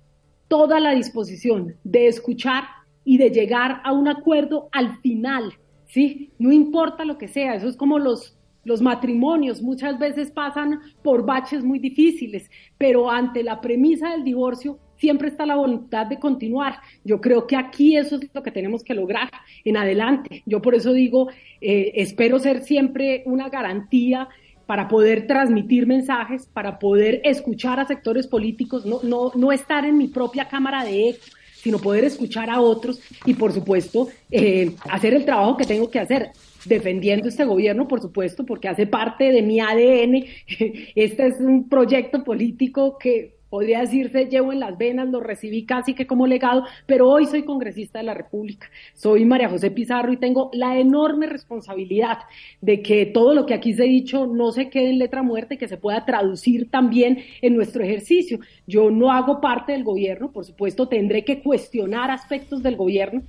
toda 0.48 0.80
la 0.80 0.94
disposición 0.94 1.76
de 1.84 2.08
escuchar 2.08 2.64
y 3.04 3.18
de 3.18 3.30
llegar 3.30 3.80
a 3.84 3.92
un 3.92 4.08
acuerdo 4.08 4.68
al 4.72 4.98
final, 5.00 5.54
¿sí? 5.86 6.30
No 6.38 6.52
importa 6.52 7.04
lo 7.04 7.18
que 7.18 7.28
sea, 7.28 7.54
eso 7.54 7.68
es 7.68 7.76
como 7.76 7.98
los, 7.98 8.36
los 8.64 8.80
matrimonios, 8.80 9.62
muchas 9.62 9.98
veces 9.98 10.30
pasan 10.30 10.80
por 11.02 11.24
baches 11.24 11.64
muy 11.64 11.78
difíciles, 11.78 12.50
pero 12.78 13.10
ante 13.10 13.42
la 13.42 13.60
premisa 13.60 14.10
del 14.10 14.24
divorcio 14.24 14.78
siempre 14.96 15.28
está 15.28 15.44
la 15.44 15.56
voluntad 15.56 16.06
de 16.06 16.20
continuar. 16.20 16.76
Yo 17.04 17.20
creo 17.20 17.46
que 17.46 17.56
aquí 17.56 17.96
eso 17.96 18.16
es 18.16 18.30
lo 18.32 18.42
que 18.42 18.52
tenemos 18.52 18.84
que 18.84 18.94
lograr 18.94 19.30
en 19.64 19.76
adelante. 19.76 20.44
Yo 20.46 20.62
por 20.62 20.76
eso 20.76 20.92
digo, 20.92 21.28
eh, 21.60 21.92
espero 21.96 22.38
ser 22.38 22.62
siempre 22.62 23.24
una 23.26 23.48
garantía 23.48 24.28
para 24.64 24.86
poder 24.86 25.26
transmitir 25.26 25.86
mensajes, 25.86 26.46
para 26.46 26.78
poder 26.78 27.20
escuchar 27.24 27.80
a 27.80 27.86
sectores 27.86 28.28
políticos, 28.28 28.86
no, 28.86 29.00
no, 29.02 29.32
no 29.34 29.50
estar 29.50 29.84
en 29.84 29.98
mi 29.98 30.06
propia 30.06 30.48
cámara 30.48 30.84
de 30.84 31.10
eco, 31.10 31.24
sino 31.56 31.78
poder 31.78 32.04
escuchar 32.04 32.48
a 32.48 32.60
otros 32.60 33.00
y, 33.24 33.34
por 33.34 33.52
supuesto, 33.52 34.08
eh, 34.30 34.74
hacer 34.88 35.14
el 35.14 35.24
trabajo 35.24 35.56
que 35.56 35.64
tengo 35.64 35.90
que 35.90 35.98
hacer, 35.98 36.30
defendiendo 36.64 37.28
este 37.28 37.44
gobierno, 37.44 37.88
por 37.88 38.00
supuesto, 38.00 38.44
porque 38.44 38.68
hace 38.68 38.86
parte 38.86 39.32
de 39.32 39.42
mi 39.42 39.60
ADN. 39.60 40.24
Este 40.94 41.26
es 41.26 41.40
un 41.40 41.68
proyecto 41.68 42.24
político 42.24 42.98
que 42.98 43.42
podría 43.52 43.80
decirse, 43.80 44.30
llevo 44.30 44.50
en 44.50 44.60
las 44.60 44.78
venas, 44.78 45.10
lo 45.10 45.20
recibí 45.20 45.66
casi 45.66 45.92
que 45.92 46.06
como 46.06 46.26
legado, 46.26 46.64
pero 46.86 47.06
hoy 47.10 47.26
soy 47.26 47.42
congresista 47.42 47.98
de 47.98 48.06
la 48.06 48.14
República, 48.14 48.70
soy 48.94 49.26
María 49.26 49.50
José 49.50 49.70
Pizarro 49.70 50.10
y 50.10 50.16
tengo 50.16 50.48
la 50.54 50.78
enorme 50.78 51.26
responsabilidad 51.26 52.20
de 52.62 52.80
que 52.80 53.04
todo 53.04 53.34
lo 53.34 53.44
que 53.44 53.52
aquí 53.52 53.74
se 53.74 53.82
ha 53.82 53.84
dicho 53.84 54.26
no 54.26 54.52
se 54.52 54.70
quede 54.70 54.88
en 54.88 54.98
letra 54.98 55.22
muerta 55.22 55.52
y 55.52 55.58
que 55.58 55.68
se 55.68 55.76
pueda 55.76 56.06
traducir 56.06 56.70
también 56.70 57.18
en 57.42 57.54
nuestro 57.54 57.84
ejercicio. 57.84 58.40
Yo 58.66 58.90
no 58.90 59.12
hago 59.12 59.42
parte 59.42 59.72
del 59.72 59.84
gobierno, 59.84 60.32
por 60.32 60.46
supuesto, 60.46 60.88
tendré 60.88 61.22
que 61.22 61.42
cuestionar 61.42 62.10
aspectos 62.10 62.62
del 62.62 62.76
gobierno. 62.76 63.22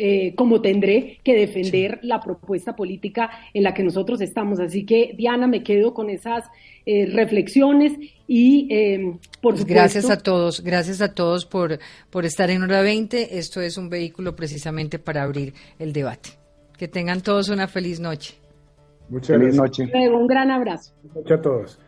Eh, 0.00 0.32
como 0.36 0.60
tendré 0.60 1.18
que 1.24 1.34
defender 1.34 1.98
la 2.02 2.20
propuesta 2.20 2.76
política 2.76 3.30
en 3.52 3.64
la 3.64 3.74
que 3.74 3.82
nosotros 3.82 4.20
estamos. 4.20 4.60
Así 4.60 4.86
que, 4.86 5.12
Diana, 5.16 5.48
me 5.48 5.64
quedo 5.64 5.92
con 5.92 6.08
esas 6.08 6.44
eh, 6.86 7.06
reflexiones 7.06 7.94
y 8.28 8.68
em, 8.70 9.18
por 9.42 9.54
pues 9.54 9.66
Gracias 9.66 10.08
a 10.08 10.18
todos, 10.18 10.62
gracias 10.62 11.00
a 11.00 11.14
todos 11.14 11.46
por, 11.46 11.80
por 12.10 12.24
estar 12.24 12.48
en 12.48 12.62
Hora 12.62 12.80
20. 12.80 13.38
Esto 13.38 13.60
es 13.60 13.76
un 13.76 13.88
vehículo 13.88 14.36
precisamente 14.36 15.00
para 15.00 15.24
abrir 15.24 15.52
el 15.80 15.92
debate. 15.92 16.30
Que 16.76 16.86
tengan 16.86 17.20
todos 17.20 17.48
una 17.48 17.66
feliz 17.66 17.98
noche. 17.98 18.36
Muchas 19.08 19.36
feliz 19.36 19.56
noche. 19.56 19.82
Un 19.82 20.28
gran 20.28 20.52
abrazo. 20.52 20.94
Muchas 21.12 21.40
a 21.40 21.42
todos. 21.42 21.78